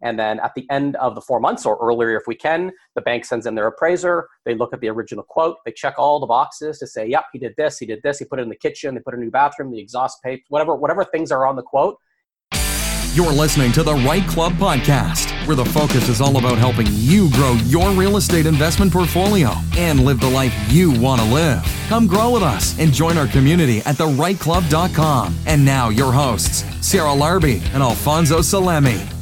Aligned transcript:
And 0.00 0.18
then 0.18 0.40
at 0.40 0.54
the 0.54 0.66
end 0.70 0.96
of 0.96 1.14
the 1.14 1.20
four 1.20 1.40
months 1.40 1.66
or 1.66 1.76
earlier, 1.80 2.16
if 2.16 2.26
we 2.26 2.34
can, 2.34 2.72
the 2.94 3.00
bank 3.00 3.24
sends 3.24 3.46
in 3.46 3.54
their 3.54 3.66
appraiser. 3.66 4.28
They 4.44 4.54
look 4.54 4.72
at 4.72 4.80
the 4.80 4.88
original 4.88 5.24
quote. 5.24 5.56
They 5.64 5.72
check 5.72 5.94
all 5.98 6.20
the 6.20 6.26
boxes 6.26 6.78
to 6.78 6.86
say, 6.86 7.06
yep, 7.06 7.24
he 7.32 7.38
did 7.38 7.54
this, 7.56 7.78
he 7.78 7.86
did 7.86 8.02
this, 8.02 8.18
he 8.18 8.24
put 8.24 8.38
it 8.38 8.42
in 8.42 8.48
the 8.48 8.56
kitchen, 8.56 8.94
they 8.94 9.00
put 9.00 9.14
a 9.14 9.18
new 9.18 9.30
bathroom, 9.30 9.72
the 9.72 9.80
exhaust 9.80 10.22
pipe, 10.22 10.40
whatever, 10.48 10.74
whatever 10.74 11.04
things 11.04 11.32
are 11.32 11.46
on 11.46 11.56
the 11.56 11.62
quote. 11.62 11.98
You're 13.14 13.32
listening 13.32 13.72
to 13.72 13.82
the 13.82 13.94
REITE 13.94 14.28
Club 14.28 14.52
podcast, 14.52 15.32
where 15.46 15.56
the 15.56 15.64
focus 15.64 16.08
is 16.08 16.20
all 16.20 16.36
about 16.36 16.56
helping 16.58 16.86
you 16.90 17.30
grow 17.32 17.54
your 17.64 17.90
real 17.90 18.16
estate 18.16 18.46
investment 18.46 18.92
portfolio 18.92 19.54
and 19.76 20.04
live 20.04 20.20
the 20.20 20.28
life 20.28 20.54
you 20.70 20.92
want 21.00 21.20
to 21.22 21.26
live. 21.26 21.60
Come 21.88 22.06
grow 22.06 22.30
with 22.30 22.42
us 22.44 22.78
and 22.78 22.92
join 22.92 23.16
our 23.16 23.26
community 23.26 23.78
at 23.78 23.96
therightclub.com. 23.96 25.36
And 25.46 25.64
now, 25.64 25.88
your 25.88 26.12
hosts, 26.12 26.64
Sarah 26.86 27.08
Larbi 27.08 27.60
and 27.72 27.82
Alfonso 27.82 28.38
Salemi. 28.38 29.17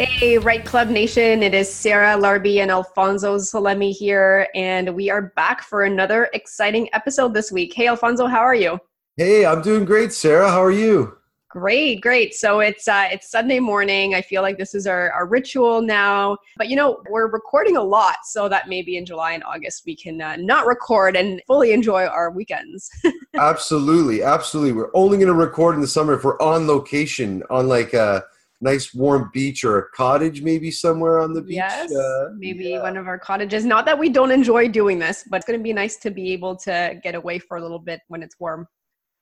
Hey, 0.00 0.38
REITE 0.38 0.64
Club 0.64 0.88
Nation. 0.88 1.42
It 1.42 1.52
is 1.52 1.70
Sarah 1.70 2.16
Larbi 2.16 2.62
and 2.62 2.70
Alfonso 2.70 3.36
Salemi 3.36 3.94
here, 3.94 4.48
and 4.54 4.94
we 4.94 5.10
are 5.10 5.30
back 5.36 5.60
for 5.60 5.82
another 5.82 6.30
exciting 6.32 6.88
episode 6.94 7.34
this 7.34 7.52
week. 7.52 7.74
Hey, 7.74 7.86
Alfonso, 7.86 8.26
how 8.26 8.40
are 8.40 8.54
you? 8.54 8.80
Hey, 9.18 9.44
I'm 9.44 9.60
doing 9.60 9.84
great, 9.84 10.14
Sarah. 10.14 10.50
How 10.50 10.64
are 10.64 10.70
you? 10.70 11.18
Great, 11.50 12.00
great. 12.00 12.32
So 12.32 12.60
it's 12.60 12.88
uh, 12.88 13.08
it's 13.12 13.30
Sunday 13.30 13.60
morning. 13.60 14.14
I 14.14 14.22
feel 14.22 14.40
like 14.40 14.56
this 14.56 14.74
is 14.74 14.86
our, 14.86 15.12
our 15.12 15.26
ritual 15.26 15.82
now. 15.82 16.38
But 16.56 16.70
you 16.70 16.76
know, 16.76 17.02
we're 17.10 17.30
recording 17.30 17.76
a 17.76 17.82
lot, 17.82 18.16
so 18.24 18.48
that 18.48 18.70
maybe 18.70 18.96
in 18.96 19.04
July 19.04 19.32
and 19.32 19.44
August 19.44 19.82
we 19.84 19.94
can 19.94 20.22
uh, 20.22 20.36
not 20.36 20.66
record 20.66 21.14
and 21.14 21.42
fully 21.46 21.72
enjoy 21.72 22.06
our 22.06 22.30
weekends. 22.30 22.88
absolutely, 23.34 24.22
absolutely. 24.22 24.72
We're 24.72 24.94
only 24.94 25.18
going 25.18 25.28
to 25.28 25.34
record 25.34 25.74
in 25.74 25.82
the 25.82 25.86
summer 25.86 26.14
if 26.14 26.24
we're 26.24 26.40
on 26.40 26.66
location 26.66 27.42
on 27.50 27.68
like 27.68 27.92
a 27.92 28.24
nice 28.60 28.94
warm 28.94 29.30
beach 29.32 29.64
or 29.64 29.78
a 29.78 29.88
cottage, 29.90 30.42
maybe 30.42 30.70
somewhere 30.70 31.18
on 31.18 31.32
the 31.32 31.42
beach. 31.42 31.56
Yes, 31.56 31.92
uh, 31.92 32.30
maybe 32.36 32.70
yeah. 32.70 32.82
one 32.82 32.96
of 32.96 33.06
our 33.06 33.18
cottages. 33.18 33.64
Not 33.64 33.86
that 33.86 33.98
we 33.98 34.08
don't 34.08 34.30
enjoy 34.30 34.68
doing 34.68 34.98
this, 34.98 35.24
but 35.28 35.38
it's 35.38 35.46
going 35.46 35.58
to 35.58 35.62
be 35.62 35.72
nice 35.72 35.96
to 35.98 36.10
be 36.10 36.32
able 36.32 36.56
to 36.56 37.00
get 37.02 37.14
away 37.14 37.38
for 37.38 37.56
a 37.56 37.62
little 37.62 37.78
bit 37.78 38.00
when 38.08 38.22
it's 38.22 38.38
warm. 38.38 38.66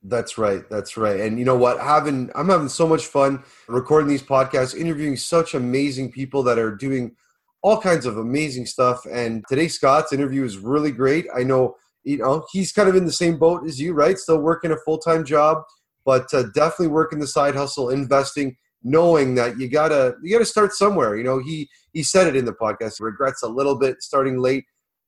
That's 0.02 0.38
right. 0.38 0.68
That's 0.70 0.96
right. 0.96 1.20
And 1.20 1.38
you 1.38 1.44
know 1.44 1.56
what? 1.56 1.80
Having 1.80 2.30
I'm 2.34 2.48
having 2.48 2.68
so 2.68 2.86
much 2.86 3.06
fun 3.06 3.42
recording 3.68 4.08
these 4.08 4.22
podcasts, 4.22 4.76
interviewing 4.76 5.16
such 5.16 5.54
amazing 5.54 6.12
people 6.12 6.42
that 6.44 6.58
are 6.58 6.74
doing 6.74 7.16
all 7.62 7.80
kinds 7.80 8.06
of 8.06 8.16
amazing 8.16 8.66
stuff. 8.66 9.04
And 9.10 9.44
today 9.48 9.66
Scott's 9.66 10.12
interview 10.12 10.44
is 10.44 10.56
really 10.56 10.92
great. 10.92 11.26
I 11.36 11.42
know 11.42 11.74
you 12.04 12.18
know 12.18 12.46
he's 12.52 12.72
kind 12.72 12.88
of 12.88 12.94
in 12.94 13.06
the 13.06 13.12
same 13.12 13.38
boat 13.38 13.66
as 13.66 13.80
you, 13.80 13.92
right? 13.92 14.16
Still 14.18 14.38
working 14.38 14.70
a 14.70 14.76
full 14.84 14.98
time 14.98 15.24
job, 15.24 15.64
but 16.04 16.32
uh, 16.32 16.44
definitely 16.54 16.88
working 16.88 17.18
the 17.18 17.26
side 17.26 17.56
hustle, 17.56 17.90
investing, 17.90 18.56
knowing 18.82 19.34
that 19.34 19.58
you 19.58 19.68
gotta 19.68 20.16
you 20.22 20.32
gotta 20.32 20.44
start 20.44 20.72
somewhere. 20.72 21.16
You 21.16 21.24
know, 21.24 21.38
he 21.38 21.68
he 21.92 22.02
said 22.02 22.26
it 22.26 22.36
in 22.36 22.44
the 22.44 22.52
podcast. 22.52 22.98
He 22.98 23.04
regrets 23.04 23.42
a 23.42 23.48
little 23.48 23.78
bit 23.78 24.02
starting 24.02 24.38
late, 24.38 24.64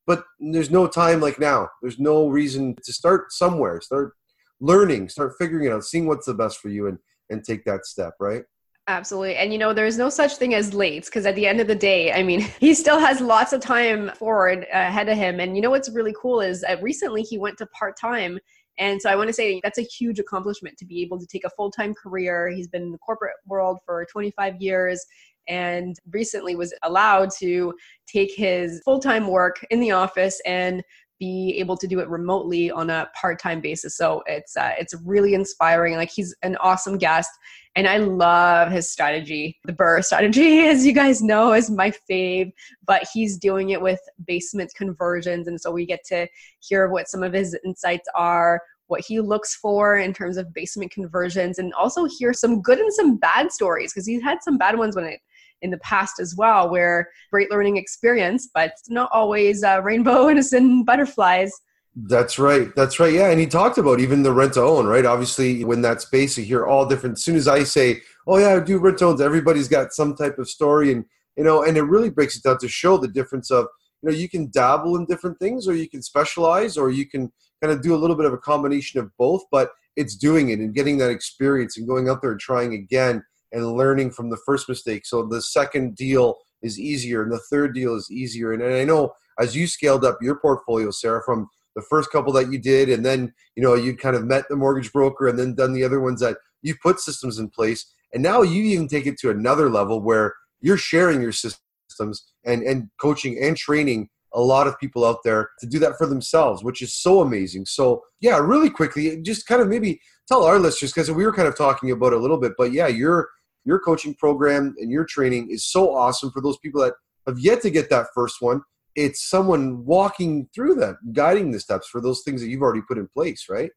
but 0.06 0.24
there's 0.38 0.70
no 0.70 0.86
time 0.86 1.20
like 1.20 1.38
now. 1.38 1.68
There's 1.82 1.98
no 1.98 2.28
reason 2.28 2.76
to 2.84 2.92
start 2.92 3.32
somewhere. 3.32 3.80
Start 3.80 4.14
learning, 4.60 5.08
start 5.08 5.34
figuring 5.38 5.66
it 5.66 5.72
out, 5.72 5.84
seeing 5.84 6.06
what's 6.06 6.26
the 6.26 6.34
best 6.34 6.58
for 6.58 6.68
you, 6.68 6.86
and 6.86 6.98
and 7.30 7.44
take 7.44 7.64
that 7.64 7.86
step, 7.86 8.14
right? 8.20 8.42
Absolutely. 8.90 9.36
And 9.36 9.52
you 9.52 9.58
know, 9.58 9.72
there's 9.72 9.96
no 9.96 10.08
such 10.08 10.34
thing 10.34 10.52
as 10.54 10.74
late 10.74 11.04
because 11.04 11.24
at 11.24 11.36
the 11.36 11.46
end 11.46 11.60
of 11.60 11.68
the 11.68 11.76
day, 11.76 12.12
I 12.12 12.24
mean, 12.24 12.40
he 12.60 12.74
still 12.74 12.98
has 12.98 13.20
lots 13.20 13.52
of 13.52 13.60
time 13.60 14.10
forward 14.16 14.66
ahead 14.72 15.08
of 15.08 15.16
him. 15.16 15.38
And 15.38 15.54
you 15.54 15.62
know, 15.62 15.70
what's 15.70 15.88
really 15.90 16.14
cool 16.20 16.40
is 16.40 16.62
that 16.62 16.82
recently 16.82 17.22
he 17.22 17.38
went 17.38 17.56
to 17.58 17.66
part 17.66 17.96
time. 17.96 18.38
And 18.80 19.00
so 19.00 19.10
I 19.10 19.14
want 19.14 19.28
to 19.28 19.34
say 19.34 19.60
that's 19.62 19.78
a 19.78 19.82
huge 19.82 20.18
accomplishment 20.18 20.78
to 20.78 20.86
be 20.86 21.02
able 21.02 21.20
to 21.20 21.26
take 21.26 21.44
a 21.44 21.50
full 21.50 21.70
time 21.70 21.94
career. 21.94 22.48
He's 22.48 22.66
been 22.66 22.82
in 22.82 22.92
the 22.92 22.98
corporate 22.98 23.36
world 23.46 23.78
for 23.84 24.06
25 24.10 24.60
years 24.60 25.04
and 25.48 25.96
recently 26.10 26.56
was 26.56 26.72
allowed 26.82 27.30
to 27.38 27.74
take 28.06 28.34
his 28.34 28.80
full 28.84 28.98
time 28.98 29.28
work 29.28 29.64
in 29.70 29.80
the 29.80 29.90
office 29.90 30.40
and 30.46 30.82
be 31.20 31.54
able 31.58 31.76
to 31.76 31.86
do 31.86 32.00
it 32.00 32.08
remotely 32.08 32.70
on 32.70 32.90
a 32.90 33.08
part-time 33.20 33.60
basis. 33.60 33.96
So 33.96 34.22
it's 34.26 34.56
uh, 34.56 34.72
it's 34.78 34.94
really 35.04 35.34
inspiring. 35.34 35.94
Like 35.94 36.10
he's 36.10 36.34
an 36.42 36.56
awesome 36.56 36.98
guest 36.98 37.30
and 37.76 37.86
i 37.86 37.98
love 37.98 38.70
his 38.70 38.90
strategy. 38.90 39.58
The 39.64 39.72
BRRRR 39.72 40.04
strategy 40.04 40.58
as 40.66 40.84
you 40.84 40.92
guys 40.92 41.22
know 41.22 41.52
is 41.52 41.70
my 41.70 41.92
fave 42.10 42.52
but 42.86 43.06
he's 43.12 43.38
doing 43.38 43.70
it 43.70 43.80
with 43.80 44.00
basement 44.26 44.72
conversions 44.74 45.46
and 45.46 45.60
so 45.60 45.70
we 45.70 45.86
get 45.86 46.04
to 46.06 46.26
hear 46.60 46.88
what 46.88 47.08
some 47.08 47.22
of 47.22 47.32
his 47.32 47.56
insights 47.64 48.08
are 48.14 48.60
what 48.86 49.04
he 49.06 49.20
looks 49.20 49.54
for 49.54 49.98
in 49.98 50.12
terms 50.12 50.36
of 50.36 50.52
basement 50.52 50.90
conversions 50.90 51.58
and 51.58 51.72
also 51.74 52.06
hear 52.06 52.32
some 52.32 52.60
good 52.60 52.78
and 52.78 52.92
some 52.92 53.16
bad 53.16 53.52
stories 53.52 53.92
because 53.92 54.06
he's 54.06 54.22
had 54.22 54.38
some 54.42 54.58
bad 54.58 54.76
ones 54.76 54.96
when 54.96 55.04
it 55.04 55.20
in 55.62 55.70
the 55.70 55.78
past 55.78 56.20
as 56.20 56.34
well, 56.36 56.70
where 56.70 57.08
great 57.30 57.50
learning 57.50 57.76
experience, 57.76 58.48
but 58.54 58.72
not 58.88 59.10
always 59.12 59.62
uh, 59.62 59.80
rainbow 59.82 60.28
and 60.52 60.86
butterflies. 60.86 61.52
That's 61.96 62.38
right. 62.38 62.74
That's 62.76 63.00
right. 63.00 63.12
Yeah. 63.12 63.30
And 63.30 63.40
he 63.40 63.46
talked 63.46 63.78
about 63.78 64.00
even 64.00 64.22
the 64.22 64.32
rent 64.32 64.54
to 64.54 64.62
own, 64.62 64.86
right? 64.86 65.04
Obviously, 65.04 65.64
when 65.64 65.82
that 65.82 66.00
space, 66.00 66.38
you 66.38 66.44
hear 66.44 66.64
all 66.64 66.86
different. 66.86 67.18
As 67.18 67.24
soon 67.24 67.36
as 67.36 67.48
I 67.48 67.64
say, 67.64 68.00
oh, 68.26 68.38
yeah, 68.38 68.54
I 68.54 68.60
do 68.60 68.78
rent 68.78 68.98
to 68.98 69.06
owns, 69.06 69.20
everybody's 69.20 69.68
got 69.68 69.92
some 69.92 70.14
type 70.14 70.38
of 70.38 70.48
story. 70.48 70.92
And, 70.92 71.04
you 71.36 71.44
know, 71.44 71.64
and 71.64 71.76
it 71.76 71.82
really 71.82 72.10
breaks 72.10 72.36
it 72.36 72.44
down 72.44 72.58
to 72.58 72.68
show 72.68 72.96
the 72.96 73.08
difference 73.08 73.50
of, 73.50 73.66
you 74.02 74.10
know, 74.10 74.16
you 74.16 74.28
can 74.28 74.50
dabble 74.50 74.96
in 74.96 75.06
different 75.06 75.38
things 75.40 75.66
or 75.66 75.74
you 75.74 75.88
can 75.88 76.00
specialize 76.00 76.78
or 76.78 76.90
you 76.90 77.06
can 77.06 77.32
kind 77.62 77.72
of 77.72 77.82
do 77.82 77.94
a 77.94 77.98
little 77.98 78.16
bit 78.16 78.26
of 78.26 78.32
a 78.32 78.38
combination 78.38 79.00
of 79.00 79.10
both, 79.18 79.42
but 79.50 79.70
it's 79.96 80.16
doing 80.16 80.50
it 80.50 80.60
and 80.60 80.74
getting 80.74 80.96
that 80.98 81.10
experience 81.10 81.76
and 81.76 81.86
going 81.86 82.08
out 82.08 82.22
there 82.22 82.30
and 82.30 82.40
trying 82.40 82.74
again 82.74 83.22
and 83.52 83.72
learning 83.72 84.10
from 84.10 84.30
the 84.30 84.38
first 84.46 84.68
mistake. 84.68 85.06
So 85.06 85.24
the 85.24 85.42
second 85.42 85.96
deal 85.96 86.38
is 86.62 86.78
easier 86.78 87.22
and 87.22 87.32
the 87.32 87.40
third 87.50 87.74
deal 87.74 87.94
is 87.94 88.10
easier. 88.10 88.52
And, 88.52 88.62
and 88.62 88.74
I 88.74 88.84
know 88.84 89.12
as 89.38 89.56
you 89.56 89.66
scaled 89.66 90.04
up 90.04 90.18
your 90.20 90.36
portfolio, 90.36 90.90
Sarah, 90.90 91.22
from 91.24 91.48
the 91.74 91.82
first 91.82 92.10
couple 92.10 92.32
that 92.34 92.50
you 92.50 92.58
did, 92.58 92.88
and 92.88 93.04
then 93.04 93.32
you 93.56 93.62
know 93.62 93.74
you 93.74 93.96
kind 93.96 94.16
of 94.16 94.24
met 94.24 94.44
the 94.48 94.56
mortgage 94.56 94.92
broker, 94.92 95.28
and 95.28 95.38
then 95.38 95.54
done 95.54 95.72
the 95.72 95.84
other 95.84 96.00
ones 96.00 96.20
that 96.20 96.36
you 96.62 96.74
put 96.82 97.00
systems 97.00 97.38
in 97.38 97.48
place, 97.48 97.92
and 98.12 98.22
now 98.22 98.42
you 98.42 98.62
even 98.64 98.88
take 98.88 99.06
it 99.06 99.18
to 99.20 99.30
another 99.30 99.70
level 99.70 100.00
where 100.00 100.34
you're 100.60 100.76
sharing 100.76 101.20
your 101.20 101.32
systems 101.32 102.32
and 102.44 102.62
and 102.62 102.88
coaching 103.00 103.38
and 103.42 103.56
training 103.56 104.08
a 104.34 104.40
lot 104.40 104.68
of 104.68 104.78
people 104.78 105.04
out 105.04 105.18
there 105.24 105.50
to 105.58 105.66
do 105.66 105.78
that 105.80 105.98
for 105.98 106.06
themselves, 106.06 106.62
which 106.62 106.82
is 106.82 106.94
so 106.94 107.20
amazing. 107.20 107.66
So 107.66 108.02
yeah, 108.20 108.38
really 108.38 108.70
quickly, 108.70 109.20
just 109.22 109.46
kind 109.46 109.60
of 109.60 109.68
maybe 109.68 110.00
tell 110.28 110.44
our 110.44 110.58
listeners 110.58 110.92
because 110.92 111.10
we 111.10 111.24
were 111.24 111.32
kind 111.32 111.48
of 111.48 111.56
talking 111.56 111.90
about 111.90 112.12
it 112.12 112.18
a 112.18 112.20
little 112.20 112.38
bit, 112.38 112.52
but 112.56 112.72
yeah, 112.72 112.86
you're 112.86 113.28
your 113.64 113.78
coaching 113.78 114.14
program 114.14 114.74
and 114.78 114.90
your 114.90 115.04
training 115.04 115.50
is 115.50 115.64
so 115.66 115.94
awesome 115.94 116.30
for 116.30 116.40
those 116.40 116.58
people 116.58 116.80
that 116.82 116.94
have 117.26 117.38
yet 117.38 117.60
to 117.62 117.70
get 117.70 117.90
that 117.90 118.06
first 118.14 118.36
one. 118.40 118.62
It's 118.96 119.28
someone 119.28 119.84
walking 119.84 120.48
through 120.54 120.76
that, 120.76 120.96
guiding 121.12 121.50
the 121.50 121.60
steps 121.60 121.88
for 121.88 122.00
those 122.00 122.22
things 122.22 122.40
that 122.40 122.48
you've 122.48 122.62
already 122.62 122.82
put 122.88 122.98
in 122.98 123.08
place, 123.08 123.46
right? 123.48 123.70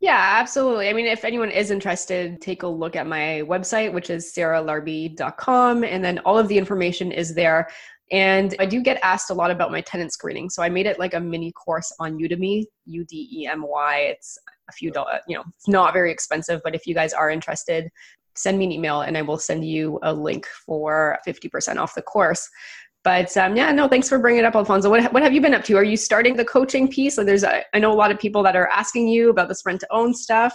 Yeah, 0.00 0.38
absolutely. 0.40 0.88
I 0.88 0.94
mean, 0.94 1.06
if 1.06 1.26
anyone 1.26 1.50
is 1.50 1.70
interested, 1.70 2.40
take 2.40 2.62
a 2.62 2.66
look 2.66 2.96
at 2.96 3.06
my 3.06 3.42
website, 3.44 3.92
which 3.92 4.08
is 4.08 4.32
sarahlarbi.com, 4.34 5.84
and 5.84 6.02
then 6.02 6.18
all 6.20 6.38
of 6.38 6.48
the 6.48 6.56
information 6.56 7.12
is 7.12 7.34
there. 7.34 7.68
And 8.10 8.56
I 8.58 8.66
do 8.66 8.80
get 8.80 8.98
asked 9.02 9.30
a 9.30 9.34
lot 9.34 9.50
about 9.50 9.70
my 9.70 9.82
tenant 9.82 10.12
screening. 10.12 10.48
So 10.48 10.62
I 10.62 10.68
made 10.70 10.86
it 10.86 10.98
like 10.98 11.14
a 11.14 11.20
mini 11.20 11.52
course 11.52 11.92
on 12.00 12.18
Udemy, 12.18 12.64
U 12.86 13.04
D 13.04 13.28
E 13.30 13.46
M 13.46 13.62
Y. 13.62 13.98
It's 14.10 14.38
a 14.70 14.72
few 14.72 14.90
dollars, 14.90 15.20
you 15.28 15.36
know, 15.36 15.44
it's 15.56 15.68
not 15.68 15.92
very 15.92 16.10
expensive, 16.10 16.60
but 16.64 16.74
if 16.74 16.86
you 16.86 16.94
guys 16.94 17.12
are 17.12 17.30
interested, 17.30 17.90
send 18.34 18.58
me 18.58 18.64
an 18.64 18.72
email 18.72 19.02
and 19.02 19.16
I 19.16 19.22
will 19.22 19.38
send 19.38 19.64
you 19.64 19.98
a 20.02 20.12
link 20.12 20.46
for 20.66 21.18
50% 21.26 21.76
off 21.76 21.94
the 21.94 22.02
course. 22.02 22.48
But 23.02 23.34
um, 23.36 23.56
yeah, 23.56 23.72
no, 23.72 23.88
thanks 23.88 24.08
for 24.08 24.18
bringing 24.18 24.40
it 24.40 24.44
up, 24.44 24.54
Alfonso. 24.54 24.90
What, 24.90 25.12
what 25.12 25.22
have 25.22 25.32
you 25.32 25.40
been 25.40 25.54
up 25.54 25.64
to? 25.64 25.76
Are 25.76 25.84
you 25.84 25.96
starting 25.96 26.36
the 26.36 26.44
coaching 26.44 26.86
piece? 26.88 27.16
So 27.16 27.24
there's, 27.24 27.44
a, 27.44 27.64
I 27.74 27.78
know 27.78 27.92
a 27.92 27.94
lot 27.94 28.10
of 28.10 28.18
people 28.18 28.42
that 28.42 28.56
are 28.56 28.68
asking 28.68 29.08
you 29.08 29.30
about 29.30 29.48
this 29.48 29.62
rent 29.64 29.80
to 29.80 29.86
own 29.90 30.12
stuff. 30.12 30.54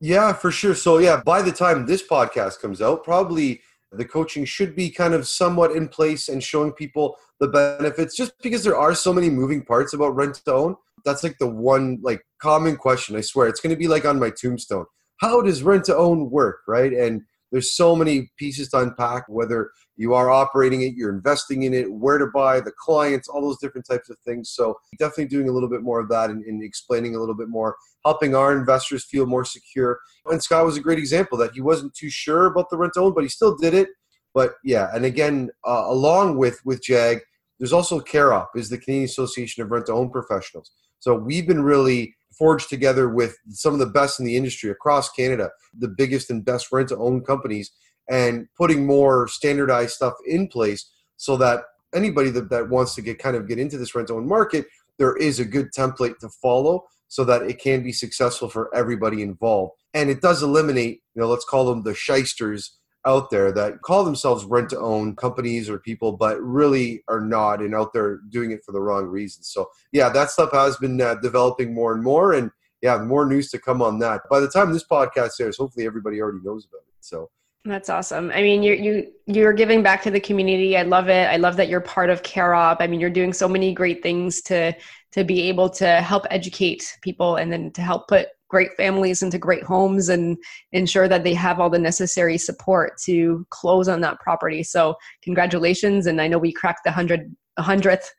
Yeah, 0.00 0.32
for 0.32 0.50
sure. 0.50 0.74
So 0.74 0.98
yeah, 0.98 1.22
by 1.24 1.42
the 1.42 1.52
time 1.52 1.86
this 1.86 2.06
podcast 2.06 2.60
comes 2.60 2.82
out, 2.82 3.04
probably 3.04 3.60
the 3.92 4.04
coaching 4.04 4.44
should 4.44 4.76
be 4.76 4.90
kind 4.90 5.14
of 5.14 5.26
somewhat 5.26 5.72
in 5.72 5.88
place 5.88 6.28
and 6.28 6.42
showing 6.42 6.72
people 6.72 7.16
the 7.40 7.48
benefits 7.48 8.16
just 8.16 8.32
because 8.42 8.64
there 8.64 8.76
are 8.76 8.94
so 8.94 9.12
many 9.12 9.30
moving 9.30 9.64
parts 9.64 9.94
about 9.94 10.14
rent 10.14 10.34
to 10.44 10.52
own. 10.52 10.76
That's 11.04 11.22
like 11.22 11.38
the 11.38 11.48
one 11.48 11.98
like 12.02 12.20
common 12.40 12.76
question. 12.76 13.16
I 13.16 13.20
swear 13.20 13.48
it's 13.48 13.60
going 13.60 13.74
to 13.74 13.78
be 13.78 13.88
like 13.88 14.04
on 14.04 14.18
my 14.18 14.30
tombstone 14.30 14.86
how 15.18 15.42
does 15.42 15.62
rent 15.62 15.84
to 15.84 15.96
own 15.96 16.30
work, 16.30 16.60
right? 16.66 16.92
And 16.92 17.22
there's 17.50 17.74
so 17.74 17.96
many 17.96 18.30
pieces 18.38 18.68
to 18.70 18.80
unpack, 18.80 19.24
whether 19.28 19.70
you 19.96 20.14
are 20.14 20.30
operating 20.30 20.82
it, 20.82 20.94
you're 20.94 21.14
investing 21.14 21.62
in 21.62 21.72
it, 21.72 21.90
where 21.90 22.18
to 22.18 22.26
buy, 22.26 22.60
the 22.60 22.72
clients, 22.78 23.26
all 23.26 23.40
those 23.40 23.58
different 23.58 23.86
types 23.88 24.10
of 24.10 24.18
things. 24.20 24.50
So 24.50 24.78
definitely 24.98 25.26
doing 25.26 25.48
a 25.48 25.52
little 25.52 25.68
bit 25.68 25.82
more 25.82 25.98
of 25.98 26.08
that 26.10 26.30
and, 26.30 26.44
and 26.44 26.62
explaining 26.62 27.16
a 27.16 27.20
little 27.20 27.34
bit 27.34 27.48
more, 27.48 27.76
helping 28.04 28.34
our 28.34 28.56
investors 28.56 29.06
feel 29.06 29.26
more 29.26 29.44
secure. 29.44 29.98
And 30.26 30.42
Scott 30.42 30.66
was 30.66 30.76
a 30.76 30.82
great 30.82 30.98
example 30.98 31.38
that 31.38 31.52
he 31.52 31.60
wasn't 31.60 31.94
too 31.94 32.10
sure 32.10 32.46
about 32.46 32.70
the 32.70 32.76
rent 32.76 32.92
to 32.94 33.00
own, 33.00 33.14
but 33.14 33.24
he 33.24 33.30
still 33.30 33.56
did 33.56 33.74
it. 33.74 33.88
But 34.34 34.54
yeah, 34.62 34.90
and 34.94 35.04
again, 35.04 35.50
uh, 35.66 35.84
along 35.86 36.36
with 36.36 36.60
with 36.64 36.82
JAG, 36.82 37.20
there's 37.58 37.72
also 37.72 37.98
CAROP, 37.98 38.50
is 38.54 38.68
the 38.68 38.78
Canadian 38.78 39.06
Association 39.06 39.62
of 39.62 39.70
Rent 39.70 39.86
to 39.86 39.92
Own 39.92 40.10
Professionals. 40.10 40.70
So 41.00 41.14
we've 41.14 41.46
been 41.46 41.62
really 41.62 42.14
forged 42.38 42.68
together 42.68 43.08
with 43.08 43.36
some 43.50 43.72
of 43.72 43.80
the 43.80 43.86
best 43.86 44.20
in 44.20 44.26
the 44.26 44.36
industry 44.36 44.70
across 44.70 45.10
Canada, 45.10 45.50
the 45.76 45.88
biggest 45.88 46.30
and 46.30 46.44
best 46.44 46.70
rent 46.72 46.88
to 46.90 46.96
own 46.96 47.22
companies. 47.22 47.70
and 48.10 48.48
putting 48.56 48.86
more 48.86 49.28
standardized 49.28 49.92
stuff 49.92 50.14
in 50.26 50.48
place 50.48 50.90
so 51.18 51.36
that 51.36 51.64
anybody 51.94 52.30
that, 52.30 52.48
that 52.48 52.70
wants 52.70 52.94
to 52.94 53.02
get 53.02 53.18
kind 53.18 53.36
of 53.36 53.46
get 53.46 53.58
into 53.58 53.76
this 53.76 53.94
rent 53.94 54.08
to 54.08 54.14
own 54.14 54.26
market, 54.26 54.66
there 54.98 55.14
is 55.16 55.38
a 55.38 55.44
good 55.44 55.72
template 55.76 56.18
to 56.18 56.28
follow 56.28 56.84
so 57.08 57.24
that 57.24 57.42
it 57.42 57.58
can 57.58 57.82
be 57.82 57.92
successful 57.92 58.48
for 58.48 58.74
everybody 58.74 59.22
involved. 59.22 59.72
And 59.94 60.08
it 60.10 60.20
does 60.20 60.42
eliminate, 60.42 61.02
you 61.14 61.20
know, 61.20 61.28
let's 61.28 61.44
call 61.44 61.66
them 61.66 61.82
the 61.82 61.94
shysters 61.94 62.77
out 63.06 63.30
there 63.30 63.52
that 63.52 63.80
call 63.82 64.04
themselves 64.04 64.44
rent 64.44 64.70
to 64.70 64.78
own 64.78 65.16
companies 65.16 65.70
or 65.70 65.78
people, 65.78 66.12
but 66.12 66.40
really 66.42 67.02
are 67.08 67.20
not 67.20 67.60
and 67.60 67.74
out 67.74 67.92
there 67.92 68.20
doing 68.28 68.50
it 68.50 68.64
for 68.64 68.72
the 68.72 68.80
wrong 68.80 69.06
reasons. 69.06 69.48
So, 69.48 69.70
yeah, 69.92 70.08
that 70.10 70.30
stuff 70.30 70.52
has 70.52 70.76
been 70.76 71.00
uh, 71.00 71.16
developing 71.16 71.74
more 71.74 71.92
and 71.92 72.02
more. 72.02 72.34
And 72.34 72.50
yeah, 72.82 72.98
more 72.98 73.26
news 73.26 73.50
to 73.50 73.58
come 73.58 73.82
on 73.82 73.98
that. 74.00 74.22
By 74.30 74.40
the 74.40 74.48
time 74.48 74.72
this 74.72 74.86
podcast 74.86 75.40
airs, 75.40 75.56
hopefully 75.56 75.86
everybody 75.86 76.20
already 76.20 76.40
knows 76.42 76.66
about 76.66 76.82
it. 76.88 76.94
So, 77.00 77.30
that's 77.64 77.90
awesome. 77.90 78.30
I 78.30 78.42
mean, 78.42 78.62
you 78.62 78.74
you 78.74 79.12
you're 79.26 79.52
giving 79.52 79.82
back 79.82 80.02
to 80.02 80.10
the 80.10 80.20
community. 80.20 80.76
I 80.76 80.82
love 80.82 81.08
it. 81.08 81.28
I 81.28 81.36
love 81.36 81.56
that 81.56 81.68
you're 81.68 81.80
part 81.80 82.08
of 82.08 82.22
CAROP. 82.22 82.78
I 82.80 82.86
mean, 82.86 83.00
you're 83.00 83.10
doing 83.10 83.32
so 83.32 83.48
many 83.48 83.74
great 83.74 84.02
things 84.02 84.40
to 84.42 84.74
to 85.12 85.24
be 85.24 85.42
able 85.48 85.68
to 85.70 86.00
help 86.00 86.24
educate 86.30 86.96
people 87.02 87.36
and 87.36 87.52
then 87.52 87.70
to 87.72 87.82
help 87.82 88.08
put 88.08 88.28
great 88.48 88.74
families 88.76 89.22
into 89.22 89.38
great 89.38 89.62
homes 89.62 90.08
and 90.08 90.36
ensure 90.72 91.08
that 91.08 91.24
they 91.24 91.34
have 91.34 91.60
all 91.60 91.70
the 91.70 91.78
necessary 91.78 92.38
support 92.38 92.98
to 93.04 93.46
close 93.50 93.88
on 93.88 94.00
that 94.00 94.20
property. 94.20 94.62
So, 94.62 94.96
congratulations! 95.22 96.06
And 96.06 96.20
I 96.20 96.28
know 96.28 96.38
we 96.38 96.52
cracked 96.52 96.84
the 96.84 96.92
hundred 96.92 97.34
hundredth 97.58 98.12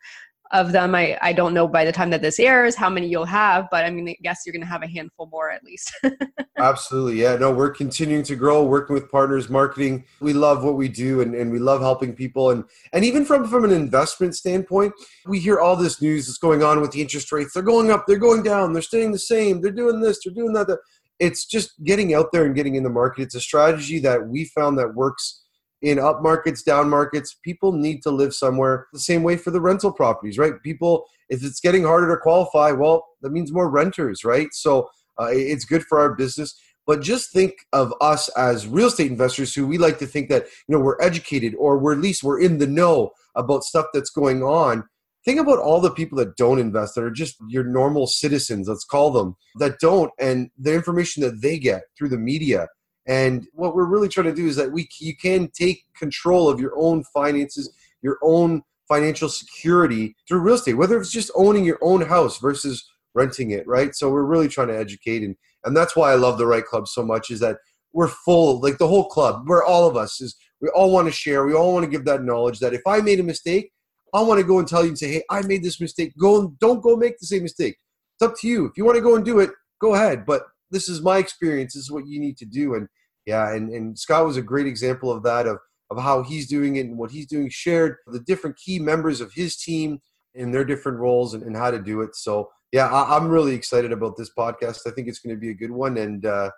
of 0.51 0.71
them. 0.71 0.95
I, 0.95 1.17
I 1.21 1.33
don't 1.33 1.53
know 1.53 1.67
by 1.67 1.85
the 1.85 1.91
time 1.91 2.09
that 2.09 2.21
this 2.21 2.39
airs 2.39 2.75
how 2.75 2.89
many 2.89 3.07
you'll 3.07 3.25
have, 3.25 3.67
but 3.69 3.85
I 3.85 3.89
mean, 3.91 4.09
I 4.09 4.17
guess 4.23 4.41
you're 4.45 4.53
going 4.53 4.63
to 4.63 4.67
have 4.67 4.81
a 4.81 4.87
handful 4.87 5.27
more 5.31 5.51
at 5.51 5.63
least. 5.63 5.93
Absolutely. 6.57 7.21
Yeah. 7.21 7.35
No, 7.35 7.51
we're 7.51 7.69
continuing 7.69 8.23
to 8.23 8.35
grow, 8.35 8.63
working 8.63 8.95
with 8.95 9.11
partners, 9.11 9.49
marketing. 9.49 10.05
We 10.19 10.33
love 10.33 10.63
what 10.63 10.75
we 10.75 10.87
do 10.87 11.21
and, 11.21 11.35
and 11.35 11.51
we 11.51 11.59
love 11.59 11.81
helping 11.81 12.15
people. 12.15 12.49
And, 12.49 12.63
and 12.93 13.05
even 13.05 13.25
from, 13.25 13.47
from 13.47 13.63
an 13.63 13.71
investment 13.71 14.35
standpoint, 14.35 14.93
we 15.25 15.39
hear 15.39 15.59
all 15.59 15.75
this 15.75 16.01
news 16.01 16.25
that's 16.25 16.39
going 16.39 16.63
on 16.63 16.81
with 16.81 16.91
the 16.91 17.01
interest 17.01 17.31
rates. 17.31 17.53
They're 17.53 17.63
going 17.63 17.91
up, 17.91 18.05
they're 18.07 18.17
going 18.17 18.41
down, 18.41 18.73
they're 18.73 18.81
staying 18.81 19.11
the 19.11 19.19
same, 19.19 19.61
they're 19.61 19.71
doing 19.71 20.01
this, 20.01 20.19
they're 20.23 20.33
doing 20.33 20.53
that. 20.53 20.75
It's 21.19 21.45
just 21.45 21.83
getting 21.83 22.13
out 22.13 22.31
there 22.31 22.45
and 22.45 22.55
getting 22.55 22.75
in 22.75 22.83
the 22.83 22.89
market. 22.89 23.23
It's 23.23 23.35
a 23.35 23.41
strategy 23.41 23.99
that 23.99 24.27
we 24.27 24.45
found 24.45 24.77
that 24.79 24.95
works 24.95 25.43
in 25.81 25.99
up 25.99 26.21
markets, 26.21 26.63
down 26.63 26.89
markets, 26.89 27.35
people 27.43 27.71
need 27.71 28.01
to 28.03 28.11
live 28.11 28.33
somewhere 28.33 28.87
the 28.91 28.99
same 28.99 29.23
way 29.23 29.37
for 29.37 29.51
the 29.51 29.61
rental 29.61 29.91
properties, 29.91 30.37
right? 30.37 30.53
People, 30.63 31.05
if 31.29 31.43
it's 31.43 31.59
getting 31.59 31.83
harder 31.83 32.13
to 32.13 32.21
qualify, 32.21 32.71
well, 32.71 33.05
that 33.21 33.31
means 33.31 33.51
more 33.51 33.69
renters, 33.69 34.23
right? 34.23 34.49
So 34.51 34.89
uh, 35.19 35.27
it's 35.31 35.65
good 35.65 35.83
for 35.83 35.99
our 35.99 36.15
business. 36.15 36.59
But 36.85 37.01
just 37.01 37.31
think 37.31 37.53
of 37.71 37.93
us 38.01 38.29
as 38.29 38.67
real 38.67 38.87
estate 38.87 39.11
investors 39.11 39.53
who 39.53 39.67
we 39.67 39.77
like 39.77 39.99
to 39.99 40.07
think 40.07 40.27
that, 40.29 40.45
you 40.67 40.75
know, 40.75 40.79
we're 40.79 40.99
educated 41.01 41.53
or 41.59 41.77
we're 41.77 41.93
at 41.93 41.99
least 41.99 42.23
we're 42.23 42.41
in 42.41 42.57
the 42.57 42.67
know 42.67 43.11
about 43.35 43.63
stuff 43.63 43.85
that's 43.93 44.09
going 44.09 44.41
on. 44.41 44.83
Think 45.23 45.39
about 45.39 45.59
all 45.59 45.81
the 45.81 45.91
people 45.91 46.17
that 46.17 46.35
don't 46.35 46.59
invest, 46.59 46.95
that 46.95 47.03
are 47.03 47.11
just 47.11 47.35
your 47.47 47.63
normal 47.63 48.07
citizens, 48.07 48.67
let's 48.67 48.85
call 48.85 49.11
them, 49.11 49.35
that 49.59 49.79
don't, 49.79 50.11
and 50.17 50.49
the 50.57 50.73
information 50.73 51.21
that 51.21 51.41
they 51.41 51.59
get 51.59 51.83
through 51.97 52.09
the 52.09 52.17
media 52.17 52.67
and 53.09 53.47
what 53.53 53.75
we're 53.75 53.85
really 53.85 54.07
trying 54.07 54.27
to 54.27 54.35
do 54.35 54.47
is 54.47 54.55
that 54.55 54.71
we 54.71 54.87
you 54.99 55.17
can 55.17 55.49
take 55.49 55.83
control 55.97 56.47
of 56.47 56.59
your 56.59 56.73
own 56.77 57.03
finances, 57.05 57.73
your 58.03 58.19
own 58.21 58.61
financial 58.87 59.27
security 59.27 60.15
through 60.27 60.39
real 60.39 60.55
estate, 60.55 60.75
whether 60.75 60.99
it's 60.99 61.11
just 61.11 61.31
owning 61.35 61.65
your 61.65 61.79
own 61.81 62.01
house 62.01 62.37
versus 62.37 62.87
renting 63.15 63.49
it, 63.49 63.67
right? 63.67 63.95
So 63.95 64.11
we're 64.11 64.23
really 64.23 64.47
trying 64.47 64.67
to 64.67 64.77
educate 64.77 65.23
and 65.23 65.35
and 65.65 65.75
that's 65.75 65.95
why 65.95 66.11
I 66.11 66.15
love 66.15 66.37
the 66.37 66.45
REITE 66.45 66.65
Club 66.65 66.87
so 66.87 67.03
much 67.03 67.31
is 67.31 67.39
that 67.41 67.57
we're 67.93 68.07
full 68.07 68.61
like 68.61 68.77
the 68.77 68.87
whole 68.87 69.09
club, 69.09 69.49
where 69.49 69.63
all 69.63 69.87
of 69.87 69.97
us 69.97 70.21
is 70.21 70.35
we 70.61 70.69
all 70.69 70.91
want 70.91 71.07
to 71.07 71.11
share, 71.11 71.45
we 71.45 71.53
all 71.55 71.73
want 71.73 71.83
to 71.85 71.89
give 71.89 72.05
that 72.05 72.23
knowledge 72.23 72.59
that 72.59 72.75
if 72.75 72.81
I 72.85 73.01
made 73.01 73.19
a 73.19 73.23
mistake, 73.23 73.71
I 74.13 74.21
want 74.21 74.39
to 74.39 74.45
go 74.45 74.59
and 74.59 74.67
tell 74.67 74.83
you 74.83 74.89
and 74.89 74.99
say, 74.99 75.11
"Hey, 75.11 75.23
I 75.31 75.41
made 75.41 75.63
this 75.63 75.81
mistake. 75.81 76.13
Go 76.19 76.39
and 76.39 76.59
don't 76.59 76.83
go 76.83 76.95
make 76.95 77.17
the 77.17 77.25
same 77.25 77.41
mistake." 77.41 77.77
It's 78.15 78.27
up 78.27 78.37
to 78.39 78.47
you. 78.47 78.65
If 78.65 78.77
you 78.77 78.85
want 78.85 78.97
to 78.97 79.01
go 79.01 79.15
and 79.15 79.25
do 79.25 79.39
it, 79.39 79.49
go 79.79 79.95
ahead, 79.95 80.25
but 80.27 80.43
this 80.69 80.87
is 80.87 81.01
my 81.01 81.17
experience. 81.17 81.73
This 81.73 81.83
is 81.83 81.91
what 81.91 82.07
you 82.07 82.19
need 82.19 82.37
to 82.37 82.45
do 82.45 82.75
and 82.75 82.87
yeah, 83.29 83.53
and, 83.53 83.71
and 83.71 83.97
Scott 83.97 84.25
was 84.25 84.37
a 84.37 84.41
great 84.41 84.65
example 84.65 85.11
of 85.11 85.21
that, 85.21 85.45
of, 85.45 85.59
of 85.91 86.01
how 86.01 86.23
he's 86.23 86.47
doing 86.47 86.77
it 86.77 86.87
and 86.87 86.97
what 86.97 87.11
he's 87.11 87.27
doing, 87.27 87.47
shared 87.47 87.97
the 88.07 88.21
different 88.21 88.57
key 88.57 88.79
members 88.79 89.21
of 89.21 89.31
his 89.31 89.55
team 89.55 89.99
in 90.33 90.49
their 90.49 90.65
different 90.65 90.97
roles 90.97 91.35
and, 91.35 91.43
and 91.43 91.55
how 91.55 91.69
to 91.69 91.79
do 91.79 92.01
it. 92.01 92.15
So, 92.15 92.49
yeah, 92.71 92.87
I, 92.87 93.15
am 93.15 93.27
really 93.27 93.53
excited 93.53 93.91
about 93.91 94.17
this 94.17 94.31
podcast. 94.35 94.87
I 94.87 94.89
think 94.89 95.07
it's 95.07 95.19
going 95.19 95.35
to 95.35 95.39
be 95.39 95.51
a 95.51 95.53
good 95.53 95.69
one. 95.69 95.97
And 95.97 96.25
uh, 96.25 96.49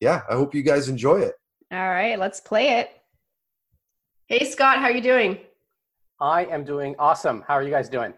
yeah, 0.00 0.22
I 0.28 0.34
hope 0.34 0.52
you 0.52 0.64
guys 0.64 0.88
enjoy 0.88 1.20
it. 1.20 1.34
All 1.72 1.90
right, 1.90 2.18
let's 2.18 2.40
play 2.40 2.80
it. 2.80 2.90
Hey, 4.26 4.50
Scott, 4.50 4.78
how 4.78 4.86
are 4.86 4.92
you 4.92 5.00
doing? 5.00 5.38
I 6.20 6.46
am 6.46 6.64
doing 6.64 6.96
awesome. 6.98 7.44
How 7.46 7.54
are 7.54 7.62
you 7.62 7.70
guys 7.70 7.88
doing? 7.88 8.14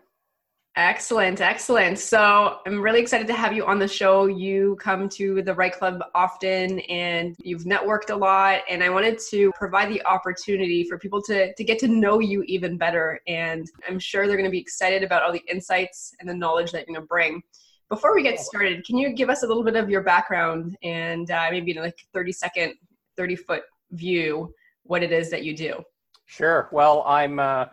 Excellent, 0.79 1.41
excellent. 1.41 1.99
So 1.99 2.61
I'm 2.65 2.81
really 2.81 3.01
excited 3.01 3.27
to 3.27 3.35
have 3.35 3.53
you 3.53 3.67
on 3.67 3.81
the 3.81 3.89
show. 3.89 4.27
You 4.27 4.77
come 4.81 5.09
to 5.09 5.43
the 5.43 5.53
REITE 5.53 5.73
Club 5.73 6.01
often 6.15 6.79
and 6.83 7.35
you've 7.43 7.65
networked 7.65 8.11
a 8.11 8.15
lot. 8.15 8.61
And 8.71 8.85
I 8.85 8.89
wanted 8.89 9.19
to 9.31 9.51
provide 9.57 9.91
the 9.91 10.01
opportunity 10.07 10.85
for 10.85 10.97
people 10.97 11.21
to, 11.23 11.53
to 11.53 11.65
get 11.65 11.81
to 11.81 11.89
know 11.89 12.21
you 12.21 12.45
even 12.45 12.79
better. 12.79 13.19
And 13.27 13.69
I'm 13.89 13.99
sure 13.99 14.29
they're 14.29 14.37
going 14.37 14.45
to 14.45 14.53
be 14.53 14.61
excited 14.61 15.03
about 15.03 15.25
all 15.25 15.33
the 15.33 15.43
insights 15.51 16.15
and 16.21 16.29
the 16.29 16.35
knowledge 16.35 16.71
that 16.71 16.87
you're 16.87 16.95
going 16.95 17.03
to 17.03 17.09
bring. 17.09 17.43
Before 17.89 18.15
we 18.15 18.23
get 18.23 18.39
started, 18.39 18.87
can 18.87 18.97
you 18.97 19.13
give 19.13 19.31
us 19.31 19.43
a 19.43 19.49
little 19.49 19.65
bit 19.65 19.75
of 19.75 19.91
your 19.91 20.03
background 20.03 20.77
and 20.85 21.29
uh, 21.33 21.49
maybe 21.51 21.75
like 21.75 21.99
30 22.15 22.31
second, 22.31 22.75
30 23.17 23.35
foot 23.35 23.63
view, 23.91 24.55
what 24.85 25.03
it 25.03 25.11
is 25.11 25.29
that 25.31 25.43
you 25.43 25.57
do? 25.57 25.83
Sure. 26.27 26.69
Well, 26.71 27.03
I'm. 27.05 27.41
Uh 27.41 27.67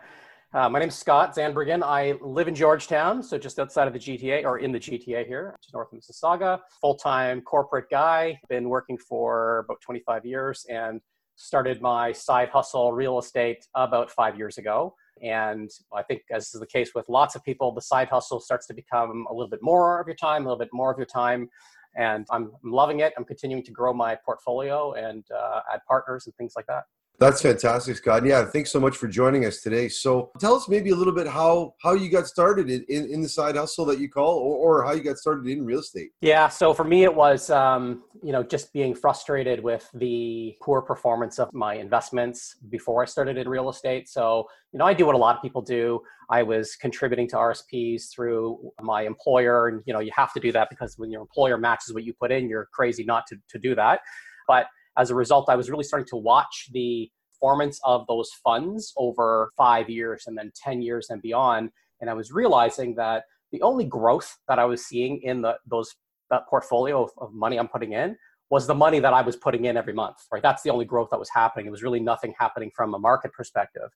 uh, 0.52 0.68
my 0.68 0.78
name 0.78 0.88
is 0.88 0.94
Scott 0.94 1.34
Zandbergen. 1.34 1.82
I 1.82 2.14
live 2.20 2.48
in 2.48 2.54
Georgetown, 2.54 3.22
so 3.22 3.36
just 3.36 3.58
outside 3.58 3.86
of 3.86 3.92
the 3.92 3.98
GTA, 3.98 4.44
or 4.44 4.58
in 4.58 4.72
the 4.72 4.78
GTA 4.78 5.26
here, 5.26 5.54
just 5.60 5.74
north 5.74 5.92
of 5.92 5.98
Mississauga. 5.98 6.60
Full 6.80 6.94
time 6.94 7.40
corporate 7.42 7.90
guy. 7.90 8.38
Been 8.48 8.68
working 8.68 8.96
for 8.96 9.64
about 9.66 9.80
25 9.80 10.24
years 10.24 10.64
and 10.70 11.00
started 11.34 11.82
my 11.82 12.12
side 12.12 12.48
hustle 12.48 12.92
real 12.92 13.18
estate 13.18 13.66
about 13.74 14.10
five 14.10 14.38
years 14.38 14.56
ago. 14.56 14.94
And 15.22 15.70
I 15.94 16.02
think, 16.02 16.22
as 16.30 16.54
is 16.54 16.60
the 16.60 16.66
case 16.66 16.92
with 16.94 17.08
lots 17.08 17.34
of 17.34 17.44
people, 17.44 17.72
the 17.72 17.82
side 17.82 18.08
hustle 18.08 18.40
starts 18.40 18.66
to 18.68 18.74
become 18.74 19.26
a 19.30 19.34
little 19.34 19.50
bit 19.50 19.60
more 19.62 20.00
of 20.00 20.06
your 20.06 20.16
time, 20.16 20.42
a 20.42 20.44
little 20.48 20.58
bit 20.58 20.70
more 20.72 20.90
of 20.90 20.96
your 20.98 21.06
time. 21.06 21.48
And 21.96 22.26
I'm, 22.30 22.52
I'm 22.64 22.72
loving 22.72 23.00
it. 23.00 23.14
I'm 23.16 23.24
continuing 23.24 23.64
to 23.64 23.72
grow 23.72 23.92
my 23.92 24.16
portfolio 24.24 24.92
and 24.92 25.24
uh, 25.34 25.60
add 25.72 25.80
partners 25.88 26.26
and 26.26 26.34
things 26.36 26.52
like 26.54 26.66
that. 26.66 26.84
That's 27.18 27.40
fantastic, 27.40 27.96
Scott. 27.96 28.26
Yeah, 28.26 28.44
thanks 28.44 28.70
so 28.70 28.78
much 28.78 28.96
for 28.96 29.08
joining 29.08 29.46
us 29.46 29.62
today. 29.62 29.88
So, 29.88 30.30
tell 30.38 30.54
us 30.54 30.68
maybe 30.68 30.90
a 30.90 30.94
little 30.94 31.14
bit 31.14 31.26
how 31.26 31.74
how 31.82 31.94
you 31.94 32.10
got 32.10 32.26
started 32.26 32.68
in, 32.68 32.84
in, 32.88 33.10
in 33.10 33.22
the 33.22 33.28
side 33.28 33.56
hustle 33.56 33.86
that 33.86 33.98
you 33.98 34.10
call, 34.10 34.36
or, 34.36 34.80
or, 34.80 34.84
how 34.84 34.92
you 34.92 35.02
got 35.02 35.16
started 35.16 35.46
in 35.46 35.64
real 35.64 35.78
estate. 35.78 36.10
Yeah, 36.20 36.48
so 36.48 36.74
for 36.74 36.84
me, 36.84 37.04
it 37.04 37.14
was 37.14 37.48
um, 37.48 38.02
you 38.22 38.32
know 38.32 38.42
just 38.42 38.70
being 38.74 38.94
frustrated 38.94 39.62
with 39.62 39.88
the 39.94 40.54
poor 40.62 40.82
performance 40.82 41.38
of 41.38 41.52
my 41.54 41.74
investments 41.74 42.56
before 42.68 43.02
I 43.02 43.06
started 43.06 43.38
in 43.38 43.48
real 43.48 43.70
estate. 43.70 44.08
So, 44.08 44.46
you 44.72 44.78
know, 44.78 44.84
I 44.84 44.92
do 44.92 45.06
what 45.06 45.14
a 45.14 45.18
lot 45.18 45.36
of 45.36 45.42
people 45.42 45.62
do. 45.62 46.00
I 46.28 46.42
was 46.42 46.76
contributing 46.76 47.28
to 47.28 47.36
RSPs 47.36 48.10
through 48.14 48.72
my 48.82 49.02
employer, 49.02 49.68
and 49.68 49.82
you 49.86 49.94
know, 49.94 50.00
you 50.00 50.10
have 50.14 50.34
to 50.34 50.40
do 50.40 50.52
that 50.52 50.68
because 50.68 50.98
when 50.98 51.10
your 51.10 51.22
employer 51.22 51.56
matches 51.56 51.94
what 51.94 52.04
you 52.04 52.12
put 52.12 52.30
in, 52.30 52.46
you're 52.46 52.68
crazy 52.74 53.04
not 53.04 53.26
to 53.28 53.36
to 53.48 53.58
do 53.58 53.74
that. 53.74 54.00
But 54.46 54.66
as 54.98 55.10
a 55.10 55.14
result, 55.14 55.48
I 55.48 55.56
was 55.56 55.70
really 55.70 55.84
starting 55.84 56.08
to 56.08 56.16
watch 56.16 56.68
the 56.72 57.10
performance 57.32 57.80
of 57.84 58.06
those 58.06 58.30
funds 58.42 58.92
over 58.96 59.50
five 59.56 59.90
years 59.90 60.24
and 60.26 60.36
then 60.36 60.50
10 60.62 60.82
years 60.82 61.08
and 61.10 61.20
beyond. 61.20 61.70
And 62.00 62.08
I 62.08 62.14
was 62.14 62.32
realizing 62.32 62.94
that 62.96 63.24
the 63.52 63.62
only 63.62 63.84
growth 63.84 64.36
that 64.48 64.58
I 64.58 64.64
was 64.64 64.84
seeing 64.84 65.20
in 65.22 65.42
the, 65.42 65.56
those 65.66 65.94
that 66.30 66.46
portfolio 66.48 67.04
of, 67.04 67.10
of 67.18 67.32
money 67.32 67.58
I'm 67.58 67.68
putting 67.68 67.92
in 67.92 68.16
was 68.50 68.66
the 68.66 68.74
money 68.74 69.00
that 69.00 69.12
I 69.12 69.22
was 69.22 69.36
putting 69.36 69.64
in 69.64 69.76
every 69.76 69.92
month, 69.92 70.16
right? 70.32 70.42
That's 70.42 70.62
the 70.62 70.70
only 70.70 70.84
growth 70.84 71.08
that 71.10 71.18
was 71.18 71.30
happening. 71.30 71.66
It 71.66 71.70
was 71.70 71.82
really 71.82 72.00
nothing 72.00 72.34
happening 72.38 72.70
from 72.74 72.94
a 72.94 72.98
market 72.98 73.32
perspective. 73.32 73.90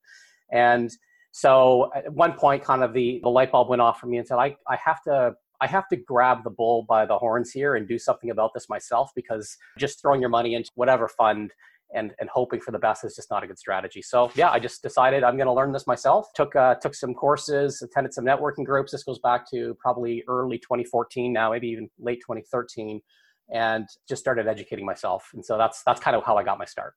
And 0.52 0.90
so 1.32 1.90
at 1.94 2.12
one 2.12 2.32
point, 2.32 2.64
kind 2.64 2.82
of 2.82 2.92
the, 2.92 3.20
the 3.22 3.28
light 3.28 3.52
bulb 3.52 3.68
went 3.68 3.80
off 3.80 4.00
for 4.00 4.06
me 4.06 4.18
and 4.18 4.26
said, 4.26 4.38
I, 4.38 4.56
I 4.68 4.76
have 4.84 5.02
to 5.02 5.34
I 5.60 5.66
have 5.66 5.88
to 5.88 5.96
grab 5.96 6.44
the 6.44 6.50
bull 6.50 6.84
by 6.88 7.06
the 7.06 7.18
horns 7.18 7.50
here 7.50 7.76
and 7.76 7.86
do 7.86 7.98
something 7.98 8.30
about 8.30 8.52
this 8.54 8.68
myself 8.68 9.10
because 9.14 9.56
just 9.78 10.00
throwing 10.00 10.20
your 10.20 10.30
money 10.30 10.54
into 10.54 10.70
whatever 10.74 11.08
fund 11.08 11.52
and, 11.92 12.12
and 12.20 12.28
hoping 12.30 12.60
for 12.60 12.70
the 12.70 12.78
best 12.78 13.04
is 13.04 13.14
just 13.14 13.30
not 13.30 13.42
a 13.42 13.46
good 13.46 13.58
strategy. 13.58 14.00
So 14.02 14.30
yeah, 14.34 14.50
I 14.50 14.58
just 14.58 14.82
decided 14.82 15.24
I'm 15.24 15.36
going 15.36 15.46
to 15.46 15.52
learn 15.52 15.72
this 15.72 15.86
myself. 15.86 16.28
Took 16.34 16.54
uh, 16.56 16.76
took 16.76 16.94
some 16.94 17.14
courses, 17.14 17.82
attended 17.82 18.14
some 18.14 18.24
networking 18.24 18.64
groups. 18.64 18.92
This 18.92 19.02
goes 19.02 19.18
back 19.18 19.50
to 19.50 19.76
probably 19.80 20.22
early 20.28 20.58
2014 20.58 21.32
now, 21.32 21.50
maybe 21.50 21.68
even 21.68 21.90
late 21.98 22.20
2013, 22.20 23.00
and 23.52 23.86
just 24.08 24.20
started 24.20 24.46
educating 24.46 24.86
myself. 24.86 25.28
And 25.34 25.44
so 25.44 25.58
that's 25.58 25.82
that's 25.84 26.00
kind 26.00 26.16
of 26.16 26.24
how 26.24 26.36
I 26.36 26.44
got 26.44 26.58
my 26.58 26.64
start. 26.64 26.94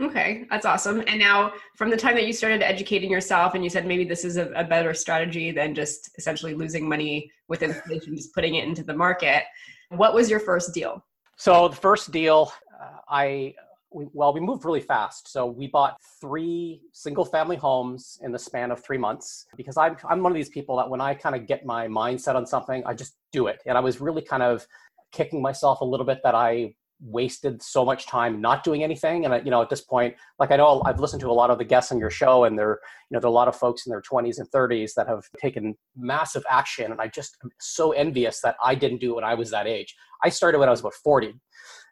Okay, 0.00 0.44
that's 0.50 0.66
awesome. 0.66 1.02
And 1.06 1.18
now, 1.18 1.54
from 1.74 1.88
the 1.88 1.96
time 1.96 2.14
that 2.16 2.26
you 2.26 2.32
started 2.34 2.62
educating 2.62 3.10
yourself, 3.10 3.54
and 3.54 3.64
you 3.64 3.70
said 3.70 3.86
maybe 3.86 4.04
this 4.04 4.24
is 4.24 4.36
a, 4.36 4.50
a 4.50 4.62
better 4.62 4.92
strategy 4.92 5.50
than 5.50 5.74
just 5.74 6.10
essentially 6.18 6.52
losing 6.52 6.86
money 6.86 7.30
with 7.48 7.62
inflation, 7.62 8.14
just 8.14 8.34
putting 8.34 8.56
it 8.56 8.64
into 8.64 8.82
the 8.82 8.94
market. 8.94 9.44
What 9.88 10.12
was 10.12 10.28
your 10.28 10.40
first 10.40 10.74
deal? 10.74 11.02
So 11.36 11.68
the 11.68 11.76
first 11.76 12.10
deal, 12.10 12.52
uh, 12.78 12.98
I 13.08 13.54
we, 13.90 14.06
well, 14.12 14.34
we 14.34 14.40
moved 14.40 14.64
really 14.64 14.80
fast. 14.80 15.28
So 15.28 15.46
we 15.46 15.68
bought 15.68 15.96
three 16.20 16.82
single 16.92 17.24
family 17.24 17.56
homes 17.56 18.18
in 18.22 18.32
the 18.32 18.38
span 18.38 18.70
of 18.70 18.84
three 18.84 18.98
months 18.98 19.46
because 19.56 19.78
I'm, 19.78 19.96
I'm 20.08 20.22
one 20.22 20.32
of 20.32 20.36
these 20.36 20.50
people 20.50 20.76
that 20.76 20.90
when 20.90 21.00
I 21.00 21.14
kind 21.14 21.34
of 21.34 21.46
get 21.46 21.64
my 21.64 21.88
mindset 21.88 22.34
on 22.34 22.46
something, 22.46 22.82
I 22.84 22.92
just 22.92 23.16
do 23.32 23.46
it. 23.46 23.60
And 23.64 23.78
I 23.78 23.80
was 23.80 24.00
really 24.00 24.22
kind 24.22 24.42
of 24.42 24.66
kicking 25.12 25.40
myself 25.40 25.80
a 25.80 25.84
little 25.84 26.04
bit 26.04 26.20
that 26.24 26.34
I 26.34 26.74
wasted 27.00 27.62
so 27.62 27.84
much 27.84 28.06
time 28.06 28.40
not 28.40 28.64
doing 28.64 28.82
anything. 28.82 29.24
And 29.24 29.44
you 29.44 29.50
know, 29.50 29.62
at 29.62 29.70
this 29.70 29.80
point, 29.80 30.14
like 30.38 30.50
I 30.50 30.56
know 30.56 30.82
I've 30.84 31.00
listened 31.00 31.20
to 31.20 31.30
a 31.30 31.32
lot 31.32 31.50
of 31.50 31.58
the 31.58 31.64
guests 31.64 31.92
on 31.92 31.98
your 31.98 32.10
show, 32.10 32.44
and 32.44 32.58
there, 32.58 32.80
you 33.10 33.14
know, 33.14 33.20
there 33.20 33.28
are 33.28 33.30
a 33.30 33.34
lot 33.34 33.48
of 33.48 33.56
folks 33.56 33.86
in 33.86 33.90
their 33.90 34.02
20s 34.02 34.38
and 34.38 34.50
30s 34.50 34.94
that 34.94 35.08
have 35.08 35.24
taken 35.40 35.76
massive 35.96 36.44
action, 36.48 36.92
and 36.92 37.00
I 37.00 37.08
just 37.08 37.36
am 37.44 37.50
so 37.60 37.92
envious 37.92 38.40
that 38.40 38.56
I 38.64 38.74
didn't 38.74 39.00
do 39.00 39.12
it 39.12 39.14
when 39.16 39.24
I 39.24 39.34
was 39.34 39.50
that 39.50 39.66
age. 39.66 39.94
I 40.24 40.28
started 40.28 40.58
when 40.58 40.68
I 40.68 40.72
was 40.72 40.80
about 40.80 40.94
40, 40.94 41.34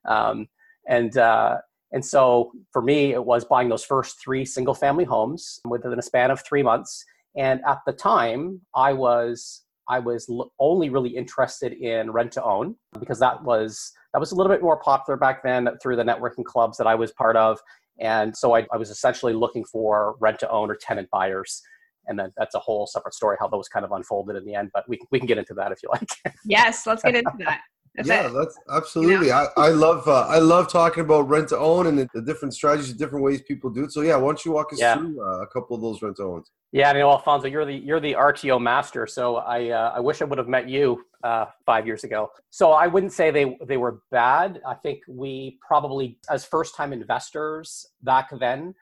um, 0.06 0.48
and 0.88 1.16
uh, 1.16 1.58
and 1.92 2.04
so 2.04 2.50
for 2.72 2.82
me, 2.82 3.12
it 3.12 3.24
was 3.24 3.44
buying 3.44 3.68
those 3.68 3.84
first 3.84 4.20
three 4.20 4.44
single 4.44 4.74
family 4.74 5.04
homes 5.04 5.60
within 5.68 5.96
a 5.98 6.02
span 6.02 6.30
of 6.30 6.44
three 6.44 6.62
months. 6.62 7.04
And 7.36 7.60
at 7.66 7.78
the 7.86 7.92
time, 7.92 8.60
I 8.74 8.92
was 8.92 9.63
I 9.88 9.98
was 9.98 10.30
only 10.58 10.88
really 10.88 11.10
interested 11.10 11.72
in 11.72 12.10
rent 12.10 12.32
to 12.32 12.42
own 12.42 12.76
because 12.98 13.18
that 13.20 13.42
was 13.42 13.92
that 14.12 14.18
was 14.18 14.32
a 14.32 14.34
little 14.34 14.52
bit 14.52 14.62
more 14.62 14.78
popular 14.78 15.16
back 15.16 15.42
then 15.42 15.68
through 15.82 15.96
the 15.96 16.04
networking 16.04 16.44
clubs 16.44 16.78
that 16.78 16.86
I 16.86 16.94
was 16.94 17.12
part 17.12 17.36
of. 17.36 17.58
And 17.98 18.36
so 18.36 18.56
I, 18.56 18.66
I 18.72 18.76
was 18.76 18.90
essentially 18.90 19.32
looking 19.32 19.64
for 19.64 20.16
rent 20.20 20.38
to 20.40 20.50
own 20.50 20.70
or 20.70 20.76
tenant 20.76 21.08
buyers. 21.10 21.62
And 22.06 22.18
then 22.18 22.32
that's 22.36 22.54
a 22.54 22.58
whole 22.58 22.86
separate 22.86 23.14
story 23.14 23.36
how 23.40 23.48
those 23.48 23.68
kind 23.68 23.84
of 23.84 23.92
unfolded 23.92 24.36
in 24.36 24.44
the 24.44 24.54
end. 24.54 24.70
But 24.72 24.84
we, 24.88 24.98
we 25.10 25.18
can 25.18 25.26
get 25.26 25.38
into 25.38 25.54
that 25.54 25.72
if 25.72 25.82
you 25.82 25.88
like. 25.90 26.36
yes, 26.44 26.86
let's 26.86 27.02
get 27.02 27.16
into 27.16 27.32
that. 27.38 27.60
That's 27.94 28.08
yeah, 28.08 28.26
it. 28.26 28.32
that's 28.32 28.58
absolutely. 28.70 29.26
You 29.26 29.32
know? 29.32 29.48
I, 29.56 29.66
I 29.66 29.68
love 29.68 30.08
uh, 30.08 30.26
I 30.28 30.38
love 30.38 30.70
talking 30.70 31.04
about 31.04 31.28
rent 31.28 31.50
to 31.50 31.58
own 31.58 31.86
and 31.86 31.98
the, 31.98 32.08
the, 32.12 32.22
different 32.22 32.52
strategies, 32.52 32.92
the 32.92 32.98
different 32.98 33.24
ways 33.24 33.42
people 33.42 33.70
do 33.70 33.84
it. 33.84 33.92
So 33.92 34.00
yeah, 34.00 34.16
why 34.16 34.28
don't 34.28 34.44
you 34.44 34.52
walk 34.52 34.72
us 34.72 34.80
yeah. 34.80 34.96
through 34.96 35.20
uh, 35.24 35.42
a 35.42 35.46
couple 35.46 35.76
of 35.76 35.82
those 35.82 36.02
rent 36.02 36.16
to 36.16 36.24
owns? 36.24 36.50
Yeah, 36.72 36.90
I 36.90 36.94
mean, 36.94 37.02
Alfonso, 37.02 37.46
you're 37.46 37.64
the 37.64 37.76
you're 37.76 38.00
the 38.00 38.14
RTO 38.14 38.60
master. 38.60 39.06
So 39.06 39.36
I 39.36 39.68
uh, 39.68 39.92
I 39.94 40.00
wish 40.00 40.22
I 40.22 40.24
would 40.24 40.38
have 40.38 40.48
met 40.48 40.68
you 40.68 41.04
uh, 41.22 41.46
five 41.64 41.86
years 41.86 42.02
ago. 42.02 42.30
So 42.50 42.72
I 42.72 42.88
wouldn't 42.88 43.12
say 43.12 43.30
they 43.30 43.56
they 43.64 43.76
were 43.76 44.00
bad. 44.10 44.60
I 44.66 44.74
think 44.74 44.98
we 45.08 45.58
probably, 45.66 46.18
as 46.28 46.44
first 46.44 46.74
time 46.74 46.92
investors 46.92 47.86
back 48.02 48.28
then, 48.40 48.74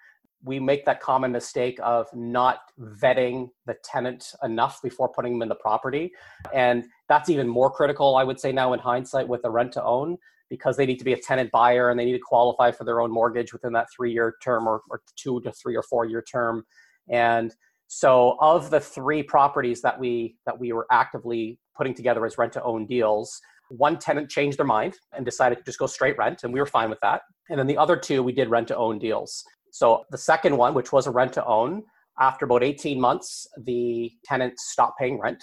we 0.42 0.58
make 0.58 0.86
that 0.86 1.00
common 1.00 1.32
mistake 1.32 1.78
of 1.82 2.06
not 2.14 2.60
vetting 2.80 3.50
the 3.66 3.76
tenant 3.84 4.32
enough 4.42 4.80
before 4.82 5.08
putting 5.08 5.34
them 5.34 5.42
in 5.42 5.50
the 5.50 5.54
property, 5.56 6.12
and 6.54 6.84
that's 7.12 7.28
even 7.28 7.46
more 7.46 7.70
critical, 7.70 8.16
I 8.16 8.24
would 8.24 8.40
say 8.40 8.52
now 8.52 8.72
in 8.72 8.80
hindsight 8.80 9.28
with 9.28 9.42
a 9.44 9.50
rent 9.50 9.72
to 9.72 9.84
own 9.84 10.16
because 10.48 10.76
they 10.76 10.86
need 10.86 10.98
to 10.98 11.04
be 11.04 11.12
a 11.12 11.20
tenant 11.20 11.50
buyer 11.50 11.90
and 11.90 11.98
they 11.98 12.04
need 12.04 12.12
to 12.12 12.18
qualify 12.18 12.70
for 12.70 12.84
their 12.84 13.00
own 13.00 13.10
mortgage 13.10 13.52
within 13.52 13.72
that 13.74 13.86
three 13.94 14.12
year 14.12 14.36
term 14.42 14.66
or, 14.66 14.82
or 14.90 15.02
two 15.16 15.40
to 15.42 15.52
three 15.52 15.76
or 15.76 15.82
four 15.82 16.04
year 16.04 16.22
term 16.22 16.64
and 17.10 17.54
so 17.94 18.38
of 18.40 18.70
the 18.70 18.80
three 18.80 19.22
properties 19.22 19.82
that 19.82 20.00
we 20.00 20.36
that 20.46 20.58
we 20.58 20.72
were 20.72 20.86
actively 20.90 21.58
putting 21.76 21.92
together 21.92 22.24
as 22.24 22.38
rent 22.38 22.54
to 22.54 22.62
own 22.62 22.86
deals, 22.86 23.38
one 23.68 23.98
tenant 23.98 24.30
changed 24.30 24.58
their 24.58 24.64
mind 24.64 24.94
and 25.12 25.26
decided 25.26 25.58
to 25.58 25.64
just 25.64 25.78
go 25.78 25.86
straight 25.86 26.16
rent, 26.16 26.42
and 26.42 26.54
we 26.54 26.60
were 26.60 26.66
fine 26.66 26.88
with 26.88 27.00
that. 27.00 27.20
And 27.50 27.58
then 27.58 27.66
the 27.66 27.76
other 27.76 27.96
two, 27.96 28.22
we 28.22 28.32
did 28.32 28.48
rent 28.48 28.68
to 28.68 28.76
own 28.76 28.98
deals. 28.98 29.44
So 29.72 30.04
the 30.10 30.16
second 30.16 30.56
one, 30.56 30.72
which 30.72 30.90
was 30.90 31.06
a 31.06 31.10
rent 31.10 31.34
to 31.34 31.44
own, 31.44 31.82
after 32.18 32.46
about 32.46 32.62
18 32.62 32.98
months, 32.98 33.46
the 33.58 34.10
tenant 34.24 34.58
stopped 34.58 34.98
paying 34.98 35.20
rent. 35.20 35.42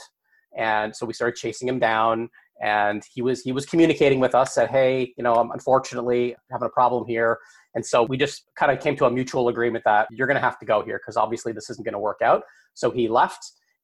And 0.58 0.96
so 0.96 1.06
we 1.06 1.14
started 1.14 1.36
chasing 1.36 1.68
him 1.68 1.80
down 1.80 2.30
and 2.62 3.04
he 3.14 3.22
was 3.22 3.42
he 3.42 3.52
was 3.52 3.66
communicating 3.66 4.20
with 4.20 4.36
us 4.36 4.54
said 4.54 4.70
hey 4.70 5.14
you 5.18 5.24
know 5.24 5.34
i'm 5.36 5.50
unfortunately 5.52 6.36
having 6.52 6.66
a 6.66 6.70
problem 6.70 7.06
here. 7.06 7.40
And 7.76 7.86
so 7.86 8.04
we 8.04 8.18
just 8.18 8.46
kind 8.56 8.72
of 8.72 8.82
came 8.84 8.96
to 8.98 9.06
a 9.06 9.12
mutual 9.12 9.48
agreement 9.48 9.84
that 9.86 10.08
you're 10.12 10.26
going 10.28 10.36
to 10.36 10.42
have 10.42 10.58
to 10.60 10.66
go 10.66 10.84
here 10.84 11.00
because 11.00 11.18
obviously 11.18 11.54
this 11.54 11.70
isn't 11.70 11.86
going 11.86 11.94
to 11.94 12.00
work 12.00 12.20
out. 12.24 12.42
So 12.74 12.90
he 12.90 13.08
left 13.08 13.40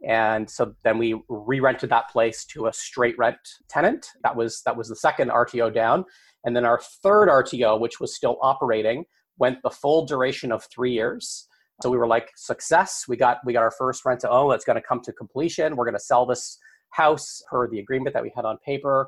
and 0.06 0.50
so 0.50 0.76
then 0.84 0.98
we 0.98 1.22
re-rented 1.30 1.90
that 1.90 2.10
place 2.10 2.46
to 2.46 2.68
a 2.68 2.74
straight 2.74 3.18
rent 3.18 3.38
tenant. 3.70 4.08
That 4.24 4.36
was 4.36 4.62
that 4.66 4.76
was 4.76 4.90
the 4.90 4.96
second 4.96 5.30
rto 5.30 5.74
down. 5.74 6.06
And 6.44 6.56
then 6.56 6.66
our 6.66 6.80
third 7.04 7.30
rto 7.30 7.80
which 7.80 8.00
was 8.00 8.16
still 8.16 8.38
operating 8.42 9.06
went 9.38 9.62
the 9.64 9.70
full 9.70 10.06
duration 10.06 10.52
of 10.52 10.66
three 10.66 10.94
years 10.94 11.48
so 11.82 11.90
we 11.90 11.98
were 11.98 12.08
like 12.08 12.32
success 12.36 13.06
we 13.08 13.18
got 13.18 13.40
we 13.46 13.54
got 13.54 13.64
our 13.64 13.72
first 13.72 14.06
rent 14.06 14.20
to 14.20 14.30
own 14.30 14.54
it's 14.54 14.66
going 14.66 14.76
to 14.76 14.82
come 14.82 15.02
to 15.02 15.12
completion 15.14 15.76
we're 15.76 15.86
going 15.86 15.94
to 15.94 16.00
sell 16.00 16.26
this 16.26 16.58
house 16.96 17.44
per 17.50 17.68
the 17.68 17.80
agreement 17.80 18.14
that 18.14 18.24
we 18.24 18.32
had 18.36 18.46
on 18.46 18.58
paper. 18.60 19.08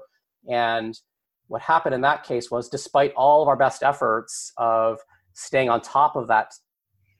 And 0.49 0.97
what 1.47 1.61
happened 1.61 1.95
in 1.95 2.01
that 2.01 2.23
case 2.23 2.51
was, 2.51 2.69
despite 2.69 3.13
all 3.15 3.41
of 3.41 3.47
our 3.47 3.55
best 3.55 3.81
efforts 3.81 4.51
of 4.57 4.99
staying 5.33 5.69
on 5.69 5.81
top 5.81 6.15
of 6.15 6.27
that 6.27 6.53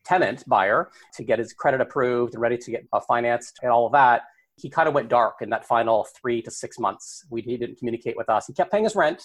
tenant 0.06 0.44
buyer 0.48 0.90
to 1.14 1.24
get 1.24 1.40
his 1.40 1.54
credit 1.54 1.82
approved 1.82 2.34
and 2.34 2.42
ready 2.42 2.58
to 2.58 2.72
get 2.72 2.86
uh, 2.92 3.00
financed 3.00 3.60
and 3.62 3.72
all 3.72 3.86
of 3.86 3.94
that, 3.94 4.24
he 4.58 4.70
kind 4.70 4.88
of 4.88 4.94
went 4.94 5.08
dark 5.08 5.36
in 5.42 5.50
that 5.52 5.66
final 5.66 6.06
three 6.20 6.42
to 6.42 6.52
six 6.52 6.80
months. 6.80 7.26
We, 7.30 7.42
he 7.42 7.58
didn't 7.58 7.78
communicate 7.78 8.18
with 8.18 8.30
us. 8.30 8.48
He 8.48 8.54
kept 8.54 8.72
paying 8.72 8.84
his 8.84 8.96
rent, 8.96 9.24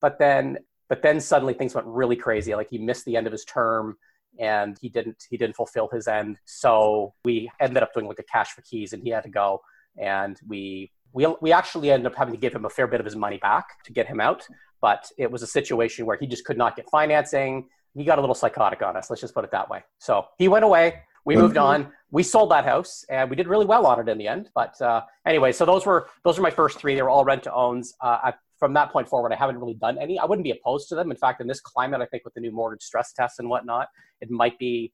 but 0.00 0.18
then 0.18 0.58
but 0.88 1.02
then 1.02 1.20
suddenly 1.20 1.54
things 1.54 1.72
went 1.72 1.86
really 1.86 2.16
crazy. 2.16 2.52
Like 2.52 2.68
he 2.68 2.78
missed 2.78 3.04
the 3.04 3.16
end 3.16 3.28
of 3.28 3.32
his 3.32 3.44
term 3.44 3.96
and 4.38 4.76
he 4.80 4.88
didn't 4.88 5.24
he 5.28 5.36
didn't 5.36 5.56
fulfill 5.56 5.88
his 5.92 6.08
end. 6.08 6.38
So 6.44 7.14
we 7.24 7.50
ended 7.60 7.82
up 7.82 7.92
doing 7.92 8.06
like 8.06 8.18
a 8.18 8.24
cash 8.24 8.50
for 8.50 8.62
keys 8.62 8.92
and 8.92 9.02
he 9.02 9.10
had 9.10 9.24
to 9.24 9.30
go 9.30 9.60
and 9.98 10.38
we 10.46 10.92
we 11.12 11.26
we 11.40 11.52
actually 11.52 11.90
ended 11.90 12.06
up 12.06 12.16
having 12.16 12.34
to 12.34 12.40
give 12.40 12.54
him 12.54 12.64
a 12.64 12.70
fair 12.70 12.86
bit 12.86 13.00
of 13.00 13.06
his 13.06 13.16
money 13.16 13.38
back 13.38 13.66
to 13.84 13.92
get 13.92 14.06
him 14.06 14.20
out. 14.20 14.46
But 14.80 15.10
it 15.18 15.30
was 15.30 15.42
a 15.42 15.46
situation 15.46 16.06
where 16.06 16.16
he 16.16 16.26
just 16.26 16.44
could 16.44 16.56
not 16.56 16.76
get 16.76 16.88
financing. 16.90 17.68
He 17.94 18.04
got 18.04 18.18
a 18.18 18.20
little 18.20 18.34
psychotic 18.34 18.82
on 18.82 18.96
us. 18.96 19.10
Let's 19.10 19.20
just 19.20 19.34
put 19.34 19.44
it 19.44 19.50
that 19.50 19.68
way. 19.68 19.82
So 19.98 20.26
he 20.38 20.48
went 20.48 20.64
away. 20.64 21.02
We 21.24 21.36
moved 21.36 21.56
on. 21.56 21.92
We 22.10 22.22
sold 22.22 22.50
that 22.50 22.64
house, 22.64 23.04
and 23.08 23.30
we 23.30 23.36
did 23.36 23.46
really 23.46 23.66
well 23.66 23.86
on 23.86 24.00
it 24.00 24.08
in 24.10 24.18
the 24.18 24.26
end. 24.26 24.50
But 24.54 24.80
uh, 24.80 25.02
anyway, 25.26 25.52
so 25.52 25.64
those 25.64 25.86
were 25.86 26.08
those 26.24 26.38
were 26.38 26.42
my 26.42 26.50
first 26.50 26.78
three. 26.78 26.94
They 26.94 27.02
were 27.02 27.10
all 27.10 27.24
rent 27.24 27.44
to 27.44 27.54
owns. 27.54 27.94
Uh, 28.00 28.18
I, 28.24 28.34
from 28.58 28.74
that 28.74 28.90
point 28.90 29.08
forward, 29.08 29.32
I 29.32 29.36
haven't 29.36 29.58
really 29.58 29.74
done 29.74 29.96
any. 29.98 30.18
I 30.18 30.24
wouldn't 30.24 30.44
be 30.44 30.50
opposed 30.50 30.88
to 30.90 30.94
them. 30.94 31.10
In 31.10 31.16
fact, 31.16 31.40
in 31.40 31.46
this 31.46 31.60
climate, 31.60 32.00
I 32.00 32.06
think 32.06 32.24
with 32.24 32.34
the 32.34 32.40
new 32.40 32.52
mortgage 32.52 32.82
stress 32.82 33.12
tests 33.12 33.38
and 33.38 33.48
whatnot, 33.48 33.88
it 34.20 34.30
might 34.30 34.58
be 34.58 34.92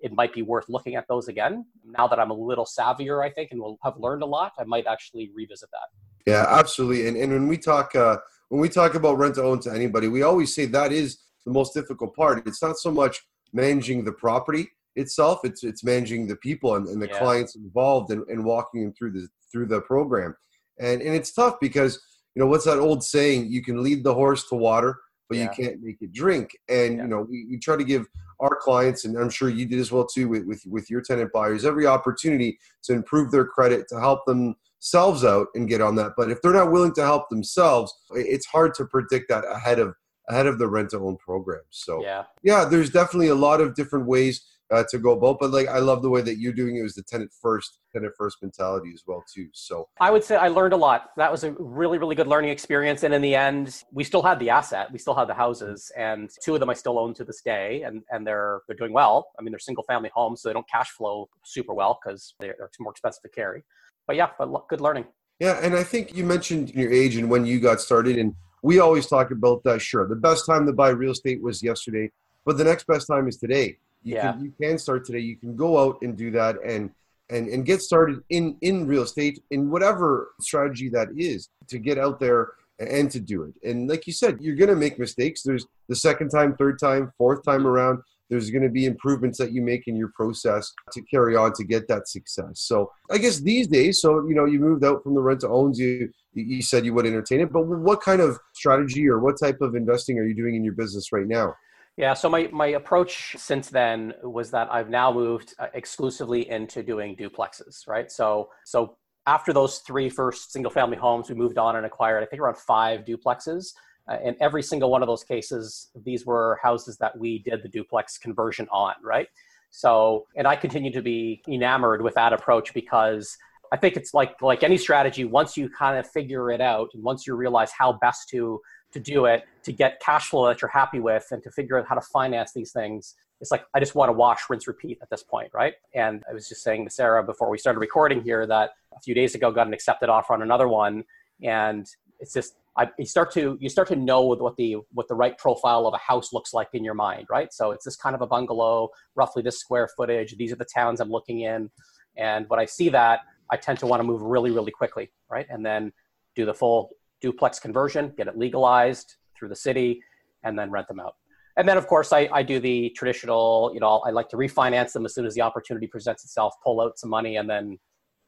it 0.00 0.12
might 0.12 0.32
be 0.32 0.42
worth 0.42 0.68
looking 0.68 0.94
at 0.94 1.06
those 1.08 1.28
again. 1.28 1.64
Now 1.84 2.06
that 2.06 2.20
I'm 2.20 2.30
a 2.30 2.34
little 2.34 2.66
savvier, 2.66 3.24
I 3.24 3.30
think, 3.30 3.50
and 3.50 3.60
will 3.60 3.78
have 3.82 3.94
learned 3.98 4.22
a 4.22 4.26
lot, 4.26 4.52
I 4.58 4.64
might 4.64 4.86
actually 4.86 5.30
revisit 5.34 5.68
that. 5.72 6.30
Yeah, 6.30 6.44
absolutely. 6.48 7.08
And, 7.08 7.16
and 7.16 7.32
when 7.32 7.48
we 7.48 7.58
talk 7.58 7.94
uh, 7.94 8.18
when 8.48 8.60
we 8.60 8.68
talk 8.68 8.94
about 8.94 9.18
rent 9.18 9.36
to 9.36 9.42
own 9.42 9.60
to 9.60 9.72
anybody, 9.72 10.08
we 10.08 10.22
always 10.22 10.54
say 10.54 10.66
that 10.66 10.92
is 10.92 11.18
the 11.44 11.52
most 11.52 11.74
difficult 11.74 12.14
part. 12.14 12.46
It's 12.46 12.62
not 12.62 12.76
so 12.76 12.90
much 12.90 13.22
managing 13.52 14.04
the 14.04 14.12
property 14.12 14.68
itself; 14.98 15.40
it's 15.44 15.64
it's 15.64 15.84
managing 15.84 16.26
the 16.26 16.36
people 16.36 16.76
and, 16.76 16.88
and 16.88 17.00
the 17.00 17.08
yeah. 17.08 17.18
clients 17.18 17.56
involved 17.56 18.10
and, 18.10 18.26
and 18.28 18.44
walking 18.44 18.82
them 18.82 18.92
through 18.92 19.12
the 19.12 19.28
through 19.50 19.66
the 19.66 19.80
program. 19.80 20.34
And 20.78 21.00
and 21.00 21.14
it's 21.14 21.32
tough 21.32 21.56
because 21.60 22.00
you 22.34 22.40
know 22.40 22.46
what's 22.46 22.64
that 22.64 22.78
old 22.78 23.02
saying? 23.02 23.50
You 23.50 23.62
can 23.62 23.82
lead 23.82 24.04
the 24.04 24.14
horse 24.14 24.48
to 24.48 24.54
water, 24.54 24.98
but 25.28 25.38
yeah. 25.38 25.44
you 25.44 25.50
can't 25.50 25.82
make 25.82 25.96
it 26.00 26.12
drink. 26.12 26.50
And 26.68 26.96
yeah. 26.96 27.02
you 27.02 27.08
know 27.08 27.26
we, 27.28 27.46
we 27.50 27.58
try 27.58 27.76
to 27.76 27.84
give 27.84 28.06
our 28.40 28.56
clients, 28.56 29.04
and 29.04 29.16
I'm 29.16 29.30
sure 29.30 29.48
you 29.48 29.66
did 29.66 29.80
as 29.80 29.90
well 29.90 30.06
too 30.06 30.28
with, 30.28 30.44
with, 30.46 30.62
with 30.66 30.88
your 30.90 31.00
tenant 31.00 31.32
buyers, 31.32 31.64
every 31.64 31.86
opportunity 31.86 32.58
to 32.84 32.92
improve 32.92 33.32
their 33.32 33.44
credit, 33.44 33.88
to 33.88 33.98
help 33.98 34.20
themselves 34.26 35.24
out 35.24 35.48
and 35.54 35.68
get 35.68 35.80
on 35.80 35.96
that. 35.96 36.12
But 36.16 36.30
if 36.30 36.40
they're 36.40 36.52
not 36.52 36.70
willing 36.70 36.94
to 36.94 37.02
help 37.02 37.28
themselves, 37.28 37.92
it's 38.12 38.46
hard 38.46 38.74
to 38.74 38.84
predict 38.84 39.28
that 39.30 39.44
ahead 39.44 39.80
of 39.80 39.94
ahead 40.28 40.46
of 40.46 40.58
the 40.58 40.68
rent 40.68 40.90
to 40.90 40.98
own 40.98 41.16
program. 41.16 41.62
So 41.70 42.02
yeah, 42.02 42.24
yeah, 42.42 42.64
there's 42.64 42.90
definitely 42.90 43.28
a 43.28 43.34
lot 43.34 43.60
of 43.60 43.74
different 43.74 44.06
ways 44.06 44.44
uh, 44.70 44.84
to 44.90 44.98
go 44.98 45.12
about. 45.12 45.38
But 45.40 45.50
like, 45.50 45.68
I 45.68 45.78
love 45.78 46.02
the 46.02 46.10
way 46.10 46.20
that 46.22 46.38
you're 46.38 46.52
doing 46.52 46.76
it 46.76 46.82
was 46.82 46.94
the 46.94 47.02
tenant 47.02 47.32
first, 47.40 47.78
tenant 47.92 48.12
first 48.16 48.38
mentality 48.42 48.90
as 48.92 49.02
well 49.06 49.24
too. 49.32 49.48
So 49.52 49.88
I 50.00 50.10
would 50.10 50.24
say 50.24 50.36
I 50.36 50.48
learned 50.48 50.72
a 50.72 50.76
lot. 50.76 51.10
That 51.16 51.30
was 51.30 51.44
a 51.44 51.52
really, 51.58 51.98
really 51.98 52.14
good 52.14 52.26
learning 52.26 52.50
experience. 52.50 53.02
And 53.02 53.14
in 53.14 53.22
the 53.22 53.34
end, 53.34 53.84
we 53.92 54.04
still 54.04 54.22
had 54.22 54.38
the 54.38 54.50
asset, 54.50 54.92
we 54.92 54.98
still 54.98 55.14
had 55.14 55.28
the 55.28 55.34
houses, 55.34 55.90
and 55.96 56.30
two 56.42 56.54
of 56.54 56.60
them 56.60 56.70
I 56.70 56.74
still 56.74 56.98
own 56.98 57.14
to 57.14 57.24
this 57.24 57.40
day, 57.42 57.82
and 57.82 58.02
and 58.10 58.26
they're 58.26 58.60
they're 58.66 58.76
doing 58.76 58.92
well. 58.92 59.28
I 59.38 59.42
mean, 59.42 59.52
they're 59.52 59.58
single 59.58 59.84
family 59.84 60.10
homes, 60.14 60.42
so 60.42 60.48
they 60.48 60.52
don't 60.52 60.68
cash 60.68 60.90
flow 60.90 61.28
super 61.44 61.74
well 61.74 61.98
because 62.02 62.34
they're, 62.40 62.54
they're 62.58 62.70
more 62.80 62.92
expensive 62.92 63.22
to 63.22 63.28
carry. 63.28 63.64
But 64.06 64.16
yeah, 64.16 64.30
but 64.38 64.68
good 64.68 64.80
learning. 64.80 65.06
Yeah, 65.38 65.58
and 65.62 65.74
I 65.74 65.84
think 65.84 66.16
you 66.16 66.24
mentioned 66.24 66.74
your 66.74 66.92
age 66.92 67.16
and 67.16 67.30
when 67.30 67.46
you 67.46 67.60
got 67.60 67.80
started, 67.80 68.18
and 68.18 68.34
we 68.62 68.80
always 68.80 69.06
talk 69.06 69.30
about 69.30 69.62
that. 69.64 69.80
Sure, 69.80 70.06
the 70.06 70.16
best 70.16 70.46
time 70.46 70.66
to 70.66 70.72
buy 70.72 70.88
real 70.90 71.12
estate 71.12 71.42
was 71.42 71.62
yesterday, 71.62 72.10
but 72.44 72.58
the 72.58 72.64
next 72.64 72.86
best 72.86 73.06
time 73.06 73.28
is 73.28 73.36
today 73.36 73.78
you 74.02 74.14
yeah. 74.14 74.32
can 74.32 74.44
you 74.44 74.52
can 74.60 74.78
start 74.78 75.04
today. 75.04 75.20
You 75.20 75.36
can 75.36 75.56
go 75.56 75.78
out 75.78 75.98
and 76.02 76.16
do 76.16 76.30
that 76.32 76.56
and 76.64 76.90
and 77.30 77.48
and 77.48 77.66
get 77.66 77.82
started 77.82 78.20
in 78.30 78.56
in 78.60 78.86
real 78.86 79.02
estate 79.02 79.42
in 79.50 79.70
whatever 79.70 80.30
strategy 80.40 80.88
that 80.90 81.08
is 81.16 81.48
to 81.68 81.78
get 81.78 81.98
out 81.98 82.20
there 82.20 82.52
and 82.78 83.10
to 83.10 83.20
do 83.20 83.42
it. 83.42 83.54
And 83.68 83.88
like 83.88 84.06
you 84.06 84.12
said, 84.12 84.38
you're 84.40 84.56
going 84.56 84.70
to 84.70 84.76
make 84.76 84.98
mistakes. 84.98 85.42
There's 85.42 85.66
the 85.88 85.96
second 85.96 86.28
time, 86.28 86.54
third 86.56 86.78
time, 86.78 87.12
fourth 87.18 87.44
time 87.44 87.66
around. 87.66 88.00
There's 88.30 88.50
going 88.50 88.62
to 88.62 88.68
be 88.68 88.84
improvements 88.84 89.38
that 89.38 89.52
you 89.52 89.62
make 89.62 89.88
in 89.88 89.96
your 89.96 90.12
process 90.14 90.70
to 90.92 91.02
carry 91.02 91.34
on 91.34 91.54
to 91.54 91.64
get 91.64 91.88
that 91.88 92.08
success. 92.08 92.60
So 92.60 92.92
I 93.10 93.18
guess 93.18 93.40
these 93.40 93.66
days, 93.66 94.00
so 94.00 94.26
you 94.28 94.34
know, 94.34 94.44
you 94.44 94.60
moved 94.60 94.84
out 94.84 95.02
from 95.02 95.14
the 95.14 95.20
rent 95.20 95.40
to 95.40 95.48
owns. 95.48 95.78
You 95.78 96.10
you 96.34 96.62
said 96.62 96.84
you 96.84 96.94
would 96.94 97.06
entertain 97.06 97.40
it, 97.40 97.52
but 97.52 97.62
what 97.62 98.00
kind 98.02 98.20
of 98.20 98.38
strategy 98.54 99.08
or 99.08 99.18
what 99.18 99.40
type 99.40 99.60
of 99.60 99.74
investing 99.74 100.18
are 100.18 100.24
you 100.24 100.34
doing 100.34 100.54
in 100.54 100.62
your 100.62 100.74
business 100.74 101.10
right 101.10 101.26
now? 101.26 101.54
Yeah, 101.98 102.14
so 102.14 102.28
my, 102.28 102.48
my 102.52 102.68
approach 102.68 103.34
since 103.36 103.70
then 103.70 104.14
was 104.22 104.52
that 104.52 104.72
I've 104.72 104.88
now 104.88 105.12
moved 105.12 105.54
uh, 105.58 105.66
exclusively 105.74 106.48
into 106.48 106.80
doing 106.84 107.16
duplexes, 107.16 107.88
right? 107.88 108.10
So 108.10 108.50
so 108.64 108.96
after 109.26 109.52
those 109.52 109.80
three 109.80 110.08
first 110.08 110.52
single 110.52 110.70
family 110.70 110.96
homes, 110.96 111.28
we 111.28 111.34
moved 111.34 111.58
on 111.58 111.74
and 111.74 111.84
acquired 111.84 112.22
I 112.22 112.26
think 112.26 112.40
around 112.40 112.56
five 112.56 113.04
duplexes. 113.04 113.72
Uh, 114.08 114.16
in 114.24 114.36
every 114.40 114.62
single 114.62 114.92
one 114.92 115.02
of 115.02 115.08
those 115.08 115.24
cases, 115.24 115.88
these 116.04 116.24
were 116.24 116.60
houses 116.62 116.96
that 116.98 117.18
we 117.18 117.40
did 117.40 117.64
the 117.64 117.68
duplex 117.68 118.16
conversion 118.16 118.68
on, 118.70 118.94
right? 119.02 119.26
So, 119.70 120.26
and 120.36 120.46
I 120.46 120.54
continue 120.54 120.92
to 120.92 121.02
be 121.02 121.42
enamored 121.48 122.00
with 122.00 122.14
that 122.14 122.32
approach 122.32 122.72
because 122.72 123.36
I 123.72 123.76
think 123.76 123.96
it's 123.96 124.14
like 124.14 124.40
like 124.40 124.62
any 124.62 124.78
strategy. 124.78 125.24
Once 125.24 125.56
you 125.56 125.68
kind 125.68 125.98
of 125.98 126.08
figure 126.08 126.52
it 126.52 126.60
out, 126.60 126.90
and 126.94 127.02
once 127.02 127.26
you 127.26 127.34
realize 127.34 127.72
how 127.72 127.94
best 127.94 128.28
to 128.28 128.60
to 128.92 129.00
do 129.00 129.26
it, 129.26 129.44
to 129.64 129.72
get 129.72 130.00
cash 130.00 130.28
flow 130.28 130.46
that 130.46 130.62
you're 130.62 130.70
happy 130.70 131.00
with, 131.00 131.26
and 131.30 131.42
to 131.42 131.50
figure 131.50 131.78
out 131.78 131.86
how 131.86 131.94
to 131.94 132.00
finance 132.00 132.52
these 132.52 132.72
things, 132.72 133.14
it's 133.40 133.50
like 133.50 133.64
I 133.74 133.80
just 133.80 133.94
want 133.94 134.08
to 134.08 134.12
wash, 134.12 134.48
rinse, 134.48 134.66
repeat 134.66 134.98
at 135.02 135.10
this 135.10 135.22
point, 135.22 135.50
right? 135.54 135.74
And 135.94 136.22
I 136.28 136.34
was 136.34 136.48
just 136.48 136.62
saying 136.62 136.84
to 136.84 136.90
Sarah 136.90 137.22
before 137.22 137.50
we 137.50 137.58
started 137.58 137.78
recording 137.78 138.22
here 138.22 138.46
that 138.46 138.70
a 138.96 139.00
few 139.00 139.14
days 139.14 139.34
ago 139.34 139.52
got 139.52 139.66
an 139.66 139.72
accepted 139.72 140.08
offer 140.08 140.32
on 140.32 140.42
another 140.42 140.68
one, 140.68 141.04
and 141.42 141.86
it's 142.20 142.32
just 142.32 142.54
I, 142.76 142.88
you 142.98 143.06
start 143.06 143.32
to 143.34 143.56
you 143.60 143.68
start 143.68 143.88
to 143.88 143.96
know 143.96 144.22
what 144.22 144.56
the 144.56 144.76
what 144.92 145.08
the 145.08 145.14
right 145.14 145.36
profile 145.38 145.86
of 145.86 145.94
a 145.94 145.98
house 145.98 146.32
looks 146.32 146.52
like 146.52 146.68
in 146.72 146.84
your 146.84 146.94
mind, 146.94 147.26
right? 147.30 147.52
So 147.52 147.70
it's 147.70 147.84
this 147.84 147.96
kind 147.96 148.14
of 148.14 148.22
a 148.22 148.26
bungalow, 148.26 148.90
roughly 149.14 149.42
this 149.42 149.58
square 149.58 149.88
footage. 149.96 150.36
These 150.36 150.52
are 150.52 150.56
the 150.56 150.66
towns 150.66 151.00
I'm 151.00 151.10
looking 151.10 151.40
in, 151.40 151.70
and 152.16 152.46
when 152.48 152.58
I 152.58 152.64
see 152.64 152.88
that, 152.90 153.20
I 153.50 153.56
tend 153.56 153.78
to 153.80 153.86
want 153.86 154.00
to 154.00 154.04
move 154.04 154.22
really, 154.22 154.50
really 154.50 154.72
quickly, 154.72 155.10
right? 155.30 155.46
And 155.48 155.64
then 155.64 155.92
do 156.34 156.44
the 156.44 156.54
full 156.54 156.90
duplex 157.20 157.58
conversion, 157.58 158.12
get 158.16 158.28
it 158.28 158.36
legalized 158.36 159.16
through 159.36 159.48
the 159.48 159.56
city, 159.56 160.02
and 160.44 160.58
then 160.58 160.70
rent 160.70 160.88
them 160.88 161.00
out. 161.00 161.14
And 161.56 161.68
then, 161.68 161.76
of 161.76 161.88
course, 161.88 162.12
I, 162.12 162.28
I 162.32 162.42
do 162.42 162.60
the 162.60 162.90
traditional, 162.90 163.72
you 163.74 163.80
know, 163.80 163.98
I 164.06 164.10
like 164.10 164.28
to 164.28 164.36
refinance 164.36 164.92
them 164.92 165.04
as 165.04 165.14
soon 165.14 165.26
as 165.26 165.34
the 165.34 165.40
opportunity 165.40 165.88
presents 165.88 166.24
itself, 166.24 166.54
pull 166.62 166.80
out 166.80 166.98
some 166.98 167.10
money, 167.10 167.36
and 167.36 167.50
then 167.50 167.78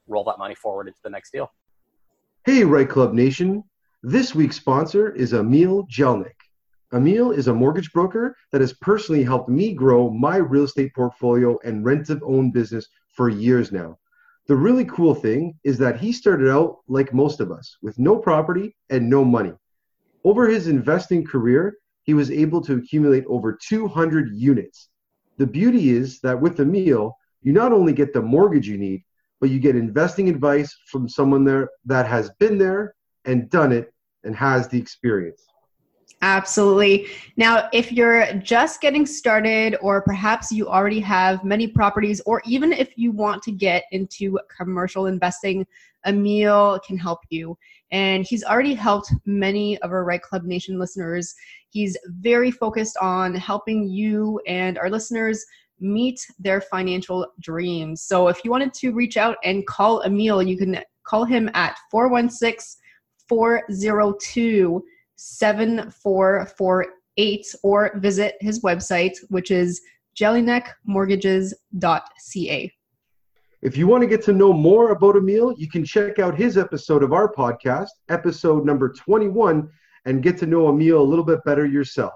roll 0.08 0.24
that 0.24 0.38
money 0.38 0.56
forward 0.56 0.88
into 0.88 0.98
the 1.04 1.10
next 1.10 1.30
deal. 1.30 1.48
Hey, 2.44 2.64
REITE 2.64 2.88
Club 2.88 3.12
Nation. 3.12 3.62
This 4.02 4.34
week's 4.34 4.56
sponsor 4.56 5.14
is 5.14 5.32
Emil 5.32 5.86
Jelnik. 5.86 6.34
Emil 6.92 7.30
is 7.30 7.46
a 7.46 7.54
mortgage 7.54 7.92
broker 7.92 8.34
that 8.50 8.60
has 8.60 8.72
personally 8.72 9.22
helped 9.22 9.48
me 9.48 9.74
grow 9.74 10.10
my 10.10 10.38
real 10.38 10.64
estate 10.64 10.92
portfolio 10.94 11.56
and 11.64 11.84
rent 11.84 12.06
to 12.06 12.18
own 12.24 12.50
business 12.50 12.88
for 13.12 13.28
years 13.28 13.70
now. 13.70 13.96
The 14.50 14.56
really 14.56 14.84
cool 14.86 15.14
thing 15.14 15.54
is 15.62 15.78
that 15.78 16.00
he 16.00 16.10
started 16.10 16.50
out 16.50 16.78
like 16.88 17.14
most 17.14 17.38
of 17.38 17.52
us 17.52 17.76
with 17.82 18.00
no 18.00 18.18
property 18.18 18.74
and 18.90 19.08
no 19.08 19.24
money. 19.24 19.52
Over 20.24 20.48
his 20.48 20.66
investing 20.66 21.24
career, 21.24 21.76
he 22.02 22.14
was 22.14 22.32
able 22.32 22.60
to 22.62 22.74
accumulate 22.74 23.24
over 23.28 23.56
200 23.56 24.34
units. 24.34 24.88
The 25.38 25.46
beauty 25.46 25.90
is 25.90 26.18
that 26.22 26.40
with 26.40 26.56
the 26.56 26.64
Emil, 26.64 27.16
you 27.42 27.52
not 27.52 27.72
only 27.72 27.92
get 27.92 28.12
the 28.12 28.22
mortgage 28.22 28.66
you 28.66 28.76
need, 28.76 29.04
but 29.40 29.50
you 29.50 29.60
get 29.60 29.76
investing 29.76 30.28
advice 30.28 30.76
from 30.90 31.08
someone 31.08 31.44
there 31.44 31.70
that 31.84 32.06
has 32.06 32.30
been 32.40 32.58
there 32.58 32.96
and 33.26 33.48
done 33.50 33.70
it 33.70 33.94
and 34.24 34.34
has 34.34 34.66
the 34.66 34.80
experience. 34.80 35.46
Absolutely. 36.22 37.06
Now, 37.36 37.68
if 37.72 37.90
you're 37.92 38.30
just 38.34 38.82
getting 38.82 39.06
started, 39.06 39.76
or 39.80 40.02
perhaps 40.02 40.52
you 40.52 40.68
already 40.68 41.00
have 41.00 41.44
many 41.44 41.66
properties, 41.66 42.20
or 42.26 42.42
even 42.44 42.72
if 42.72 42.96
you 42.96 43.10
want 43.10 43.42
to 43.44 43.52
get 43.52 43.84
into 43.90 44.38
commercial 44.54 45.06
investing, 45.06 45.66
Emil 46.06 46.78
can 46.86 46.98
help 46.98 47.20
you. 47.30 47.56
And 47.90 48.24
he's 48.24 48.44
already 48.44 48.74
helped 48.74 49.12
many 49.24 49.78
of 49.78 49.92
our 49.92 50.04
REITE 50.04 50.22
Club 50.22 50.44
Nation 50.44 50.78
listeners. 50.78 51.34
He's 51.70 51.96
very 52.18 52.50
focused 52.50 52.96
on 52.98 53.34
helping 53.34 53.88
you 53.88 54.40
and 54.46 54.78
our 54.78 54.90
listeners 54.90 55.44
meet 55.80 56.20
their 56.38 56.60
financial 56.60 57.26
dreams. 57.40 58.02
So 58.02 58.28
if 58.28 58.44
you 58.44 58.50
wanted 58.50 58.74
to 58.74 58.92
reach 58.92 59.16
out 59.16 59.38
and 59.44 59.66
call 59.66 60.02
Emil, 60.02 60.42
you 60.42 60.58
can 60.58 60.80
call 61.04 61.24
him 61.24 61.50
at 61.54 61.76
416 61.90 62.78
402 63.28 64.84
7448 65.20 67.54
or 67.62 67.92
visit 67.96 68.36
his 68.40 68.62
website, 68.62 69.18
which 69.28 69.50
is 69.50 69.82
jellyneckmortgages.ca. 70.18 72.72
If 73.62 73.76
you 73.76 73.86
want 73.86 74.02
to 74.02 74.06
get 74.06 74.22
to 74.24 74.32
know 74.32 74.54
more 74.54 74.92
about 74.92 75.16
Emil, 75.16 75.52
you 75.58 75.68
can 75.68 75.84
check 75.84 76.18
out 76.18 76.34
his 76.34 76.56
episode 76.56 77.02
of 77.02 77.12
our 77.12 77.30
podcast, 77.30 77.90
episode 78.08 78.64
number 78.64 78.90
21, 78.90 79.68
and 80.06 80.22
get 80.22 80.38
to 80.38 80.46
know 80.46 80.70
Emil 80.70 80.98
a 80.98 81.02
little 81.02 81.26
bit 81.26 81.44
better 81.44 81.66
yourself. 81.66 82.14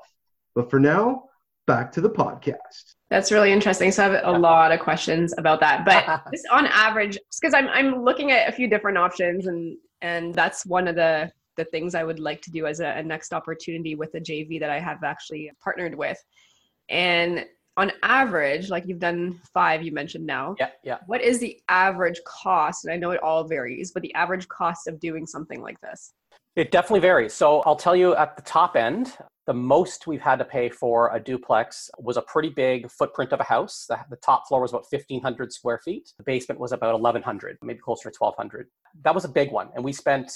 But 0.54 0.70
for 0.70 0.80
now, 0.80 1.24
back 1.66 1.92
to 1.92 2.00
the 2.00 2.08
podcast. 2.08 2.94
That's 3.10 3.30
really 3.30 3.52
interesting. 3.52 3.92
So 3.92 4.02
I 4.02 4.08
have 4.08 4.22
a 4.24 4.38
lot 4.38 4.72
of 4.72 4.80
questions 4.80 5.34
about 5.36 5.60
that. 5.60 5.84
But 5.84 6.22
just 6.32 6.46
on 6.50 6.66
average, 6.68 7.18
because 7.38 7.52
I'm 7.52 7.68
I'm 7.68 8.02
looking 8.02 8.32
at 8.32 8.48
a 8.48 8.52
few 8.52 8.66
different 8.66 8.96
options 8.96 9.46
and 9.46 9.76
and 10.00 10.34
that's 10.34 10.64
one 10.64 10.88
of 10.88 10.96
the 10.96 11.30
the 11.56 11.64
things 11.64 11.94
I 11.94 12.04
would 12.04 12.18
like 12.18 12.42
to 12.42 12.50
do 12.50 12.66
as 12.66 12.80
a, 12.80 12.88
a 12.88 13.02
next 13.02 13.32
opportunity 13.32 13.94
with 13.94 14.14
a 14.14 14.20
JV 14.20 14.60
that 14.60 14.70
I 14.70 14.80
have 14.80 15.02
actually 15.04 15.50
partnered 15.62 15.94
with. 15.94 16.22
And 16.88 17.46
on 17.76 17.92
average, 18.02 18.70
like 18.70 18.86
you've 18.86 19.00
done 19.00 19.40
five, 19.52 19.82
you 19.82 19.92
mentioned 19.92 20.26
now. 20.26 20.54
Yeah, 20.58 20.70
yeah. 20.84 20.98
What 21.06 21.20
is 21.20 21.38
the 21.38 21.58
average 21.68 22.20
cost? 22.24 22.84
And 22.84 22.92
I 22.92 22.96
know 22.96 23.10
it 23.10 23.22
all 23.22 23.44
varies, 23.44 23.90
but 23.92 24.02
the 24.02 24.14
average 24.14 24.48
cost 24.48 24.86
of 24.86 25.00
doing 25.00 25.26
something 25.26 25.60
like 25.60 25.80
this? 25.80 26.12
It 26.56 26.70
definitely 26.70 27.00
varies. 27.00 27.32
So 27.32 27.62
I'll 27.62 27.74
tell 27.74 27.96
you 27.96 28.14
at 28.14 28.36
the 28.36 28.42
top 28.42 28.76
end, 28.76 29.16
the 29.46 29.54
most 29.54 30.06
we've 30.06 30.20
had 30.20 30.36
to 30.36 30.44
pay 30.44 30.68
for 30.70 31.14
a 31.14 31.20
duplex 31.20 31.90
was 31.98 32.16
a 32.16 32.22
pretty 32.22 32.48
big 32.48 32.90
footprint 32.90 33.32
of 33.32 33.40
a 33.40 33.44
house. 33.44 33.86
The, 33.88 33.98
the, 34.08 34.16
top 34.16 34.46
floor 34.48 34.62
was 34.62 34.70
about 34.70 34.86
1,500 34.88 35.52
square 35.52 35.78
feet. 35.84 36.12
The 36.16 36.24
basement 36.24 36.60
was 36.60 36.72
about 36.72 36.94
1,100, 36.94 37.58
maybe 37.62 37.78
closer 37.78 38.08
to 38.08 38.16
1,200. 38.18 38.68
That 39.02 39.14
was 39.14 39.24
a 39.24 39.28
big 39.28 39.50
one. 39.50 39.68
And 39.74 39.84
we 39.84 39.92
spent 39.92 40.32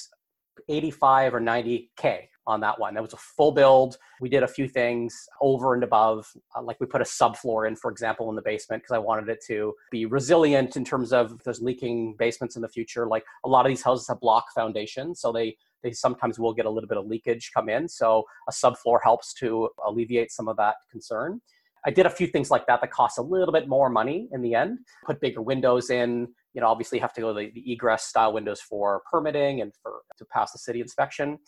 85 0.68 1.34
or 1.34 1.40
90K 1.40 2.28
on 2.48 2.60
that 2.60 2.80
one. 2.80 2.94
That 2.94 3.02
was 3.02 3.12
a 3.12 3.18
full 3.18 3.52
build. 3.52 3.98
We 4.20 4.30
did 4.30 4.42
a 4.42 4.48
few 4.48 4.66
things 4.66 5.14
over 5.42 5.74
and 5.74 5.84
above, 5.84 6.26
uh, 6.56 6.62
like 6.62 6.80
we 6.80 6.86
put 6.86 7.02
a 7.02 7.04
subfloor 7.04 7.68
in, 7.68 7.76
for 7.76 7.90
example, 7.90 8.30
in 8.30 8.36
the 8.36 8.42
basement 8.42 8.82
because 8.82 8.94
I 8.94 8.98
wanted 8.98 9.28
it 9.28 9.44
to 9.48 9.74
be 9.90 10.06
resilient 10.06 10.76
in 10.76 10.84
terms 10.84 11.12
of 11.12 11.32
if 11.32 11.44
there's 11.44 11.60
leaking 11.60 12.16
basements 12.18 12.56
in 12.56 12.62
the 12.62 12.68
future. 12.68 13.06
Like 13.06 13.24
a 13.44 13.48
lot 13.48 13.66
of 13.66 13.70
these 13.70 13.82
houses 13.82 14.08
have 14.08 14.20
block 14.20 14.46
foundations, 14.54 15.20
so 15.20 15.30
they 15.30 15.56
they 15.82 15.92
sometimes 15.92 16.38
will 16.38 16.54
get 16.54 16.66
a 16.66 16.70
little 16.70 16.88
bit 16.88 16.98
of 16.98 17.06
leakage 17.06 17.52
come 17.54 17.68
in. 17.68 17.86
So 17.88 18.24
a 18.48 18.52
subfloor 18.52 18.98
helps 19.02 19.32
to 19.34 19.68
alleviate 19.86 20.32
some 20.32 20.48
of 20.48 20.56
that 20.56 20.76
concern. 20.90 21.40
I 21.86 21.90
did 21.90 22.06
a 22.06 22.10
few 22.10 22.26
things 22.26 22.50
like 22.50 22.66
that 22.66 22.80
that 22.80 22.90
cost 22.90 23.18
a 23.18 23.22
little 23.22 23.52
bit 23.52 23.68
more 23.68 23.88
money 23.88 24.28
in 24.32 24.42
the 24.42 24.54
end. 24.54 24.78
Put 25.06 25.20
bigger 25.20 25.42
windows 25.42 25.90
in, 25.90 26.28
you 26.54 26.60
know, 26.60 26.66
obviously 26.66 26.98
you 26.98 27.02
have 27.02 27.14
to 27.14 27.20
go 27.20 27.32
the, 27.32 27.50
the 27.54 27.72
egress 27.72 28.04
style 28.04 28.32
windows 28.32 28.60
for 28.60 29.02
permitting 29.10 29.60
and 29.60 29.72
for 29.82 30.00
to 30.16 30.24
pass 30.26 30.52
the 30.52 30.58
city 30.58 30.80
inspection. 30.80 31.38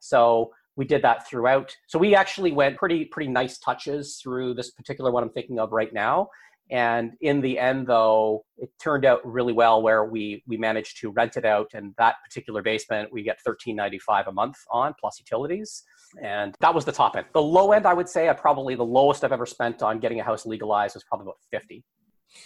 So 0.00 0.52
we 0.76 0.84
did 0.84 1.02
that 1.02 1.28
throughout. 1.28 1.74
So 1.86 1.98
we 1.98 2.14
actually 2.14 2.52
went 2.52 2.76
pretty 2.76 3.04
pretty 3.04 3.30
nice 3.30 3.58
touches 3.58 4.18
through 4.22 4.54
this 4.54 4.70
particular 4.70 5.10
one 5.10 5.22
I'm 5.22 5.30
thinking 5.30 5.58
of 5.58 5.72
right 5.72 5.92
now. 5.92 6.28
And 6.70 7.12
in 7.20 7.42
the 7.42 7.58
end, 7.58 7.86
though, 7.86 8.46
it 8.56 8.70
turned 8.82 9.04
out 9.04 9.20
really 9.22 9.52
well 9.52 9.82
where 9.82 10.06
we 10.06 10.42
we 10.46 10.56
managed 10.56 10.98
to 11.00 11.10
rent 11.10 11.36
it 11.36 11.44
out, 11.44 11.68
and 11.74 11.94
that 11.98 12.16
particular 12.24 12.62
basement 12.62 13.12
we 13.12 13.22
get 13.22 13.38
thirteen 13.42 13.76
ninety 13.76 13.98
five 13.98 14.28
a 14.28 14.32
month 14.32 14.56
on 14.70 14.94
plus 14.98 15.18
utilities, 15.18 15.82
and 16.22 16.54
that 16.60 16.74
was 16.74 16.84
the 16.84 16.92
top 16.92 17.16
end. 17.16 17.26
The 17.32 17.42
low 17.42 17.72
end, 17.72 17.86
I 17.86 17.94
would 17.94 18.08
say, 18.08 18.28
I 18.28 18.32
probably 18.32 18.74
the 18.74 18.84
lowest 18.84 19.24
I've 19.24 19.32
ever 19.32 19.46
spent 19.46 19.82
on 19.82 19.98
getting 19.98 20.20
a 20.20 20.24
house 20.24 20.46
legalized 20.46 20.94
was 20.94 21.04
probably 21.04 21.24
about 21.24 21.38
fifty. 21.50 21.84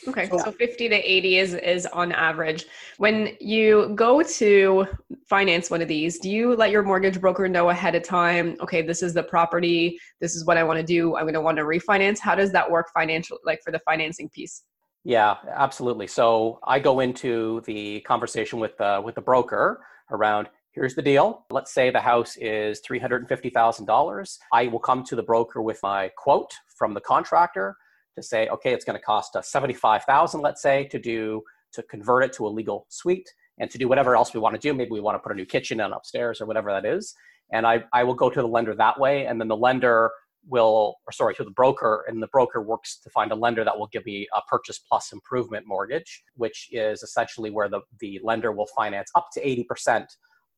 Okay, 0.07 0.29
so 0.29 0.53
50 0.53 0.89
to 0.91 0.97
80 0.97 1.39
is 1.39 1.55
is 1.55 1.87
on 1.87 2.13
average. 2.13 2.67
When 2.99 3.37
you 3.41 3.93
go 3.95 4.23
to 4.23 4.87
finance 5.29 5.71
one 5.71 5.81
of 5.81 5.89
these, 5.89 6.19
do 6.19 6.31
you 6.31 6.55
let 6.55 6.71
your 6.71 6.83
mortgage 6.83 7.21
broker 7.21 7.49
know 7.49 7.71
ahead 7.71 7.95
of 7.95 8.03
time, 8.03 8.57
okay, 8.61 8.83
this 8.83 9.03
is 9.03 9.15
the 9.15 9.23
property, 9.23 9.99
this 10.21 10.37
is 10.37 10.45
what 10.45 10.57
I 10.57 10.63
want 10.63 10.79
to 10.79 10.85
do, 10.85 11.17
I'm 11.17 11.25
going 11.25 11.35
to 11.35 11.41
want 11.41 11.57
to 11.57 11.65
refinance? 11.65 12.19
How 12.19 12.35
does 12.35 12.53
that 12.53 12.71
work 12.71 12.91
financially 12.93 13.41
like 13.45 13.61
for 13.65 13.71
the 13.71 13.79
financing 13.81 14.29
piece? 14.29 14.63
Yeah, 15.05 15.37
absolutely. 15.55 16.07
So 16.07 16.61
I 16.65 16.79
go 16.79 17.01
into 17.01 17.63
the 17.65 18.01
conversation 18.01 18.59
with 18.59 18.77
the 18.77 19.01
with 19.03 19.15
the 19.15 19.23
broker 19.23 19.83
around 20.11 20.49
here's 20.73 20.95
the 20.95 21.03
deal. 21.03 21.45
Let's 21.51 21.73
say 21.73 21.91
the 21.91 22.01
house 22.01 22.37
is 22.37 22.81
$350,000. 22.89 24.39
I 24.53 24.67
will 24.69 24.79
come 24.79 25.05
to 25.05 25.17
the 25.17 25.23
broker 25.23 25.63
with 25.63 25.81
my 25.83 26.11
quote 26.17 26.53
from 26.77 26.95
the 26.95 27.01
contractor 27.01 27.77
to 28.17 28.23
say, 28.23 28.49
okay, 28.49 28.73
it's 28.73 28.85
going 28.85 28.99
to 28.99 29.05
cost 29.05 29.37
us 29.37 29.51
75,000, 29.51 30.41
let's 30.41 30.63
say, 30.63 30.85
to 30.85 30.99
do 30.99 31.43
to 31.73 31.83
convert 31.83 32.25
it 32.25 32.33
to 32.33 32.47
a 32.47 32.49
legal 32.49 32.87
suite 32.89 33.29
and 33.59 33.71
to 33.71 33.79
do 33.79 33.89
whatever 33.89 34.17
else 34.17 34.33
we 34.33 34.41
want 34.41 34.55
to 34.55 34.61
do. 34.61 34.73
Maybe 34.73 34.91
we 34.93 35.01
want 35.01 35.17
to 35.17 35.19
put 35.19 35.33
a 35.33 35.35
new 35.35 35.45
kitchen 35.45 35.81
in 35.81 35.93
upstairs 35.93 36.41
or 36.41 36.47
whatever 36.47 36.73
that 36.73 36.87
is. 36.87 37.15
And 37.53 37.67
I, 37.67 37.85
I 37.93 38.05
will 38.05 38.15
go 38.15 38.31
to 38.31 38.41
the 38.41 38.49
lender 38.49 38.75
that 38.75 38.99
way. 38.99 39.27
And 39.27 39.41
then 39.41 39.49
the 39.49 39.57
lender 39.57 40.11
will, 40.47 40.97
or 41.07 41.13
sorry, 41.13 41.35
to 41.35 41.45
the 41.45 41.51
broker, 41.51 42.05
and 42.09 42.23
the 42.23 42.29
broker 42.29 42.63
works 42.63 42.99
to 43.03 43.11
find 43.11 43.33
a 43.33 43.35
lender 43.35 43.65
that 43.65 43.79
will 43.79 43.89
give 43.89 44.07
me 44.07 44.27
a 44.35 44.41
purchase 44.49 44.79
plus 44.79 45.13
improvement 45.13 45.67
mortgage, 45.67 46.23
which 46.35 46.69
is 46.73 47.03
essentially 47.03 47.51
where 47.51 47.69
the, 47.69 47.81
the 48.01 48.21
lender 48.23 48.53
will 48.53 48.69
finance 48.77 49.11
up 49.15 49.29
to 49.35 49.45
80% 49.45 50.07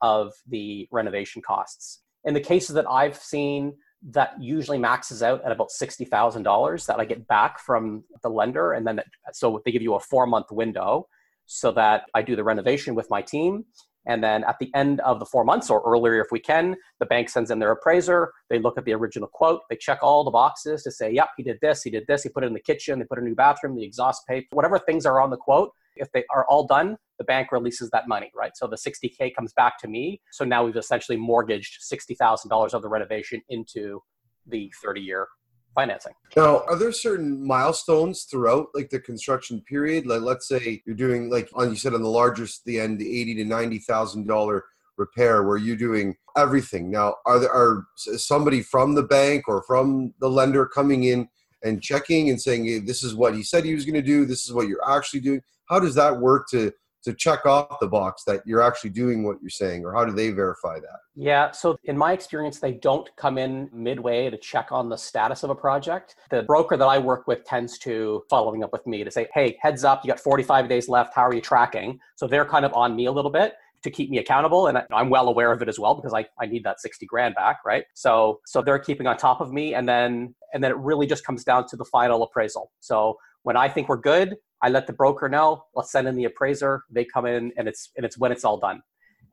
of 0.02 0.32
the 0.48 0.88
renovation 0.90 1.42
costs. 1.42 2.02
In 2.24 2.34
the 2.34 2.40
cases 2.40 2.74
that 2.74 2.86
I've 2.88 3.16
seen, 3.16 3.74
that 4.10 4.34
usually 4.40 4.78
maxes 4.78 5.22
out 5.22 5.44
at 5.44 5.52
about 5.52 5.68
$60,000 5.70 6.86
that 6.86 7.00
I 7.00 7.04
get 7.04 7.26
back 7.26 7.58
from 7.58 8.04
the 8.22 8.30
lender. 8.30 8.72
And 8.72 8.86
then, 8.86 9.00
so 9.32 9.60
they 9.64 9.72
give 9.72 9.82
you 9.82 9.94
a 9.94 10.00
four 10.00 10.26
month 10.26 10.50
window 10.50 11.06
so 11.46 11.72
that 11.72 12.04
I 12.14 12.22
do 12.22 12.36
the 12.36 12.44
renovation 12.44 12.94
with 12.94 13.10
my 13.10 13.20
team. 13.20 13.64
And 14.06 14.24
then 14.24 14.44
at 14.44 14.56
the 14.58 14.70
end 14.74 15.00
of 15.00 15.18
the 15.18 15.26
four 15.26 15.44
months 15.44 15.68
or 15.68 15.82
earlier, 15.82 16.20
if 16.20 16.28
we 16.30 16.40
can, 16.40 16.76
the 17.00 17.06
bank 17.06 17.28
sends 17.28 17.50
in 17.50 17.58
their 17.58 17.72
appraiser. 17.72 18.32
They 18.48 18.58
look 18.58 18.78
at 18.78 18.86
the 18.86 18.94
original 18.94 19.28
quote. 19.28 19.60
They 19.68 19.76
check 19.76 19.98
all 20.02 20.24
the 20.24 20.30
boxes 20.30 20.82
to 20.84 20.90
say, 20.90 21.12
yep, 21.12 21.28
he 21.36 21.42
did 21.42 21.58
this, 21.60 21.82
he 21.82 21.90
did 21.90 22.06
this, 22.06 22.22
he 22.22 22.30
put 22.30 22.42
it 22.42 22.46
in 22.46 22.54
the 22.54 22.60
kitchen, 22.60 22.98
they 22.98 23.04
put 23.04 23.18
a 23.18 23.22
new 23.22 23.34
bathroom, 23.34 23.76
the 23.76 23.84
exhaust 23.84 24.26
pipe, 24.26 24.44
whatever 24.52 24.78
things 24.78 25.04
are 25.04 25.20
on 25.20 25.28
the 25.28 25.36
quote. 25.36 25.72
If 25.96 26.10
they 26.12 26.24
are 26.34 26.46
all 26.48 26.66
done, 26.66 26.96
the 27.18 27.24
bank 27.24 27.52
releases 27.52 27.90
that 27.90 28.08
money, 28.08 28.30
right? 28.34 28.52
So 28.56 28.66
the 28.66 28.76
60K 28.76 29.34
comes 29.34 29.52
back 29.52 29.78
to 29.80 29.88
me. 29.88 30.20
So 30.32 30.44
now 30.44 30.64
we've 30.64 30.76
essentially 30.76 31.18
mortgaged 31.18 31.80
$60,000 31.92 32.74
of 32.74 32.82
the 32.82 32.88
renovation 32.88 33.42
into 33.48 34.00
the 34.46 34.72
30 34.82 35.00
year 35.00 35.28
financing. 35.74 36.12
Now, 36.36 36.62
are 36.66 36.76
there 36.76 36.92
certain 36.92 37.46
milestones 37.46 38.24
throughout 38.24 38.68
like 38.74 38.90
the 38.90 39.00
construction 39.00 39.62
period? 39.68 40.06
Like 40.06 40.22
let's 40.22 40.48
say 40.48 40.82
you're 40.86 40.96
doing 40.96 41.30
like 41.30 41.48
on 41.54 41.70
you 41.70 41.76
said 41.76 41.94
on 41.94 42.02
the 42.02 42.08
largest 42.08 42.64
the 42.64 42.80
end, 42.80 42.98
the 42.98 43.20
eighty 43.20 43.34
to 43.36 43.44
ninety 43.44 43.78
thousand 43.78 44.26
dollar 44.26 44.64
repair 44.96 45.44
where 45.44 45.56
you're 45.56 45.76
doing 45.76 46.16
everything. 46.36 46.90
Now, 46.90 47.16
are 47.26 47.38
there 47.38 47.52
are 47.52 47.86
somebody 47.96 48.62
from 48.62 48.94
the 48.94 49.02
bank 49.02 49.44
or 49.48 49.62
from 49.62 50.12
the 50.20 50.28
lender 50.28 50.66
coming 50.66 51.04
in 51.04 51.28
and 51.62 51.82
checking 51.82 52.30
and 52.30 52.40
saying, 52.40 52.66
hey, 52.66 52.78
this 52.78 53.02
is 53.02 53.14
what 53.14 53.34
he 53.34 53.42
said 53.42 53.64
he 53.64 53.74
was 53.74 53.84
going 53.84 53.94
to 53.94 54.02
do, 54.02 54.24
this 54.24 54.44
is 54.46 54.52
what 54.52 54.68
you're 54.68 54.88
actually 54.88 55.20
doing? 55.20 55.42
How 55.70 55.78
does 55.78 55.94
that 55.94 56.18
work 56.18 56.48
to 56.50 56.72
to 57.02 57.14
check 57.14 57.46
off 57.46 57.80
the 57.80 57.88
box 57.88 58.24
that 58.26 58.42
you're 58.44 58.60
actually 58.60 58.90
doing 58.90 59.24
what 59.24 59.38
you're 59.40 59.48
saying 59.48 59.86
or 59.86 59.94
how 59.94 60.04
do 60.04 60.12
they 60.12 60.30
verify 60.30 60.78
that? 60.78 60.98
Yeah 61.14 61.50
so 61.52 61.78
in 61.84 61.96
my 61.96 62.12
experience 62.12 62.58
they 62.58 62.72
don't 62.72 63.08
come 63.16 63.38
in 63.38 63.70
midway 63.72 64.28
to 64.28 64.36
check 64.36 64.70
on 64.70 64.88
the 64.88 64.96
status 64.96 65.42
of 65.42 65.50
a 65.50 65.54
project. 65.54 66.16
The 66.30 66.42
broker 66.42 66.76
that 66.76 66.84
i 66.84 66.98
work 66.98 67.26
with 67.26 67.44
tends 67.44 67.78
to 67.78 68.22
following 68.28 68.62
up 68.62 68.72
with 68.72 68.86
me 68.86 69.02
to 69.04 69.10
say 69.10 69.28
hey 69.32 69.56
heads 69.62 69.84
up 69.84 70.04
you 70.04 70.08
got 70.08 70.20
45 70.20 70.68
days 70.68 70.88
left. 70.88 71.14
How 71.14 71.22
are 71.22 71.34
you 71.34 71.40
tracking? 71.40 71.98
So 72.16 72.26
they're 72.26 72.44
kind 72.44 72.64
of 72.64 72.74
on 72.74 72.94
me 72.96 73.06
a 73.06 73.12
little 73.12 73.30
bit 73.30 73.54
to 73.82 73.90
keep 73.90 74.10
me 74.10 74.18
accountable 74.18 74.66
and 74.66 74.82
i'm 74.92 75.08
well 75.08 75.28
aware 75.28 75.52
of 75.52 75.62
it 75.62 75.68
as 75.68 75.78
well 75.78 75.94
because 75.94 76.12
I, 76.12 76.26
I 76.38 76.44
need 76.44 76.64
that 76.64 76.82
60 76.82 77.06
grand 77.06 77.34
back 77.34 77.60
right? 77.64 77.84
So 77.94 78.40
so 78.44 78.60
they're 78.60 78.78
keeping 78.78 79.06
on 79.06 79.16
top 79.16 79.40
of 79.40 79.52
me 79.52 79.74
and 79.74 79.88
then 79.88 80.34
and 80.52 80.62
then 80.62 80.70
it 80.70 80.76
really 80.76 81.06
just 81.06 81.24
comes 81.24 81.44
down 81.44 81.66
to 81.68 81.76
the 81.76 81.84
final 81.86 82.22
appraisal. 82.22 82.72
So 82.80 83.16
when 83.42 83.56
i 83.56 83.68
think 83.68 83.88
we're 83.88 83.96
good 83.96 84.36
I 84.62 84.68
let 84.68 84.86
the 84.86 84.92
broker 84.92 85.28
know. 85.28 85.64
Let's 85.74 85.92
send 85.92 86.06
in 86.06 86.14
the 86.14 86.24
appraiser. 86.24 86.82
They 86.90 87.04
come 87.04 87.26
in, 87.26 87.52
and 87.56 87.68
it's 87.68 87.90
and 87.96 88.04
it's 88.04 88.18
when 88.18 88.32
it's 88.32 88.44
all 88.44 88.58
done. 88.58 88.82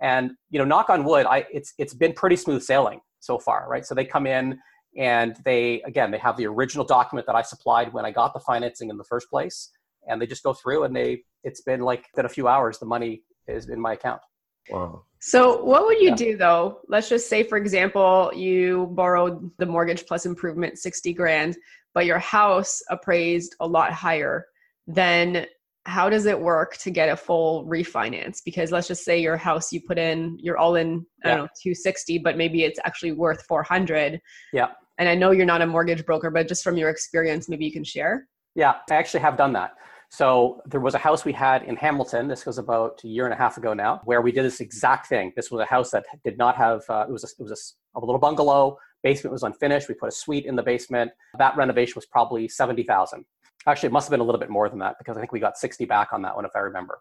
And 0.01 0.31
you 0.49 0.59
know, 0.59 0.65
knock 0.65 0.89
on 0.89 1.03
wood, 1.03 1.25
I 1.25 1.45
it's 1.51 1.73
it's 1.77 1.93
been 1.93 2.13
pretty 2.13 2.35
smooth 2.35 2.61
sailing 2.63 2.99
so 3.19 3.37
far, 3.37 3.67
right? 3.69 3.85
So 3.85 3.95
they 3.95 4.05
come 4.05 4.27
in 4.27 4.59
and 4.97 5.35
they 5.43 5.81
again 5.81 6.11
they 6.11 6.17
have 6.17 6.37
the 6.37 6.47
original 6.47 6.85
document 6.85 7.27
that 7.27 7.35
I 7.35 7.41
supplied 7.41 7.93
when 7.93 8.05
I 8.05 8.11
got 8.11 8.33
the 8.33 8.39
financing 8.39 8.89
in 8.89 8.97
the 8.97 9.03
first 9.03 9.29
place, 9.29 9.71
and 10.07 10.21
they 10.21 10.27
just 10.27 10.43
go 10.43 10.53
through 10.53 10.83
and 10.83 10.95
they 10.95 11.23
it's 11.43 11.61
been 11.61 11.81
like 11.81 12.05
in 12.17 12.25
a 12.25 12.29
few 12.29 12.47
hours 12.47 12.79
the 12.79 12.85
money 12.85 13.23
is 13.47 13.69
in 13.69 13.79
my 13.79 13.93
account. 13.93 14.21
Wow. 14.69 15.03
So, 15.19 15.63
what 15.63 15.85
would 15.85 15.99
you 15.99 16.09
yeah. 16.09 16.15
do 16.15 16.37
though? 16.37 16.79
Let's 16.87 17.09
just 17.09 17.29
say, 17.29 17.43
for 17.43 17.57
example, 17.57 18.31
you 18.35 18.87
borrowed 18.91 19.49
the 19.57 19.65
mortgage 19.65 20.05
plus 20.05 20.25
improvement 20.25 20.77
60 20.77 21.13
grand, 21.13 21.57
but 21.93 22.05
your 22.05 22.19
house 22.19 22.81
appraised 22.89 23.55
a 23.59 23.67
lot 23.67 23.91
higher 23.91 24.45
then 24.87 25.45
how 25.85 26.09
does 26.09 26.25
it 26.25 26.39
work 26.39 26.75
to 26.77 26.91
get 26.91 27.07
a 27.09 27.15
full 27.15 27.65
refinance? 27.65 28.41
Because 28.43 28.71
let's 28.71 28.87
just 28.87 29.05
say 29.05 29.19
your 29.19 29.37
house 29.37 29.71
you 29.71 29.81
put 29.81 29.97
in, 29.97 30.37
you're 30.41 30.57
all 30.57 30.75
in, 30.75 31.05
I 31.23 31.29
don't 31.29 31.37
know, 31.37 31.47
260, 31.61 32.17
but 32.19 32.35
maybe 32.35 32.63
it's 32.63 32.79
actually 32.83 33.13
worth 33.13 33.43
400. 33.43 34.19
Yeah. 34.51 34.67
And 34.97 35.07
I 35.07 35.15
know 35.15 35.31
you're 35.31 35.45
not 35.45 35.61
a 35.61 35.67
mortgage 35.67 36.05
broker, 36.05 36.29
but 36.29 36.47
just 36.47 36.63
from 36.63 36.75
your 36.75 36.89
experience, 36.89 37.47
maybe 37.47 37.65
you 37.65 37.71
can 37.71 37.85
share. 37.85 38.27
Yeah, 38.55 38.75
I 38.89 38.95
actually 38.95 39.21
have 39.21 39.37
done 39.37 39.53
that. 39.53 39.75
So 40.09 40.61
there 40.65 40.79
was 40.79 40.93
a 40.93 40.97
house 40.97 41.25
we 41.25 41.33
had 41.33 41.63
in 41.63 41.75
Hamilton. 41.75 42.27
This 42.27 42.45
was 42.45 42.57
about 42.57 43.01
a 43.03 43.07
year 43.07 43.25
and 43.25 43.33
a 43.33 43.37
half 43.37 43.57
ago 43.57 43.73
now, 43.73 44.01
where 44.05 44.21
we 44.21 44.31
did 44.31 44.43
this 44.43 44.61
exact 44.61 45.07
thing. 45.07 45.33
This 45.35 45.51
was 45.51 45.61
a 45.61 45.65
house 45.65 45.91
that 45.91 46.05
did 46.23 46.37
not 46.37 46.55
have. 46.55 46.81
Uh, 46.89 47.05
it 47.07 47.11
was 47.11 47.23
a, 47.23 47.27
it 47.39 47.43
was 47.43 47.75
a, 47.95 47.99
a, 47.99 47.99
little 47.99 48.17
bungalow. 48.17 48.77
Basement 49.03 49.33
was 49.33 49.43
unfinished. 49.43 49.89
We 49.89 49.95
put 49.95 50.07
a 50.07 50.11
suite 50.11 50.45
in 50.45 50.55
the 50.55 50.63
basement. 50.63 51.11
That 51.37 51.57
renovation 51.57 51.93
was 51.95 52.05
probably 52.05 52.47
seventy 52.47 52.83
thousand. 52.83 53.25
Actually, 53.67 53.87
it 53.87 53.91
must 53.91 54.07
have 54.07 54.11
been 54.11 54.21
a 54.21 54.23
little 54.23 54.39
bit 54.39 54.49
more 54.49 54.69
than 54.69 54.79
that 54.79 54.95
because 54.97 55.17
I 55.17 55.19
think 55.19 55.33
we 55.33 55.39
got 55.39 55.57
60 55.57 55.85
back 55.85 56.13
on 56.13 56.21
that 56.21 56.35
one, 56.35 56.45
if 56.45 56.51
I 56.55 56.59
remember. 56.59 56.99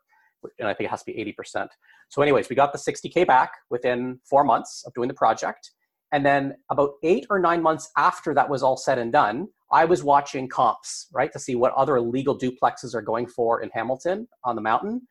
And 0.58 0.68
I 0.68 0.74
think 0.74 0.88
it 0.88 0.90
has 0.90 1.02
to 1.02 1.12
be 1.12 1.34
80%. 1.38 1.68
So, 2.08 2.22
anyways, 2.22 2.48
we 2.48 2.56
got 2.56 2.72
the 2.72 2.78
60K 2.78 3.26
back 3.26 3.52
within 3.70 4.20
four 4.28 4.44
months 4.44 4.82
of 4.86 4.92
doing 4.94 5.08
the 5.08 5.14
project. 5.14 5.70
And 6.12 6.24
then 6.26 6.54
about 6.70 6.92
eight 7.02 7.26
or 7.30 7.38
nine 7.38 7.62
months 7.62 7.90
after 7.96 8.34
that 8.34 8.48
was 8.48 8.62
all 8.62 8.76
said 8.76 8.98
and 8.98 9.12
done, 9.12 9.48
I 9.72 9.84
was 9.84 10.04
watching 10.04 10.48
comps, 10.48 11.08
right, 11.12 11.32
to 11.32 11.38
see 11.38 11.56
what 11.56 11.72
other 11.74 12.00
legal 12.00 12.38
duplexes 12.38 12.94
are 12.94 13.02
going 13.02 13.26
for 13.26 13.62
in 13.62 13.70
Hamilton 13.72 14.28
on 14.44 14.54
the 14.54 14.62
mountain. 14.62 15.02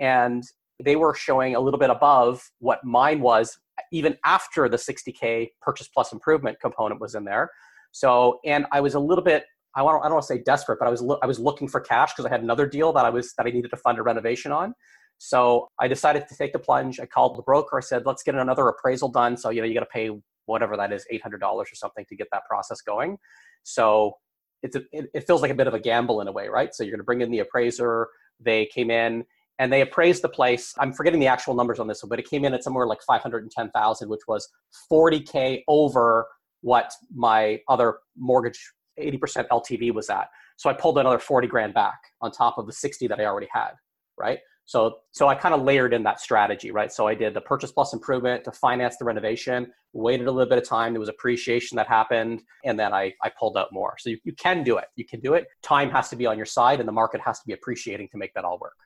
And 0.00 0.42
they 0.82 0.96
were 0.96 1.14
showing 1.14 1.54
a 1.54 1.60
little 1.60 1.78
bit 1.78 1.90
above 1.90 2.42
what 2.58 2.82
mine 2.84 3.20
was, 3.20 3.58
even 3.92 4.16
after 4.24 4.68
the 4.68 4.76
60K 4.76 5.50
purchase 5.60 5.88
plus 5.88 6.12
improvement 6.12 6.58
component 6.60 7.00
was 7.00 7.14
in 7.14 7.24
there. 7.24 7.50
So, 7.92 8.40
and 8.44 8.66
I 8.72 8.80
was 8.80 8.94
a 8.94 9.00
little 9.00 9.24
bit 9.24 9.44
I, 9.74 9.82
want, 9.82 10.04
I 10.04 10.08
don't 10.08 10.14
want 10.14 10.22
to 10.22 10.34
say 10.34 10.42
desperate, 10.42 10.78
but 10.78 10.88
I 10.88 10.90
was, 10.90 11.00
lo- 11.00 11.18
I 11.22 11.26
was 11.26 11.38
looking 11.38 11.68
for 11.68 11.80
cash 11.80 12.12
because 12.12 12.26
I 12.26 12.28
had 12.28 12.42
another 12.42 12.66
deal 12.66 12.92
that 12.92 13.04
I 13.04 13.10
was 13.10 13.34
that 13.34 13.46
I 13.46 13.50
needed 13.50 13.70
to 13.70 13.76
fund 13.76 13.98
a 13.98 14.02
renovation 14.02 14.52
on. 14.52 14.74
So 15.18 15.68
I 15.78 15.86
decided 15.86 16.26
to 16.28 16.36
take 16.36 16.52
the 16.52 16.58
plunge. 16.58 16.98
I 16.98 17.06
called 17.06 17.36
the 17.36 17.42
broker. 17.42 17.76
I 17.76 17.80
said, 17.80 18.06
"Let's 18.06 18.22
get 18.22 18.34
another 18.34 18.66
appraisal 18.68 19.10
done." 19.10 19.36
So 19.36 19.50
you 19.50 19.60
know, 19.60 19.66
you 19.66 19.74
got 19.74 19.80
to 19.80 19.86
pay 19.86 20.10
whatever 20.46 20.76
that 20.78 20.92
is, 20.92 21.06
eight 21.10 21.22
hundred 21.22 21.40
dollars 21.40 21.68
or 21.70 21.74
something, 21.74 22.06
to 22.08 22.16
get 22.16 22.28
that 22.32 22.42
process 22.48 22.80
going. 22.80 23.18
So 23.62 24.16
it's 24.62 24.76
a, 24.76 24.82
it, 24.92 25.10
it 25.14 25.26
feels 25.26 25.42
like 25.42 25.50
a 25.50 25.54
bit 25.54 25.66
of 25.66 25.74
a 25.74 25.78
gamble 25.78 26.20
in 26.22 26.28
a 26.28 26.32
way, 26.32 26.48
right? 26.48 26.74
So 26.74 26.82
you're 26.82 26.92
going 26.92 27.00
to 27.00 27.04
bring 27.04 27.20
in 27.20 27.30
the 27.30 27.40
appraiser. 27.40 28.08
They 28.40 28.66
came 28.66 28.90
in 28.90 29.24
and 29.58 29.70
they 29.70 29.82
appraised 29.82 30.22
the 30.22 30.28
place. 30.28 30.74
I'm 30.78 30.92
forgetting 30.92 31.20
the 31.20 31.26
actual 31.26 31.54
numbers 31.54 31.78
on 31.78 31.86
this 31.86 32.02
one, 32.02 32.08
but 32.08 32.18
it 32.18 32.28
came 32.28 32.46
in 32.46 32.54
at 32.54 32.64
somewhere 32.64 32.86
like 32.86 33.02
510,000, 33.06 34.08
which 34.08 34.22
was 34.26 34.48
40k 34.90 35.62
over 35.68 36.26
what 36.62 36.90
my 37.14 37.60
other 37.68 37.98
mortgage 38.16 38.72
80% 39.00 39.48
LTV 39.48 39.92
was 39.92 40.10
at. 40.10 40.28
So 40.56 40.70
I 40.70 40.72
pulled 40.72 40.98
another 40.98 41.18
40 41.18 41.48
grand 41.48 41.74
back 41.74 42.00
on 42.20 42.30
top 42.30 42.58
of 42.58 42.66
the 42.66 42.72
60 42.72 43.06
that 43.08 43.20
I 43.20 43.24
already 43.24 43.48
had, 43.52 43.72
right? 44.18 44.38
So, 44.70 44.98
so 45.10 45.26
I 45.26 45.34
kind 45.34 45.52
of 45.52 45.62
layered 45.62 45.92
in 45.92 46.04
that 46.04 46.20
strategy, 46.20 46.70
right? 46.70 46.92
So 46.92 47.08
I 47.08 47.14
did 47.14 47.34
the 47.34 47.40
purchase 47.40 47.72
plus 47.72 47.92
improvement 47.92 48.44
to 48.44 48.52
finance 48.52 48.96
the 48.98 49.04
renovation, 49.04 49.72
waited 49.92 50.28
a 50.28 50.30
little 50.30 50.48
bit 50.48 50.58
of 50.58 50.68
time. 50.68 50.92
There 50.92 51.00
was 51.00 51.08
appreciation 51.08 51.74
that 51.76 51.88
happened, 51.88 52.42
and 52.64 52.78
then 52.78 52.94
I, 52.94 53.12
I 53.24 53.30
pulled 53.36 53.56
out 53.56 53.72
more. 53.72 53.96
So 53.98 54.10
you, 54.10 54.18
you 54.22 54.32
can 54.32 54.62
do 54.62 54.76
it. 54.76 54.84
You 54.94 55.04
can 55.04 55.18
do 55.18 55.34
it. 55.34 55.46
Time 55.62 55.90
has 55.90 56.08
to 56.10 56.16
be 56.16 56.24
on 56.24 56.36
your 56.36 56.46
side, 56.46 56.78
and 56.78 56.88
the 56.88 56.92
market 56.92 57.20
has 57.20 57.40
to 57.40 57.46
be 57.48 57.52
appreciating 57.52 58.10
to 58.12 58.16
make 58.16 58.32
that 58.34 58.44
all 58.44 58.58
work. 58.60 58.76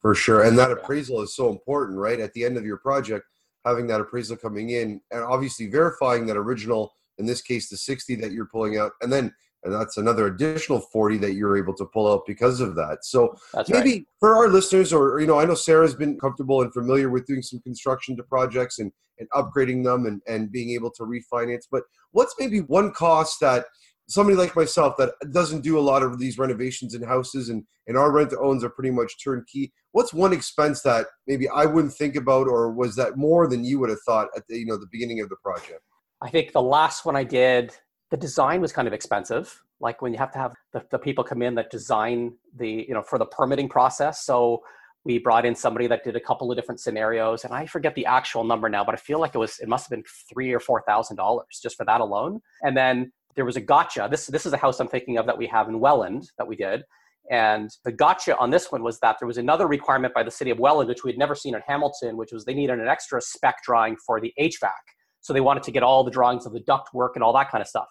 For 0.00 0.16
sure. 0.16 0.42
And 0.42 0.58
that 0.58 0.72
appraisal 0.72 1.22
is 1.22 1.36
so 1.36 1.48
important, 1.48 1.98
right? 1.98 2.18
At 2.18 2.32
the 2.32 2.44
end 2.44 2.56
of 2.56 2.64
your 2.64 2.78
project, 2.78 3.24
having 3.64 3.86
that 3.86 4.00
appraisal 4.00 4.36
coming 4.36 4.70
in 4.70 5.00
and 5.10 5.22
obviously 5.22 5.68
verifying 5.68 6.26
that 6.26 6.36
original, 6.36 6.92
in 7.18 7.26
this 7.26 7.42
case, 7.42 7.68
the 7.68 7.76
60 7.76 8.16
that 8.16 8.32
you're 8.32 8.46
pulling 8.46 8.78
out, 8.78 8.92
and 9.02 9.12
then 9.12 9.32
and 9.62 9.72
that's 9.74 9.96
another 9.96 10.26
additional 10.26 10.80
40 10.80 11.18
that 11.18 11.34
you're 11.34 11.56
able 11.56 11.74
to 11.74 11.84
pull 11.84 12.10
out 12.10 12.22
because 12.26 12.60
of 12.60 12.74
that 12.76 13.04
so 13.04 13.36
that's 13.52 13.70
maybe 13.70 13.90
right. 13.90 14.06
for 14.18 14.36
our 14.36 14.48
listeners 14.48 14.92
or 14.92 15.20
you 15.20 15.26
know 15.26 15.38
i 15.38 15.44
know 15.44 15.54
sarah's 15.54 15.94
been 15.94 16.18
comfortable 16.18 16.62
and 16.62 16.72
familiar 16.72 17.10
with 17.10 17.26
doing 17.26 17.42
some 17.42 17.60
construction 17.60 18.16
to 18.16 18.22
projects 18.22 18.78
and, 18.78 18.92
and 19.18 19.28
upgrading 19.30 19.84
them 19.84 20.06
and, 20.06 20.20
and 20.26 20.50
being 20.52 20.70
able 20.70 20.90
to 20.90 21.02
refinance 21.02 21.64
but 21.70 21.82
what's 22.12 22.34
maybe 22.38 22.60
one 22.60 22.92
cost 22.92 23.38
that 23.40 23.66
somebody 24.08 24.36
like 24.36 24.56
myself 24.56 24.96
that 24.96 25.12
doesn't 25.32 25.62
do 25.62 25.78
a 25.78 25.80
lot 25.80 26.02
of 26.02 26.18
these 26.18 26.36
renovations 26.36 26.94
in 26.94 27.02
houses 27.02 27.48
and, 27.48 27.64
and 27.86 27.96
our 27.96 28.10
rent 28.10 28.30
to 28.30 28.38
owns 28.40 28.64
are 28.64 28.70
pretty 28.70 28.90
much 28.90 29.22
turnkey 29.22 29.72
what's 29.92 30.12
one 30.12 30.32
expense 30.32 30.82
that 30.82 31.06
maybe 31.26 31.48
i 31.50 31.64
wouldn't 31.64 31.94
think 31.94 32.16
about 32.16 32.48
or 32.48 32.72
was 32.72 32.96
that 32.96 33.16
more 33.16 33.46
than 33.46 33.64
you 33.64 33.78
would 33.78 33.90
have 33.90 34.00
thought 34.06 34.28
at 34.36 34.42
the 34.48 34.58
you 34.58 34.66
know 34.66 34.76
the 34.76 34.88
beginning 34.90 35.20
of 35.20 35.28
the 35.28 35.36
project 35.36 35.82
i 36.22 36.28
think 36.28 36.52
the 36.52 36.62
last 36.62 37.04
one 37.04 37.14
i 37.14 37.24
did 37.24 37.72
the 38.10 38.16
design 38.16 38.60
was 38.60 38.72
kind 38.72 38.88
of 38.88 38.94
expensive. 38.94 39.62
Like 39.80 40.02
when 40.02 40.12
you 40.12 40.18
have 40.18 40.32
to 40.32 40.38
have 40.38 40.52
the, 40.72 40.84
the 40.90 40.98
people 40.98 41.24
come 41.24 41.42
in 41.42 41.54
that 41.54 41.70
design 41.70 42.34
the 42.56 42.84
you 42.86 42.94
know 42.94 43.02
for 43.02 43.18
the 43.18 43.26
permitting 43.26 43.68
process. 43.68 44.24
So 44.24 44.62
we 45.04 45.18
brought 45.18 45.46
in 45.46 45.54
somebody 45.54 45.86
that 45.86 46.04
did 46.04 46.16
a 46.16 46.20
couple 46.20 46.50
of 46.50 46.58
different 46.58 46.78
scenarios 46.78 47.44
and 47.44 47.54
i 47.54 47.64
forget 47.64 47.94
the 47.94 48.04
actual 48.04 48.44
number 48.44 48.68
now 48.68 48.84
but 48.84 48.94
i 48.94 48.98
feel 48.98 49.18
like 49.18 49.34
it 49.34 49.38
was 49.38 49.58
it 49.58 49.66
must 49.66 49.86
have 49.86 49.90
been 49.90 50.04
three 50.30 50.52
or 50.52 50.60
four 50.60 50.82
thousand 50.86 51.16
dollars 51.16 51.58
just 51.62 51.76
for 51.76 51.86
that 51.86 52.00
alone. 52.00 52.40
And 52.62 52.76
then 52.76 53.12
there 53.36 53.44
was 53.44 53.56
a 53.56 53.60
gotcha. 53.60 54.08
This 54.10 54.26
this 54.26 54.44
is 54.44 54.52
a 54.52 54.56
house 54.56 54.80
i'm 54.80 54.88
thinking 54.88 55.16
of 55.16 55.26
that 55.26 55.38
we 55.38 55.46
have 55.46 55.68
in 55.68 55.80
welland 55.80 56.30
that 56.36 56.46
we 56.46 56.56
did. 56.56 56.82
And 57.30 57.70
the 57.84 57.92
gotcha 57.92 58.36
on 58.38 58.50
this 58.50 58.72
one 58.72 58.82
was 58.82 58.98
that 59.00 59.16
there 59.20 59.28
was 59.28 59.38
another 59.38 59.68
requirement 59.68 60.12
by 60.14 60.24
the 60.24 60.32
city 60.32 60.50
of 60.50 60.58
welland 60.58 60.88
which 60.88 61.04
we 61.04 61.10
had 61.10 61.18
never 61.18 61.36
seen 61.36 61.54
in 61.54 61.62
hamilton 61.66 62.16
which 62.16 62.32
was 62.32 62.44
they 62.44 62.54
needed 62.54 62.78
an 62.80 62.88
extra 62.88 63.22
spec 63.22 63.62
drawing 63.64 63.96
for 63.96 64.20
the 64.20 64.34
hvac. 64.38 64.84
So 65.22 65.32
they 65.32 65.40
wanted 65.40 65.62
to 65.64 65.70
get 65.70 65.82
all 65.82 66.02
the 66.02 66.10
drawings 66.10 66.44
of 66.44 66.52
the 66.52 66.60
duct 66.60 66.92
work 66.92 67.12
and 67.14 67.22
all 67.22 67.32
that 67.34 67.50
kind 67.50 67.62
of 67.62 67.68
stuff 67.68 67.88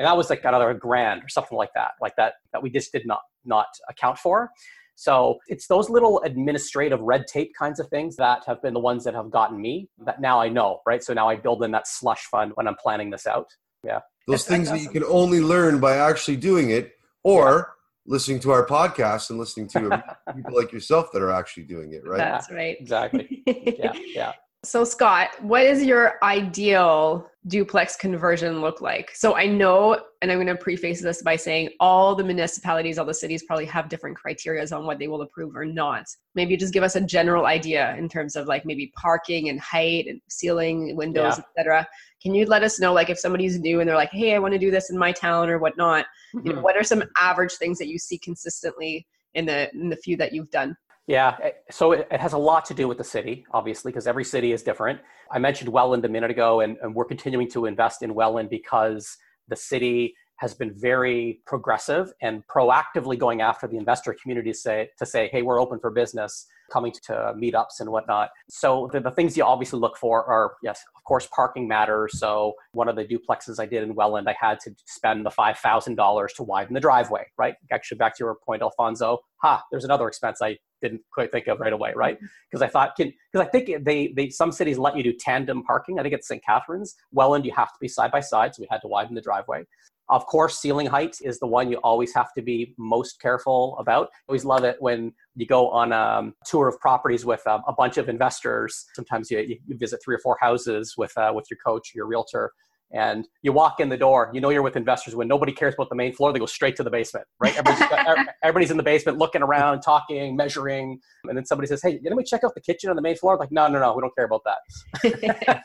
and 0.00 0.06
that 0.06 0.16
was 0.16 0.28
like 0.30 0.42
another 0.44 0.72
grand 0.74 1.22
or 1.22 1.28
something 1.28 1.56
like 1.56 1.70
that 1.76 1.92
like 2.00 2.16
that 2.16 2.34
that 2.52 2.62
we 2.62 2.70
just 2.70 2.90
did 2.90 3.06
not 3.06 3.20
not 3.44 3.66
account 3.88 4.18
for 4.18 4.50
so 4.96 5.38
it's 5.46 5.66
those 5.68 5.88
little 5.88 6.20
administrative 6.22 7.00
red 7.00 7.26
tape 7.26 7.52
kinds 7.56 7.78
of 7.78 7.86
things 7.88 8.16
that 8.16 8.42
have 8.46 8.60
been 8.62 8.74
the 8.74 8.80
ones 8.80 9.04
that 9.04 9.14
have 9.14 9.30
gotten 9.30 9.60
me 9.60 9.88
that 10.04 10.20
now 10.20 10.40
i 10.40 10.48
know 10.48 10.80
right 10.86 11.04
so 11.04 11.12
now 11.14 11.28
i 11.28 11.36
build 11.36 11.62
in 11.62 11.70
that 11.70 11.86
slush 11.86 12.24
fund 12.32 12.50
when 12.56 12.66
i'm 12.66 12.76
planning 12.82 13.10
this 13.10 13.26
out 13.26 13.46
Yeah. 13.84 14.00
Those 14.26 14.44
That's- 14.44 14.48
things 14.48 14.70
that 14.70 14.80
you 14.80 14.90
can 14.90 15.04
only 15.04 15.40
learn 15.40 15.80
by 15.80 15.96
actually 15.96 16.36
doing 16.36 16.70
it 16.70 16.92
or 17.24 17.74
listening 18.06 18.40
to 18.40 18.50
our 18.52 18.66
podcast 18.66 19.30
and 19.30 19.38
listening 19.38 19.68
to 19.68 19.80
people 20.36 20.54
like 20.54 20.72
yourself 20.72 21.10
that 21.12 21.22
are 21.22 21.30
actually 21.32 21.64
doing 21.64 21.92
it, 21.94 22.02
right? 22.06 22.18
That's 22.18 22.50
right. 22.50 22.76
Exactly. 22.80 23.42
Yeah, 23.46 23.92
yeah. 24.20 24.32
So, 24.62 24.84
Scott, 24.84 25.30
what 25.40 25.62
is 25.62 25.82
your 25.82 26.22
ideal 26.22 27.30
duplex 27.46 27.96
conversion 27.96 28.60
look 28.60 28.82
like? 28.82 29.10
So, 29.14 29.34
I 29.34 29.46
know, 29.46 29.98
and 30.20 30.30
I'm 30.30 30.36
going 30.36 30.48
to 30.48 30.54
preface 30.54 31.00
this 31.00 31.22
by 31.22 31.36
saying 31.36 31.70
all 31.80 32.14
the 32.14 32.22
municipalities, 32.22 32.98
all 32.98 33.06
the 33.06 33.14
cities 33.14 33.42
probably 33.42 33.64
have 33.64 33.88
different 33.88 34.18
criterias 34.18 34.76
on 34.76 34.84
what 34.84 34.98
they 34.98 35.08
will 35.08 35.22
approve 35.22 35.56
or 35.56 35.64
not. 35.64 36.04
Maybe 36.34 36.58
just 36.58 36.74
give 36.74 36.82
us 36.82 36.94
a 36.94 37.00
general 37.00 37.46
idea 37.46 37.96
in 37.96 38.06
terms 38.06 38.36
of 38.36 38.48
like 38.48 38.66
maybe 38.66 38.92
parking 39.00 39.48
and 39.48 39.58
height 39.58 40.06
and 40.08 40.20
ceiling, 40.28 40.94
windows, 40.94 41.38
Yeah. 41.38 41.44
etc. 41.56 41.88
Can 42.22 42.34
you 42.34 42.44
let 42.44 42.62
us 42.62 42.78
know, 42.78 42.92
like, 42.92 43.08
if 43.08 43.18
somebody's 43.18 43.58
new 43.58 43.80
and 43.80 43.88
they're 43.88 43.96
like, 43.96 44.12
"Hey, 44.12 44.34
I 44.34 44.38
want 44.40 44.52
to 44.52 44.58
do 44.58 44.70
this 44.70 44.90
in 44.90 44.98
my 44.98 45.10
town" 45.10 45.48
or 45.48 45.58
whatnot? 45.58 46.04
You 46.34 46.52
know, 46.52 46.58
Mhm. 46.58 46.62
what 46.62 46.76
are 46.76 46.84
some 46.84 47.02
average 47.16 47.52
things 47.54 47.78
that 47.78 47.88
you 47.88 47.98
see 47.98 48.18
consistently 48.18 49.06
in 49.32 49.46
the 49.46 49.72
in 49.72 49.88
the 49.88 49.96
few 49.96 50.18
that 50.18 50.32
you've 50.34 50.50
done? 50.50 50.76
Yeah, 51.10 51.36
eh, 51.42 51.50
so 51.72 51.90
it, 51.90 52.06
has 52.12 52.34
a 52.34 52.38
lot 52.38 52.64
to 52.66 52.74
do 52.74 52.86
with 52.86 52.96
the 52.96 53.02
city, 53.02 53.44
obviously, 53.50 53.90
because 53.90 54.06
every 54.06 54.22
city 54.22 54.52
is 54.52 54.62
different. 54.62 55.00
I 55.32 55.40
mentioned 55.40 55.68
Welland 55.68 56.04
a 56.04 56.08
minute 56.08 56.30
ago, 56.30 56.60
and, 56.60 56.76
and 56.82 56.94
we're 56.94 57.04
continuing 57.04 57.50
to 57.50 57.66
invest 57.66 58.02
in 58.02 58.14
Welland 58.14 58.48
because 58.48 59.16
the 59.48 59.56
city 59.56 60.14
has 60.36 60.54
been 60.54 60.72
very 60.72 61.40
progressive 61.46 62.12
and 62.22 62.44
proactively 62.46 63.18
going 63.18 63.40
after 63.40 63.66
the 63.66 63.76
investor 63.76 64.14
community 64.22 64.52
to 64.52 64.56
say, 64.56 64.88
to 65.00 65.04
say 65.04 65.28
hey, 65.32 65.42
we're 65.42 65.60
open 65.60 65.80
for 65.80 65.90
business, 65.90 66.46
coming 66.70 66.92
to 67.06 67.34
meetups 67.36 67.80
and 67.80 67.90
whatnot. 67.90 68.30
So 68.48 68.88
the, 68.92 69.00
the 69.00 69.10
things 69.10 69.36
you 69.36 69.44
obviously 69.44 69.78
look 69.78 69.96
for 69.96 70.24
are, 70.24 70.54
yes, 70.62 70.82
of 70.96 71.04
course, 71.04 71.28
parking 71.34 71.68
matters. 71.68 72.18
So 72.18 72.54
one 72.72 72.88
of 72.88 72.96
the 72.96 73.04
duplexes 73.04 73.60
I 73.60 73.66
did 73.66 73.82
in 73.82 73.94
Welland, 73.94 74.28
I 74.28 74.36
had 74.40 74.60
to 74.60 74.74
spend 74.86 75.26
the 75.26 75.30
$5,000 75.30 76.34
to 76.36 76.42
widen 76.42 76.74
the 76.74 76.80
driveway, 76.80 77.26
right? 77.36 77.54
Actually, 77.72 77.98
back 77.98 78.16
to 78.16 78.24
your 78.24 78.36
point, 78.44 78.62
Alfonso, 78.62 79.18
ha, 79.42 79.62
there's 79.70 79.84
another 79.84 80.08
expense 80.08 80.40
I 80.42 80.58
didn't 80.80 81.02
quite 81.12 81.30
think 81.30 81.46
of 81.46 81.60
right 81.60 81.72
away, 81.72 81.92
right? 81.94 82.16
Mm-hmm. 82.16 82.26
Because 82.50 82.62
I 82.62 82.68
thought, 82.68 82.96
because 82.96 83.12
I 83.34 83.44
think 83.44 83.84
they, 83.84 84.12
they, 84.16 84.30
some 84.30 84.52
cities 84.52 84.78
let 84.78 84.96
you 84.96 85.02
do 85.02 85.12
tandem 85.12 85.62
parking. 85.62 85.98
I 85.98 86.02
think 86.02 86.14
it's 86.14 86.28
St. 86.28 86.42
Catharines. 86.44 86.94
Welland, 87.12 87.44
you 87.44 87.52
have 87.54 87.68
to 87.68 87.78
be 87.80 87.88
side 87.88 88.10
by 88.10 88.20
side, 88.20 88.54
so 88.54 88.62
we 88.62 88.68
had 88.70 88.80
to 88.82 88.88
widen 88.88 89.14
the 89.14 89.20
driveway. 89.20 89.64
Of 90.10 90.26
course, 90.26 90.58
ceiling 90.58 90.86
height 90.86 91.16
is 91.22 91.38
the 91.38 91.46
one 91.46 91.70
you 91.70 91.76
always 91.78 92.12
have 92.14 92.32
to 92.34 92.42
be 92.42 92.74
most 92.76 93.20
careful 93.20 93.76
about. 93.78 94.10
Always 94.28 94.44
love 94.44 94.64
it 94.64 94.76
when 94.80 95.12
you 95.36 95.46
go 95.46 95.70
on 95.70 95.92
a 95.92 96.32
tour 96.44 96.66
of 96.68 96.80
properties 96.80 97.24
with 97.24 97.46
um, 97.46 97.62
a 97.68 97.72
bunch 97.72 97.96
of 97.96 98.08
investors. 98.08 98.86
Sometimes 98.94 99.30
you, 99.30 99.38
you 99.38 99.78
visit 99.78 100.00
three 100.04 100.16
or 100.16 100.18
four 100.18 100.36
houses 100.40 100.94
with, 100.98 101.16
uh, 101.16 101.32
with 101.32 101.46
your 101.48 101.58
coach, 101.64 101.92
your 101.94 102.06
realtor, 102.06 102.52
and 102.92 103.28
you 103.42 103.52
walk 103.52 103.78
in 103.78 103.88
the 103.88 103.96
door. 103.96 104.30
You 104.34 104.40
know 104.40 104.50
you're 104.50 104.62
with 104.62 104.76
investors 104.76 105.14
when 105.14 105.28
nobody 105.28 105.52
cares 105.52 105.74
about 105.74 105.90
the 105.90 105.94
main 105.94 106.12
floor. 106.12 106.32
They 106.32 106.40
go 106.40 106.46
straight 106.46 106.74
to 106.76 106.82
the 106.82 106.90
basement, 106.90 107.26
right? 107.38 107.56
Everybody's, 107.56 108.26
everybody's 108.42 108.70
in 108.70 108.76
the 108.76 108.82
basement 108.82 109.18
looking 109.18 109.42
around, 109.42 109.82
talking, 109.82 110.34
measuring, 110.34 110.98
and 111.24 111.36
then 111.36 111.44
somebody 111.44 111.68
says, 111.68 111.80
"Hey, 111.82 111.98
didn't 111.98 112.16
we 112.16 112.24
check 112.24 112.42
out 112.42 112.54
the 112.54 112.60
kitchen 112.60 112.90
on 112.90 112.96
the 112.96 113.02
main 113.02 113.16
floor?" 113.16 113.36
like, 113.36 113.52
no, 113.52 113.68
no, 113.68 113.78
no, 113.78 113.94
we 113.94 114.00
don't 114.00 114.14
care 114.16 114.24
about 114.24 114.42
that. 114.44 115.62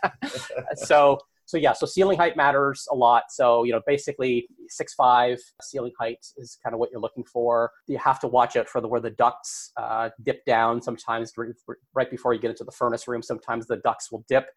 so 0.75 1.17
so 1.45 1.57
yeah, 1.57 1.73
so 1.73 1.85
ceiling 1.85 2.17
height 2.17 2.35
matters 2.35 2.87
a 2.91 2.95
lot. 2.95 3.23
So 3.29 3.63
you 3.63 3.71
know, 3.71 3.81
basically 3.85 4.47
six 4.67 4.93
five 4.93 5.37
ceiling 5.61 5.93
height 5.99 6.25
is 6.37 6.57
kind 6.63 6.73
of 6.73 6.79
what 6.79 6.89
you're 6.91 7.01
looking 7.01 7.23
for. 7.23 7.71
You 7.87 7.97
have 7.99 8.19
to 8.21 8.27
watch 8.27 8.55
out 8.55 8.67
for 8.67 8.81
the 8.81 8.87
where 8.87 9.01
the 9.01 9.11
ducts 9.11 9.71
uh, 9.77 10.09
dip 10.23 10.43
down. 10.45 10.81
Sometimes 10.81 11.33
right 11.93 12.09
before 12.09 12.33
you 12.33 12.39
get 12.39 12.49
into 12.49 12.63
the 12.63 12.71
furnace 12.71 13.07
room, 13.07 13.21
sometimes 13.21 13.67
the 13.67 13.77
ducts 13.77 14.11
will 14.11 14.25
dip, 14.27 14.47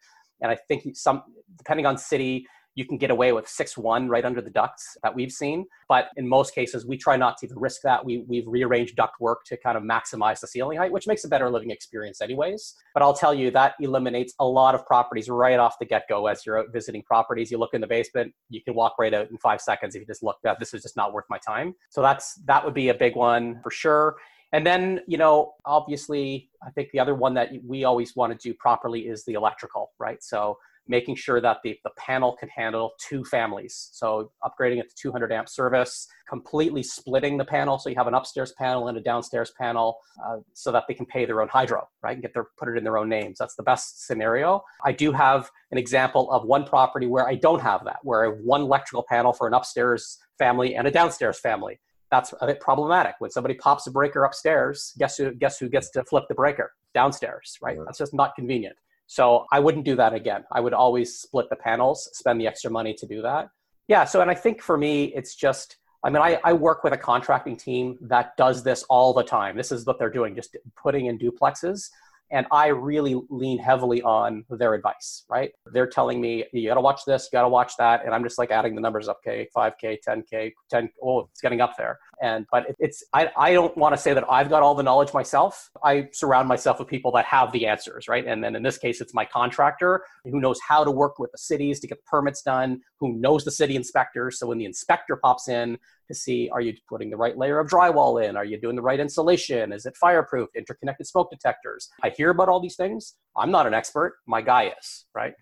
and 0.41 0.51
I 0.51 0.57
think 0.67 0.83
some 0.95 1.23
depending 1.57 1.85
on 1.85 1.97
city. 1.97 2.45
You 2.79 2.85
can 2.85 2.97
get 2.97 3.11
away 3.11 3.33
with 3.33 3.47
six 3.47 3.77
one 3.77 4.07
right 4.07 4.23
under 4.23 4.41
the 4.41 4.49
ducts 4.49 4.85
that 5.03 5.13
we've 5.13 5.33
seen, 5.33 5.65
but 5.89 6.05
in 6.15 6.25
most 6.37 6.55
cases 6.55 6.85
we 6.85 6.95
try 6.97 7.17
not 7.17 7.37
to 7.39 7.45
even 7.47 7.59
risk 7.59 7.81
that. 7.89 7.99
We 8.05 8.23
we've 8.31 8.47
rearranged 8.47 8.95
duct 8.95 9.19
work 9.19 9.39
to 9.49 9.57
kind 9.57 9.77
of 9.77 9.83
maximize 9.83 10.39
the 10.39 10.47
ceiling 10.47 10.77
height, 10.77 10.91
which 10.91 11.07
makes 11.11 11.25
a 11.25 11.27
better 11.27 11.49
living 11.49 11.71
experience 11.71 12.21
anyways. 12.21 12.61
But 12.93 13.03
I'll 13.03 13.19
tell 13.23 13.33
you 13.33 13.51
that 13.51 13.73
eliminates 13.81 14.33
a 14.39 14.45
lot 14.45 14.75
of 14.75 14.85
properties 14.85 15.27
right 15.29 15.59
off 15.59 15.75
the 15.79 15.85
get 15.85 16.03
go 16.07 16.27
as 16.27 16.45
you're 16.45 16.59
out 16.59 16.67
visiting 16.71 17.03
properties. 17.03 17.51
You 17.51 17.57
look 17.57 17.73
in 17.73 17.81
the 17.81 17.87
basement, 17.87 18.33
you 18.49 18.61
can 18.63 18.75
walk 18.75 18.93
right 18.97 19.13
out 19.13 19.29
in 19.29 19.37
five 19.39 19.59
seconds 19.59 19.95
if 19.95 19.99
you 19.99 20.07
just 20.07 20.23
look 20.23 20.37
this 20.59 20.73
is 20.73 20.81
just 20.81 20.95
not 20.95 21.11
worth 21.11 21.25
my 21.29 21.39
time. 21.45 21.75
So 21.89 22.01
that's 22.01 22.35
that 22.45 22.63
would 22.63 22.73
be 22.73 22.87
a 22.89 22.97
big 23.05 23.17
one 23.17 23.59
for 23.61 23.71
sure. 23.71 24.15
And 24.51 24.65
then, 24.65 25.01
you 25.07 25.17
know, 25.17 25.53
obviously, 25.65 26.49
I 26.65 26.71
think 26.71 26.89
the 26.91 26.99
other 26.99 27.13
one 27.13 27.33
that 27.35 27.49
we 27.63 27.83
always 27.83 28.15
want 28.15 28.31
to 28.31 28.37
do 28.47 28.53
properly 28.55 29.01
is 29.01 29.23
the 29.25 29.33
electrical, 29.33 29.91
right? 29.99 30.23
So 30.23 30.57
making 30.87 31.15
sure 31.15 31.39
that 31.41 31.57
the, 31.63 31.77
the 31.83 31.91
panel 31.97 32.35
can 32.39 32.49
handle 32.49 32.91
two 32.99 33.23
families. 33.23 33.89
So 33.91 34.31
upgrading 34.43 34.79
it 34.79 34.89
to 34.89 34.95
200 34.95 35.31
amp 35.31 35.49
service, 35.49 36.07
completely 36.27 36.83
splitting 36.83 37.37
the 37.37 37.45
panel. 37.45 37.77
So 37.77 37.89
you 37.89 37.95
have 37.95 38.07
an 38.07 38.13
upstairs 38.13 38.53
panel 38.57 38.87
and 38.87 38.97
a 38.97 39.01
downstairs 39.01 39.51
panel 39.59 39.97
uh, 40.25 40.37
so 40.53 40.71
that 40.71 40.85
they 40.87 40.93
can 40.93 41.05
pay 41.05 41.25
their 41.25 41.41
own 41.41 41.47
hydro, 41.47 41.87
right? 42.01 42.13
And 42.13 42.21
get 42.21 42.33
their, 42.33 42.47
put 42.57 42.69
it 42.69 42.77
in 42.77 42.83
their 42.83 42.97
own 42.97 43.09
names. 43.09 43.37
That's 43.37 43.55
the 43.55 43.63
best 43.63 44.07
scenario. 44.07 44.63
I 44.83 44.91
do 44.91 45.11
have 45.11 45.49
an 45.71 45.77
example 45.77 46.31
of 46.31 46.45
one 46.45 46.65
property 46.65 47.07
where 47.07 47.27
I 47.27 47.35
don't 47.35 47.61
have 47.61 47.83
that, 47.85 47.97
where 48.03 48.23
I 48.25 48.29
have 48.29 48.39
one 48.39 48.61
electrical 48.61 49.05
panel 49.07 49.33
for 49.33 49.47
an 49.47 49.53
upstairs 49.53 50.17
family 50.37 50.75
and 50.75 50.87
a 50.87 50.91
downstairs 50.91 51.39
family 51.39 51.79
that's 52.11 52.33
a 52.41 52.47
bit 52.47 52.59
problematic. 52.59 53.15
When 53.19 53.31
somebody 53.31 53.53
pops 53.55 53.87
a 53.87 53.91
breaker 53.91 54.23
upstairs, 54.23 54.93
guess 54.97 55.17
who 55.17 55.33
guess 55.33 55.59
who 55.59 55.69
gets 55.69 55.89
to 55.91 56.03
flip 56.03 56.25
the 56.27 56.35
breaker 56.35 56.73
downstairs, 56.93 57.57
right? 57.61 57.77
Yeah. 57.77 57.83
That's 57.85 57.99
just 57.99 58.13
not 58.13 58.35
convenient. 58.35 58.75
So 59.09 59.47
I 59.51 59.59
wouldn't 59.59 59.85
do 59.85 59.95
that 59.95 60.13
again. 60.13 60.43
I 60.51 60.59
would 60.59 60.73
always 60.73 61.17
split 61.17 61.49
the 61.49 61.55
panels, 61.55 62.11
spend 62.13 62.39
the 62.39 62.45
extra 62.45 62.69
money 62.69 62.93
to 62.93 63.07
do 63.07 63.23
that. 63.23 63.49
Yeah. 63.87 64.05
So 64.05 64.21
and 64.21 64.29
I 64.29 64.35
think 64.35 64.61
for 64.61 64.77
me, 64.77 65.05
it's 65.15 65.33
just 65.33 65.77
I 66.03 66.11
mean, 66.11 66.21
I, 66.21 66.39
I 66.43 66.53
work 66.53 66.83
with 66.83 66.93
a 66.93 66.97
contracting 66.97 67.57
team 67.57 67.97
that 68.01 68.37
does 68.37 68.63
this 68.63 68.83
all 68.83 69.11
the 69.13 69.23
time. 69.23 69.57
This 69.57 69.71
is 69.71 69.83
what 69.85 69.97
they're 69.97 70.11
doing, 70.11 70.35
just 70.35 70.55
putting 70.81 71.07
in 71.07 71.17
duplexes. 71.17 71.89
And 72.31 72.45
I 72.51 72.67
really 72.67 73.19
lean 73.29 73.57
heavily 73.57 74.01
on 74.01 74.45
their 74.49 74.73
advice, 74.73 75.25
right? 75.29 75.51
They're 75.73 75.87
telling 75.87 76.21
me, 76.21 76.45
you 76.53 76.69
gotta 76.69 76.81
watch 76.81 77.01
this, 77.05 77.29
you 77.31 77.37
gotta 77.37 77.49
watch 77.49 77.73
that. 77.77 78.05
And 78.05 78.13
I'm 78.13 78.23
just 78.23 78.37
like 78.37 78.51
adding 78.51 78.75
the 78.75 78.81
numbers 78.81 79.07
up, 79.07 79.19
okay, 79.25 79.47
5K, 79.55 79.97
10K, 80.07 80.53
10, 80.69 80.89
oh, 81.03 81.21
it's 81.31 81.41
getting 81.41 81.61
up 81.61 81.75
there. 81.77 81.97
And, 82.21 82.45
but 82.51 82.65
it's, 82.79 83.03
I, 83.13 83.29
I 83.37 83.53
don't 83.53 83.75
wanna 83.77 83.97
say 83.97 84.13
that 84.13 84.25
I've 84.29 84.49
got 84.49 84.61
all 84.61 84.75
the 84.75 84.83
knowledge 84.83 85.13
myself. 85.13 85.69
I 85.83 86.09
surround 86.13 86.47
myself 86.47 86.79
with 86.79 86.87
people 86.87 87.11
that 87.13 87.25
have 87.25 87.51
the 87.51 87.65
answers, 87.65 88.07
right? 88.07 88.25
And 88.25 88.43
then 88.43 88.55
in 88.55 88.63
this 88.63 88.77
case, 88.77 89.01
it's 89.01 89.13
my 89.13 89.25
contractor 89.25 90.03
who 90.25 90.39
knows 90.39 90.59
how 90.67 90.83
to 90.83 90.91
work 90.91 91.19
with 91.19 91.31
the 91.31 91.37
cities 91.37 91.79
to 91.79 91.87
get 91.87 92.03
permits 92.05 92.41
done, 92.41 92.81
who 92.99 93.13
knows 93.13 93.43
the 93.43 93.51
city 93.51 93.75
inspector. 93.75 94.29
So 94.31 94.47
when 94.47 94.57
the 94.57 94.65
inspector 94.65 95.15
pops 95.15 95.47
in, 95.47 95.77
to 96.09 96.15
see 96.15 96.49
are 96.49 96.59
you 96.59 96.73
putting 96.87 97.09
the 97.09 97.17
right 97.17 97.37
layer 97.37 97.59
of 97.59 97.67
drywall 97.69 98.23
in? 98.23 98.35
Are 98.35 98.43
you 98.43 98.59
doing 98.59 98.75
the 98.75 98.81
right 98.81 98.99
insulation? 98.99 99.71
Is 99.71 99.85
it 99.85 99.95
fireproof? 99.95 100.49
Interconnected 100.55 101.07
smoke 101.07 101.29
detectors? 101.31 101.89
I 102.03 102.09
hear 102.09 102.31
about 102.31 102.49
all 102.49 102.59
these 102.59 102.75
things. 102.75 103.15
I'm 103.37 103.51
not 103.51 103.67
an 103.67 103.73
expert. 103.73 104.17
My 104.27 104.41
guy 104.41 104.73
is, 104.77 105.05
right? 105.15 105.33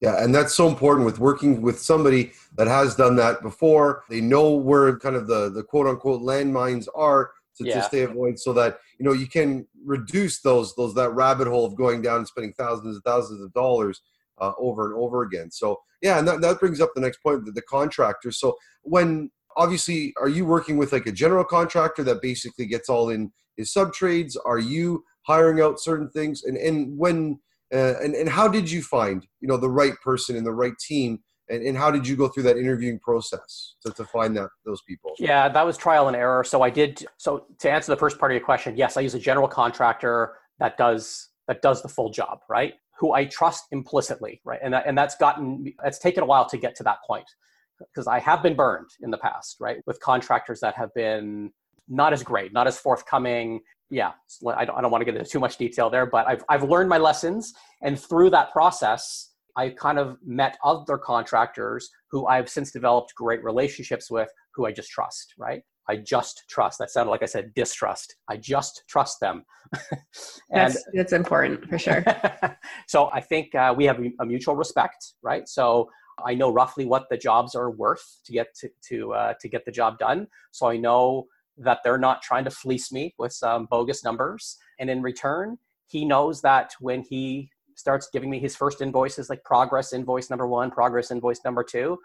Yeah, 0.00 0.22
and 0.22 0.34
that's 0.34 0.54
so 0.54 0.68
important 0.68 1.06
with 1.06 1.18
working 1.18 1.62
with 1.62 1.78
somebody 1.80 2.32
that 2.56 2.66
has 2.66 2.94
done 2.96 3.16
that 3.16 3.42
before. 3.42 4.02
They 4.10 4.20
know 4.20 4.50
where 4.50 4.98
kind 4.98 5.16
of 5.16 5.26
the, 5.26 5.50
the 5.50 5.62
quote 5.62 5.86
unquote 5.86 6.22
landmines 6.22 6.86
are 6.94 7.30
to, 7.58 7.64
Yeah. 7.64 7.76
to 7.76 7.82
stay 7.84 8.02
avoid 8.02 8.38
so 8.38 8.52
that 8.54 8.78
you 8.98 9.06
know 9.06 9.12
you 9.12 9.26
can 9.26 9.66
reduce 9.84 10.40
those 10.40 10.74
those 10.74 10.94
that 10.94 11.14
rabbit 11.14 11.46
hole 11.48 11.64
of 11.64 11.76
going 11.76 12.02
down 12.02 12.18
and 12.18 12.28
spending 12.28 12.52
thousands 12.54 12.96
and 12.96 13.04
thousands 13.04 13.42
of 13.42 13.52
dollars 13.54 14.02
uh, 14.38 14.52
over 14.58 14.86
and 14.86 14.94
over 15.02 15.22
again. 15.22 15.50
So 15.50 15.80
yeah, 16.02 16.18
and 16.18 16.28
that, 16.28 16.42
that 16.42 16.60
brings 16.60 16.80
up 16.80 16.90
the 16.94 17.00
next 17.00 17.22
point, 17.22 17.46
the, 17.46 17.52
the 17.52 17.62
contractor. 17.62 18.30
So 18.30 18.56
when 18.82 19.30
obviously 19.56 20.12
are 20.20 20.28
you 20.28 20.44
working 20.44 20.76
with 20.76 20.92
like 20.92 21.06
a 21.06 21.12
general 21.12 21.44
contractor 21.44 22.02
that 22.04 22.22
basically 22.22 22.66
gets 22.66 22.88
all 22.88 23.10
in 23.10 23.32
his 23.56 23.72
sub 23.72 23.92
trades? 23.92 24.36
Are 24.36 24.58
you 24.58 25.04
hiring 25.22 25.60
out 25.60 25.80
certain 25.80 26.10
things? 26.10 26.44
And 26.44 26.56
and 26.56 26.96
when 26.96 27.40
uh, 27.74 27.94
and 28.02 28.14
and 28.14 28.28
how 28.28 28.48
did 28.48 28.70
you 28.70 28.82
find 28.82 29.26
you 29.40 29.48
know 29.48 29.56
the 29.56 29.70
right 29.70 29.94
person 30.02 30.36
and 30.36 30.46
the 30.46 30.52
right 30.52 30.78
team? 30.78 31.20
And, 31.48 31.62
and 31.62 31.78
how 31.78 31.92
did 31.92 32.08
you 32.08 32.16
go 32.16 32.26
through 32.26 32.42
that 32.42 32.56
interviewing 32.56 32.98
process 32.98 33.76
to, 33.84 33.92
to 33.92 34.04
find 34.06 34.36
that 34.36 34.48
those 34.64 34.82
people? 34.82 35.12
Yeah, 35.20 35.48
that 35.48 35.64
was 35.64 35.76
trial 35.76 36.08
and 36.08 36.16
error. 36.16 36.42
So 36.42 36.62
I 36.62 36.70
did. 36.70 37.06
So 37.18 37.46
to 37.60 37.70
answer 37.70 37.92
the 37.92 37.96
first 37.96 38.18
part 38.18 38.32
of 38.32 38.34
your 38.34 38.44
question, 38.44 38.76
yes, 38.76 38.96
I 38.96 39.02
use 39.02 39.14
a 39.14 39.20
general 39.20 39.46
contractor 39.46 40.34
that 40.58 40.76
does 40.76 41.28
that 41.46 41.62
does 41.62 41.82
the 41.82 41.88
full 41.88 42.10
job, 42.10 42.40
right? 42.48 42.74
Who 42.98 43.12
I 43.12 43.26
trust 43.26 43.66
implicitly, 43.70 44.40
right? 44.44 44.58
And 44.60 44.74
that, 44.74 44.86
and 44.86 44.98
that's 44.98 45.16
gotten 45.16 45.72
that's 45.82 45.98
taken 45.98 46.22
a 46.24 46.26
while 46.26 46.48
to 46.48 46.56
get 46.56 46.74
to 46.76 46.82
that 46.82 46.98
point 47.06 47.26
because 47.78 48.06
I 48.06 48.18
have 48.18 48.42
been 48.42 48.54
burned 48.54 48.90
in 49.02 49.10
the 49.10 49.18
past, 49.18 49.56
right, 49.60 49.78
with 49.86 50.00
contractors 50.00 50.60
that 50.60 50.74
have 50.76 50.92
been 50.94 51.50
not 51.88 52.12
as 52.12 52.22
great, 52.22 52.52
not 52.52 52.66
as 52.66 52.78
forthcoming. 52.78 53.60
Yeah, 53.90 54.12
I 54.46 54.64
don't, 54.64 54.76
I 54.76 54.80
don't 54.80 54.90
want 54.90 55.02
to 55.02 55.04
get 55.04 55.16
into 55.16 55.30
too 55.30 55.40
much 55.40 55.56
detail 55.56 55.90
there, 55.90 56.06
but 56.06 56.26
I've 56.26 56.44
I've 56.48 56.64
learned 56.64 56.88
my 56.88 56.98
lessons, 56.98 57.52
and 57.82 57.98
through 57.98 58.30
that 58.30 58.52
process, 58.52 59.30
I 59.56 59.70
kind 59.70 59.98
of 59.98 60.18
met 60.24 60.58
other 60.64 60.98
contractors 60.98 61.88
who 62.10 62.26
I've 62.26 62.48
since 62.48 62.72
developed 62.72 63.14
great 63.14 63.42
relationships 63.42 64.10
with, 64.10 64.28
who 64.54 64.66
I 64.66 64.72
just 64.72 64.90
trust, 64.90 65.34
right? 65.38 65.62
I 65.88 65.96
just 65.96 66.44
trust. 66.48 66.78
That 66.78 66.90
sounded 66.90 67.10
like 67.10 67.22
I 67.22 67.26
said 67.26 67.54
distrust. 67.54 68.16
I 68.28 68.36
just 68.36 68.82
trust 68.88 69.20
them. 69.20 69.44
and 69.92 70.00
That's 70.50 70.84
that's 70.94 71.12
important 71.12 71.68
for 71.68 71.78
sure. 71.78 72.04
so 72.88 73.08
I 73.12 73.20
think 73.20 73.54
uh, 73.54 73.74
we 73.76 73.84
have 73.84 74.00
a 74.20 74.26
mutual 74.26 74.56
respect, 74.56 75.14
right? 75.22 75.48
So 75.48 75.88
I 76.24 76.34
know 76.34 76.50
roughly 76.50 76.86
what 76.86 77.08
the 77.10 77.16
jobs 77.16 77.54
are 77.54 77.70
worth 77.70 78.20
to 78.24 78.32
get 78.32 78.54
to 78.56 78.70
to, 78.88 79.12
uh, 79.12 79.34
to 79.40 79.48
get 79.48 79.64
the 79.64 79.72
job 79.72 79.98
done. 79.98 80.28
So 80.50 80.66
I 80.68 80.76
know 80.76 81.26
that 81.58 81.80
they're 81.82 81.98
not 81.98 82.22
trying 82.22 82.44
to 82.44 82.50
fleece 82.50 82.92
me 82.92 83.14
with 83.18 83.32
some 83.32 83.66
bogus 83.66 84.04
numbers. 84.04 84.56
And 84.78 84.90
in 84.90 85.02
return, 85.02 85.58
he 85.86 86.04
knows 86.04 86.42
that 86.42 86.72
when 86.80 87.02
he 87.02 87.50
starts 87.76 88.08
giving 88.12 88.30
me 88.30 88.38
his 88.38 88.56
first 88.56 88.80
invoices, 88.80 89.30
like 89.30 89.44
progress 89.44 89.92
invoice 89.92 90.30
number 90.30 90.46
one, 90.46 90.70
progress 90.70 91.10
invoice 91.10 91.40
number 91.44 91.62
two, 91.62 91.98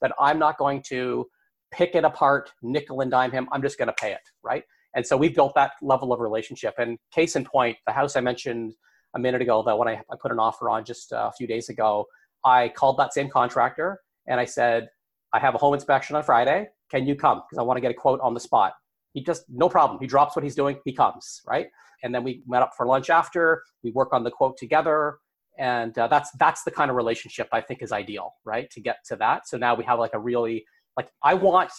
that 0.00 0.12
I'm 0.18 0.38
not 0.38 0.58
going 0.58 0.82
to 0.88 1.26
pick 1.72 1.94
it 1.94 2.04
apart, 2.04 2.52
nickel 2.62 3.00
and 3.00 3.10
dime 3.10 3.32
him. 3.32 3.48
I'm 3.52 3.62
just 3.62 3.78
going 3.78 3.88
to 3.88 3.94
pay 3.94 4.12
it, 4.12 4.20
right? 4.42 4.62
And 4.94 5.04
so 5.04 5.16
we 5.16 5.28
built 5.28 5.54
that 5.56 5.72
level 5.82 6.12
of 6.12 6.20
relationship. 6.20 6.74
And 6.78 6.98
case 7.12 7.36
in 7.36 7.44
point, 7.44 7.76
the 7.86 7.92
house 7.92 8.16
I 8.16 8.20
mentioned 8.20 8.74
a 9.14 9.18
minute 9.18 9.42
ago, 9.42 9.62
that 9.66 9.76
when 9.76 9.88
I, 9.88 10.00
I 10.10 10.16
put 10.20 10.30
an 10.30 10.38
offer 10.38 10.70
on 10.70 10.84
just 10.84 11.12
a 11.12 11.32
few 11.36 11.46
days 11.46 11.68
ago, 11.68 12.06
I 12.44 12.68
called 12.68 12.98
that 12.98 13.12
same 13.12 13.28
contractor 13.28 14.00
and 14.26 14.40
I 14.40 14.44
said, 14.44 14.88
I 15.32 15.38
have 15.38 15.54
a 15.54 15.58
home 15.58 15.74
inspection 15.74 16.16
on 16.16 16.22
Friday. 16.22 16.68
Can 16.90 17.06
you 17.06 17.14
come? 17.14 17.42
Because 17.48 17.58
I 17.58 17.62
want 17.62 17.76
to 17.76 17.80
get 17.80 17.90
a 17.90 17.94
quote 17.94 18.20
on 18.20 18.34
the 18.34 18.40
spot. 18.40 18.74
He 19.12 19.22
just, 19.22 19.44
no 19.48 19.68
problem. 19.68 19.98
He 20.00 20.06
drops 20.06 20.36
what 20.36 20.42
he's 20.42 20.54
doing, 20.54 20.78
he 20.84 20.92
comes, 20.92 21.40
right? 21.46 21.68
And 22.02 22.14
then 22.14 22.24
we 22.24 22.42
met 22.46 22.62
up 22.62 22.72
for 22.76 22.86
lunch 22.86 23.10
after. 23.10 23.62
We 23.82 23.90
work 23.92 24.12
on 24.12 24.24
the 24.24 24.30
quote 24.30 24.56
together. 24.56 25.18
And 25.58 25.96
uh, 25.96 26.08
that's 26.08 26.30
that's 26.38 26.64
the 26.64 26.72
kind 26.72 26.90
of 26.90 26.96
relationship 26.96 27.48
I 27.52 27.60
think 27.60 27.80
is 27.80 27.92
ideal, 27.92 28.34
right? 28.44 28.68
To 28.70 28.80
get 28.80 28.96
to 29.06 29.16
that. 29.16 29.46
So 29.46 29.56
now 29.56 29.76
we 29.76 29.84
have 29.84 30.00
like 30.00 30.12
a 30.12 30.18
really 30.18 30.66
like 30.96 31.08
I 31.22 31.34
want 31.34 31.70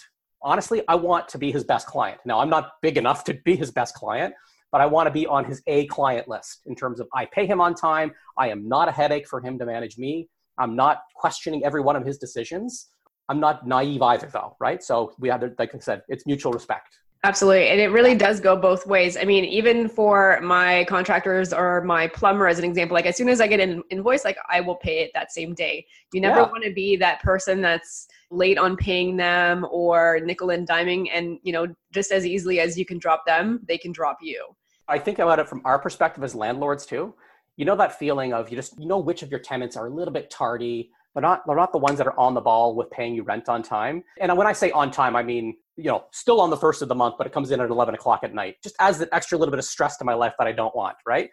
honestly, 0.45 0.83
I 0.87 0.95
want 0.95 1.27
to 1.29 1.37
be 1.37 1.51
his 1.51 1.63
best 1.63 1.87
client. 1.87 2.19
Now, 2.23 2.39
I'm 2.39 2.49
not 2.49 2.73
big 2.81 2.97
enough 2.97 3.23
to 3.25 3.33
be 3.33 3.55
his 3.55 3.71
best 3.71 3.95
client, 3.95 4.33
but 4.71 4.79
I 4.79 4.85
want 4.85 5.07
to 5.07 5.11
be 5.11 5.25
on 5.25 5.43
his 5.43 5.61
A 5.67 5.87
client 5.87 6.27
list 6.27 6.61
in 6.67 6.75
terms 6.75 6.99
of 6.99 7.07
I 7.13 7.25
pay 7.25 7.45
him 7.45 7.59
on 7.59 7.73
time. 7.73 8.13
I 8.37 8.49
am 8.49 8.67
not 8.67 8.87
a 8.87 8.91
headache 8.91 9.27
for 9.27 9.41
him 9.41 9.57
to 9.59 9.65
manage 9.65 9.97
me. 9.97 10.29
I'm 10.57 10.75
not 10.75 11.03
questioning 11.15 11.63
every 11.65 11.81
one 11.81 11.95
of 11.95 12.05
his 12.05 12.17
decisions. 12.17 12.89
I'm 13.29 13.39
not 13.39 13.67
naive 13.67 14.01
either, 14.01 14.29
though, 14.31 14.55
right? 14.59 14.83
So 14.83 15.13
we 15.19 15.29
have, 15.29 15.43
like 15.57 15.73
I 15.73 15.79
said, 15.79 16.03
it's 16.07 16.25
mutual 16.25 16.51
respect. 16.51 16.99
Absolutely. 17.23 17.69
And 17.69 17.81
it 17.81 17.87
really 17.87 18.13
does 18.13 18.39
go 18.39 18.55
both 18.55 18.85
ways. 18.85 19.17
I 19.17 19.23
mean, 19.23 19.45
even 19.45 19.89
for 19.89 20.39
my 20.43 20.83
contractors 20.83 21.51
or 21.51 21.81
my 21.81 22.07
plumber, 22.07 22.47
as 22.47 22.59
an 22.59 22.65
example, 22.65 22.93
like 22.93 23.07
as 23.07 23.17
soon 23.17 23.29
as 23.29 23.41
I 23.41 23.47
get 23.47 23.59
an 23.59 23.81
invoice, 23.89 24.23
like 24.23 24.37
I 24.47 24.61
will 24.61 24.75
pay 24.75 24.99
it 24.99 25.09
that 25.15 25.31
same 25.31 25.55
day. 25.55 25.87
You 26.13 26.21
never 26.21 26.41
yeah. 26.41 26.51
want 26.51 26.63
to 26.65 26.71
be 26.71 26.95
that 26.97 27.23
person 27.23 27.61
that's 27.61 28.07
late 28.29 28.59
on 28.59 28.77
paying 28.77 29.17
them 29.17 29.65
or 29.71 30.19
nickel 30.23 30.51
and 30.51 30.67
diming. 30.67 31.07
And, 31.11 31.39
you 31.41 31.51
know, 31.51 31.65
just 31.91 32.11
as 32.11 32.27
easily 32.27 32.59
as 32.59 32.77
you 32.77 32.85
can 32.85 32.99
drop 32.99 33.25
them, 33.25 33.61
they 33.67 33.79
can 33.79 33.91
drop 33.91 34.19
you. 34.21 34.45
I 34.87 34.99
think 34.99 35.17
about 35.17 35.39
it 35.39 35.49
from 35.49 35.63
our 35.65 35.79
perspective 35.79 36.23
as 36.23 36.35
landlords 36.35 36.85
too. 36.85 37.15
You 37.57 37.65
know 37.65 37.75
that 37.75 37.97
feeling 37.97 38.33
of 38.33 38.49
you 38.49 38.55
just 38.55 38.77
you 38.79 38.87
know 38.87 38.99
which 38.99 39.23
of 39.23 39.31
your 39.31 39.39
tenants 39.39 39.77
are 39.77 39.87
a 39.87 39.89
little 39.89 40.13
bit 40.13 40.29
tardy. 40.29 40.91
They're 41.13 41.21
not 41.21 41.43
they're 41.47 41.55
not 41.55 41.71
the 41.71 41.77
ones 41.77 41.97
that 41.99 42.07
are 42.07 42.19
on 42.19 42.33
the 42.33 42.41
ball 42.41 42.75
with 42.75 42.91
paying 42.91 43.15
you 43.15 43.23
rent 43.23 43.47
on 43.47 43.63
time. 43.63 44.03
And 44.19 44.35
when 44.37 44.47
I 44.47 44.53
say 44.53 44.71
on 44.71 44.91
time, 44.91 45.15
I 45.15 45.23
mean 45.23 45.55
you 45.77 45.85
know 45.85 46.05
still 46.11 46.41
on 46.41 46.49
the 46.49 46.57
first 46.57 46.81
of 46.81 46.89
the 46.89 46.95
month, 46.95 47.15
but 47.17 47.27
it 47.27 47.33
comes 47.33 47.51
in 47.51 47.61
at 47.61 47.69
eleven 47.69 47.95
o'clock 47.95 48.21
at 48.23 48.33
night. 48.33 48.55
Just 48.61 48.75
adds 48.79 48.99
an 48.99 49.09
extra 49.11 49.37
little 49.37 49.51
bit 49.51 49.59
of 49.59 49.65
stress 49.65 49.97
to 49.97 50.05
my 50.05 50.13
life 50.13 50.33
that 50.37 50.47
I 50.47 50.51
don't 50.51 50.75
want. 50.75 50.97
Right. 51.05 51.29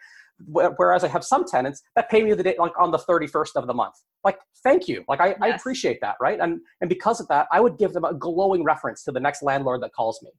Whereas 0.47 1.03
I 1.03 1.09
have 1.09 1.23
some 1.23 1.45
tenants 1.45 1.83
that 1.95 2.09
pay 2.09 2.23
me 2.23 2.33
the 2.33 2.43
day 2.43 2.55
like 2.57 2.77
on 2.79 2.89
the 2.89 2.97
31st 2.97 3.51
of 3.55 3.67
the 3.67 3.73
month. 3.73 3.93
Like, 4.23 4.39
thank 4.63 4.87
you. 4.87 5.03
Like 5.07 5.21
I, 5.21 5.27
yes. 5.27 5.37
I 5.41 5.47
appreciate 5.49 5.99
that, 6.01 6.15
right? 6.19 6.39
And 6.39 6.59
and 6.81 6.89
because 6.89 7.21
of 7.21 7.27
that, 7.27 7.47
I 7.51 7.59
would 7.59 7.77
give 7.77 7.93
them 7.93 8.03
a 8.03 8.13
glowing 8.13 8.63
reference 8.63 9.03
to 9.03 9.11
the 9.11 9.19
next 9.19 9.43
landlord 9.43 9.81
that 9.83 9.93
calls 9.93 10.19
me 10.23 10.31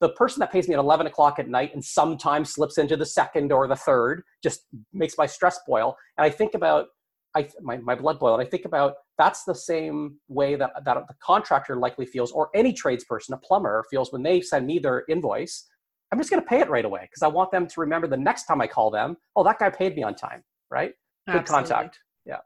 the 0.00 0.08
person 0.10 0.40
that 0.40 0.50
pays 0.50 0.66
me 0.68 0.74
at 0.74 0.80
11 0.80 1.06
o'clock 1.06 1.38
at 1.38 1.48
night 1.48 1.72
and 1.74 1.84
sometimes 1.84 2.54
slips 2.54 2.78
into 2.78 2.96
the 2.96 3.06
second 3.06 3.52
or 3.52 3.66
the 3.68 3.76
third 3.76 4.22
just 4.42 4.66
makes 4.92 5.16
my 5.18 5.26
stress 5.26 5.58
boil 5.66 5.96
and 6.18 6.24
i 6.24 6.30
think 6.30 6.54
about 6.54 6.86
I, 7.32 7.48
my, 7.62 7.76
my 7.76 7.94
blood 7.94 8.18
boil 8.18 8.34
and 8.34 8.42
i 8.42 8.48
think 8.48 8.64
about 8.64 8.94
that's 9.16 9.44
the 9.44 9.54
same 9.54 10.16
way 10.28 10.56
that, 10.56 10.72
that 10.84 10.94
the 11.06 11.14
contractor 11.22 11.76
likely 11.76 12.06
feels 12.06 12.32
or 12.32 12.50
any 12.54 12.72
tradesperson 12.72 13.32
a 13.32 13.36
plumber 13.36 13.84
feels 13.90 14.12
when 14.12 14.22
they 14.22 14.40
send 14.40 14.66
me 14.66 14.78
their 14.78 15.04
invoice 15.08 15.68
i'm 16.10 16.18
just 16.18 16.30
going 16.30 16.42
to 16.42 16.48
pay 16.48 16.60
it 16.60 16.68
right 16.68 16.84
away 16.84 17.02
because 17.02 17.22
i 17.22 17.28
want 17.28 17.50
them 17.52 17.66
to 17.66 17.80
remember 17.80 18.06
the 18.06 18.16
next 18.16 18.44
time 18.46 18.60
i 18.60 18.66
call 18.66 18.90
them 18.90 19.16
oh 19.36 19.44
that 19.44 19.58
guy 19.58 19.70
paid 19.70 19.94
me 19.94 20.02
on 20.02 20.14
time 20.14 20.42
right 20.70 20.92
good 21.28 21.36
Absolutely. 21.36 21.68
contact 21.68 21.98
yeah 22.26 22.38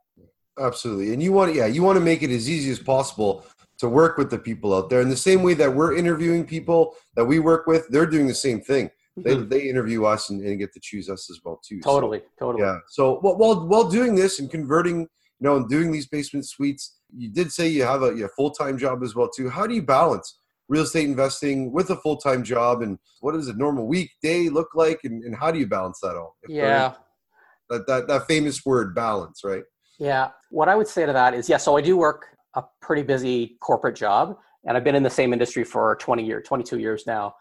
Absolutely. 0.58 1.12
And 1.12 1.22
you 1.22 1.32
want 1.32 1.52
to 1.52 1.58
yeah, 1.58 1.66
you 1.66 1.82
want 1.82 1.96
to 1.96 2.04
make 2.04 2.22
it 2.22 2.30
as 2.30 2.48
easy 2.48 2.70
as 2.70 2.78
possible 2.78 3.44
to 3.84 3.88
work 3.90 4.16
with 4.16 4.30
the 4.30 4.38
people 4.38 4.74
out 4.74 4.88
there. 4.88 5.02
In 5.02 5.10
the 5.10 5.16
same 5.16 5.42
way 5.42 5.52
that 5.54 5.74
we're 5.74 5.94
interviewing 5.94 6.46
people 6.46 6.94
that 7.16 7.24
we 7.24 7.38
work 7.38 7.66
with, 7.66 7.86
they're 7.90 8.06
doing 8.06 8.26
the 8.26 8.34
same 8.34 8.62
thing. 8.62 8.86
Mm-hmm. 9.18 9.22
They, 9.50 9.58
they 9.58 9.68
interview 9.68 10.06
us 10.06 10.30
and, 10.30 10.42
and, 10.42 10.58
get 10.58 10.72
to 10.72 10.80
choose 10.80 11.10
us 11.10 11.30
as 11.30 11.38
well 11.44 11.60
too. 11.62 11.80
Totally, 11.80 12.20
so, 12.20 12.46
totally. 12.46 12.64
Yeah. 12.64 12.78
So 12.88 13.18
while 13.20 13.66
while 13.68 13.88
doing 13.88 14.14
this 14.14 14.40
and 14.40 14.50
converting, 14.50 15.00
you 15.00 15.08
know, 15.40 15.56
and 15.56 15.68
doing 15.68 15.92
these 15.92 16.06
basement 16.06 16.48
suites, 16.48 16.96
you 17.14 17.28
did 17.28 17.52
say 17.52 17.68
you 17.68 17.82
have 17.84 18.02
a, 18.02 18.24
a 18.24 18.28
full 18.28 18.50
time 18.50 18.78
job 18.78 19.02
as 19.04 19.14
well 19.14 19.28
too. 19.28 19.50
How 19.50 19.66
do 19.66 19.74
you 19.74 19.82
balance 19.82 20.40
real 20.68 20.82
estate 20.82 21.04
investing 21.04 21.70
with 21.70 21.90
a 21.90 21.96
full 21.96 22.16
time 22.16 22.42
job, 22.42 22.80
and 22.82 22.98
what 23.20 23.34
does 23.34 23.48
a 23.48 23.54
normal 23.54 23.86
week 23.86 24.10
day 24.22 24.48
look 24.48 24.70
like, 24.74 25.00
and, 25.04 25.22
and 25.22 25.36
how 25.36 25.52
do 25.52 25.60
you 25.60 25.66
balance 25.66 26.00
that 26.00 26.16
all? 26.16 26.36
yeah. 26.48 26.94
That, 27.70 27.86
that 27.86 28.08
that 28.08 28.26
famous 28.26 28.64
word 28.64 28.94
balance, 28.94 29.42
right? 29.44 29.62
Yeah. 29.98 30.30
What 30.50 30.68
I 30.68 30.74
would 30.74 30.88
say 30.88 31.06
to 31.06 31.12
that 31.12 31.34
is, 31.34 31.48
yeah. 31.48 31.58
So 31.58 31.76
I 31.76 31.82
do 31.82 31.96
work 31.96 32.33
a 32.56 32.62
pretty 32.80 33.02
busy 33.02 33.56
corporate 33.60 33.96
job 33.96 34.36
and 34.66 34.76
I've 34.76 34.84
been 34.84 34.94
in 34.94 35.02
the 35.02 35.10
same 35.10 35.32
industry 35.32 35.64
for 35.64 35.96
20 36.00 36.24
years, 36.24 36.46
22 36.46 36.78
years 36.78 37.04
now, 37.06 37.34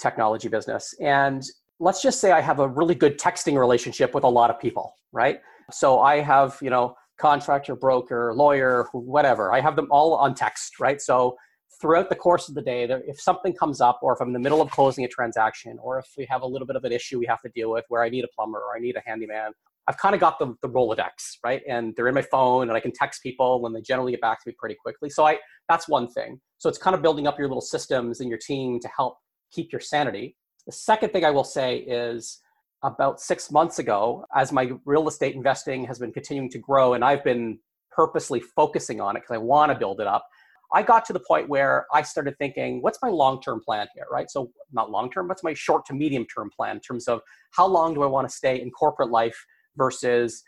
technology 0.00 0.48
business. 0.48 0.94
And 1.00 1.42
let's 1.78 2.02
just 2.02 2.20
say 2.20 2.32
I 2.32 2.40
have 2.40 2.58
a 2.58 2.68
really 2.68 2.94
good 2.94 3.18
texting 3.18 3.58
relationship 3.58 4.14
with 4.14 4.24
a 4.24 4.28
lot 4.28 4.50
of 4.50 4.58
people, 4.58 4.94
right? 5.12 5.40
So 5.70 6.00
I 6.00 6.20
have, 6.20 6.58
you 6.62 6.70
know, 6.70 6.94
contractor, 7.18 7.76
broker, 7.76 8.32
lawyer, 8.34 8.88
whatever. 8.92 9.52
I 9.52 9.60
have 9.60 9.76
them 9.76 9.88
all 9.90 10.14
on 10.14 10.34
text, 10.34 10.80
right? 10.80 11.00
So 11.00 11.36
throughout 11.80 12.08
the 12.08 12.16
course 12.16 12.48
of 12.48 12.54
the 12.54 12.62
day, 12.62 12.84
if 13.06 13.20
something 13.20 13.52
comes 13.52 13.80
up, 13.80 14.00
or 14.02 14.14
if 14.14 14.20
I'm 14.20 14.28
in 14.28 14.32
the 14.32 14.38
middle 14.38 14.62
of 14.62 14.70
closing 14.70 15.04
a 15.04 15.08
transaction, 15.08 15.78
or 15.82 15.98
if 15.98 16.06
we 16.16 16.26
have 16.30 16.42
a 16.42 16.46
little 16.46 16.66
bit 16.66 16.76
of 16.76 16.84
an 16.84 16.92
issue 16.92 17.18
we 17.18 17.26
have 17.26 17.42
to 17.42 17.50
deal 17.50 17.70
with 17.70 17.84
where 17.88 18.02
I 18.02 18.08
need 18.08 18.24
a 18.24 18.28
plumber 18.34 18.58
or 18.58 18.76
I 18.76 18.80
need 18.80 18.96
a 18.96 19.02
handyman, 19.04 19.52
I've 19.86 19.98
kind 19.98 20.14
of 20.14 20.20
got 20.20 20.38
the, 20.38 20.54
the 20.62 20.68
Rolodex, 20.68 21.36
right? 21.44 21.62
And 21.68 21.94
they're 21.96 22.08
in 22.08 22.14
my 22.14 22.22
phone 22.22 22.68
and 22.68 22.72
I 22.72 22.80
can 22.80 22.92
text 22.92 23.22
people 23.22 23.66
and 23.66 23.76
they 23.76 23.82
generally 23.82 24.12
get 24.12 24.20
back 24.20 24.42
to 24.42 24.48
me 24.48 24.54
pretty 24.58 24.76
quickly. 24.76 25.10
So 25.10 25.26
I 25.26 25.38
that's 25.68 25.88
one 25.88 26.08
thing. 26.08 26.40
So 26.58 26.68
it's 26.68 26.78
kind 26.78 26.94
of 26.94 27.02
building 27.02 27.26
up 27.26 27.38
your 27.38 27.48
little 27.48 27.60
systems 27.60 28.20
and 28.20 28.28
your 28.28 28.38
team 28.38 28.80
to 28.80 28.88
help 28.96 29.16
keep 29.52 29.72
your 29.72 29.80
sanity. 29.80 30.36
The 30.66 30.72
second 30.72 31.10
thing 31.10 31.24
I 31.24 31.30
will 31.30 31.44
say 31.44 31.78
is 31.78 32.40
about 32.82 33.20
six 33.20 33.50
months 33.50 33.78
ago, 33.78 34.24
as 34.34 34.52
my 34.52 34.72
real 34.84 35.08
estate 35.08 35.34
investing 35.34 35.84
has 35.86 35.98
been 35.98 36.12
continuing 36.12 36.50
to 36.50 36.58
grow 36.58 36.94
and 36.94 37.04
I've 37.04 37.24
been 37.24 37.58
purposely 37.90 38.40
focusing 38.40 39.00
on 39.00 39.16
it 39.16 39.20
because 39.20 39.34
I 39.34 39.38
want 39.38 39.72
to 39.72 39.78
build 39.78 40.00
it 40.00 40.06
up, 40.06 40.26
I 40.72 40.82
got 40.82 41.04
to 41.06 41.12
the 41.12 41.20
point 41.20 41.48
where 41.48 41.86
I 41.92 42.02
started 42.02 42.36
thinking, 42.38 42.82
what's 42.82 42.98
my 43.02 43.08
long 43.08 43.40
term 43.40 43.60
plan 43.64 43.86
here, 43.94 44.06
right? 44.10 44.30
So, 44.30 44.50
not 44.72 44.90
long 44.90 45.10
term, 45.10 45.28
what's 45.28 45.44
my 45.44 45.54
short 45.54 45.86
to 45.86 45.94
medium 45.94 46.26
term 46.26 46.50
plan 46.54 46.76
in 46.76 46.80
terms 46.80 47.06
of 47.06 47.20
how 47.52 47.66
long 47.66 47.94
do 47.94 48.02
I 48.02 48.06
want 48.06 48.28
to 48.28 48.34
stay 48.34 48.60
in 48.60 48.70
corporate 48.70 49.10
life 49.10 49.36
versus 49.76 50.42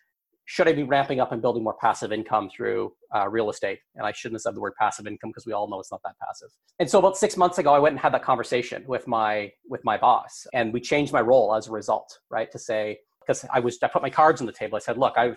should 0.47 0.69
I 0.69 0.73
be 0.73 0.85
ramping 0.85 1.19
up 1.19 1.33
and 1.33 1.43
building 1.43 1.65
more 1.65 1.77
passive 1.81 2.13
income 2.13 2.49
through 2.49 2.93
uh, 3.15 3.29
real 3.29 3.51
estate? 3.51 3.81
And 3.97 4.07
I 4.07 4.13
shouldn't 4.13 4.37
have 4.37 4.43
said 4.43 4.55
the 4.55 4.61
word 4.61 4.75
passive 4.79 5.07
income 5.07 5.31
because 5.31 5.45
we 5.45 5.53
all 5.53 5.69
know 5.69 5.81
it's 5.81 5.91
not 5.91 6.01
that 6.05 6.15
passive. 6.25 6.49
And 6.79 6.89
so 6.89 7.01
about 7.01 7.17
six 7.17 7.37
months 7.37 7.59
ago, 7.59 7.75
I 7.75 7.81
went 7.81 7.95
and 7.95 8.01
had 8.01 8.15
that 8.15 8.23
conversation 8.23 8.85
with 8.87 9.07
my 9.09 9.53
with 9.69 9.85
my 9.85 9.99
boss, 9.99 10.47
and 10.55 10.73
we 10.73 10.81
changed 10.81 11.13
my 11.13 11.21
role 11.21 11.55
as 11.55 11.67
a 11.67 11.73
result, 11.73 12.19
right? 12.31 12.51
To 12.53 12.59
say 12.59 12.99
because 13.21 13.45
I 13.53 13.61
was 13.61 13.79
I 13.83 13.89
put 13.89 14.03
my 14.03 14.11
cards 14.11 14.41
on 14.41 14.47
the 14.47 14.53
table. 14.53 14.77
I 14.77 14.79
said, 14.79 14.99
look, 14.99 15.19
I've 15.19 15.37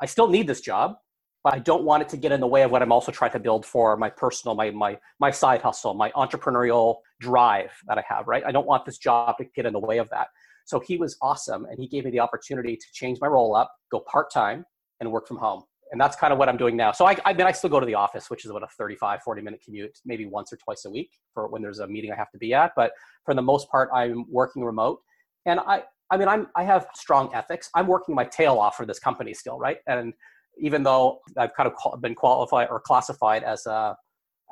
I 0.00 0.06
still 0.06 0.28
need 0.28 0.48
this 0.48 0.60
job, 0.60 0.96
but 1.44 1.54
I 1.54 1.60
don't 1.60 1.84
want 1.84 2.02
it 2.02 2.08
to 2.10 2.16
get 2.16 2.32
in 2.32 2.40
the 2.40 2.46
way 2.46 2.62
of 2.62 2.72
what 2.72 2.82
I'm 2.82 2.92
also 2.92 3.12
trying 3.12 3.32
to 3.32 3.38
build 3.38 3.64
for 3.64 3.96
my 3.96 4.10
personal, 4.10 4.56
my 4.56 4.70
my 4.70 4.98
my 5.20 5.30
side 5.30 5.62
hustle, 5.62 5.94
my 5.94 6.10
entrepreneurial 6.10 6.96
drive 7.20 7.70
that 7.86 7.96
I 7.96 8.04
have, 8.08 8.26
right? 8.26 8.42
I 8.44 8.50
don't 8.50 8.66
want 8.66 8.84
this 8.84 8.98
job 8.98 9.36
to 9.38 9.44
get 9.44 9.66
in 9.66 9.72
the 9.72 9.78
way 9.78 9.98
of 9.98 10.08
that. 10.10 10.28
So 10.68 10.78
he 10.78 10.98
was 10.98 11.16
awesome, 11.22 11.64
and 11.64 11.78
he 11.78 11.88
gave 11.88 12.04
me 12.04 12.10
the 12.10 12.20
opportunity 12.20 12.76
to 12.76 12.86
change 12.92 13.18
my 13.22 13.26
role 13.26 13.56
up, 13.56 13.74
go 13.90 14.00
part 14.00 14.30
time, 14.30 14.66
and 15.00 15.10
work 15.10 15.26
from 15.26 15.38
home. 15.38 15.62
And 15.92 15.98
that's 15.98 16.14
kind 16.14 16.30
of 16.30 16.38
what 16.38 16.46
I'm 16.46 16.58
doing 16.58 16.76
now. 16.76 16.92
So 16.92 17.06
I, 17.06 17.16
I 17.24 17.32
mean, 17.32 17.46
I 17.46 17.52
still 17.52 17.70
go 17.70 17.80
to 17.80 17.86
the 17.86 17.94
office, 17.94 18.28
which 18.28 18.44
is 18.44 18.50
about 18.50 18.64
a 18.64 18.68
35, 18.76 19.22
40 19.22 19.40
minute 19.40 19.62
commute, 19.64 19.98
maybe 20.04 20.26
once 20.26 20.52
or 20.52 20.58
twice 20.58 20.84
a 20.84 20.90
week 20.90 21.12
for 21.32 21.48
when 21.48 21.62
there's 21.62 21.78
a 21.78 21.86
meeting 21.86 22.12
I 22.12 22.16
have 22.16 22.30
to 22.32 22.38
be 22.38 22.52
at. 22.52 22.72
But 22.76 22.92
for 23.24 23.32
the 23.32 23.40
most 23.40 23.70
part, 23.70 23.88
I'm 23.94 24.26
working 24.30 24.62
remote. 24.62 25.00
And 25.46 25.58
I, 25.60 25.84
I 26.10 26.18
mean, 26.18 26.28
I'm, 26.28 26.48
I 26.54 26.64
have 26.64 26.88
strong 26.94 27.30
ethics. 27.34 27.70
I'm 27.74 27.86
working 27.86 28.14
my 28.14 28.24
tail 28.24 28.58
off 28.58 28.76
for 28.76 28.84
this 28.84 28.98
company 28.98 29.32
still, 29.32 29.58
right? 29.58 29.78
And 29.86 30.12
even 30.58 30.82
though 30.82 31.20
I've 31.38 31.54
kind 31.54 31.72
of 31.72 32.02
been 32.02 32.14
qualified 32.14 32.68
or 32.70 32.78
classified 32.78 33.42
as 33.42 33.64
a, 33.64 33.96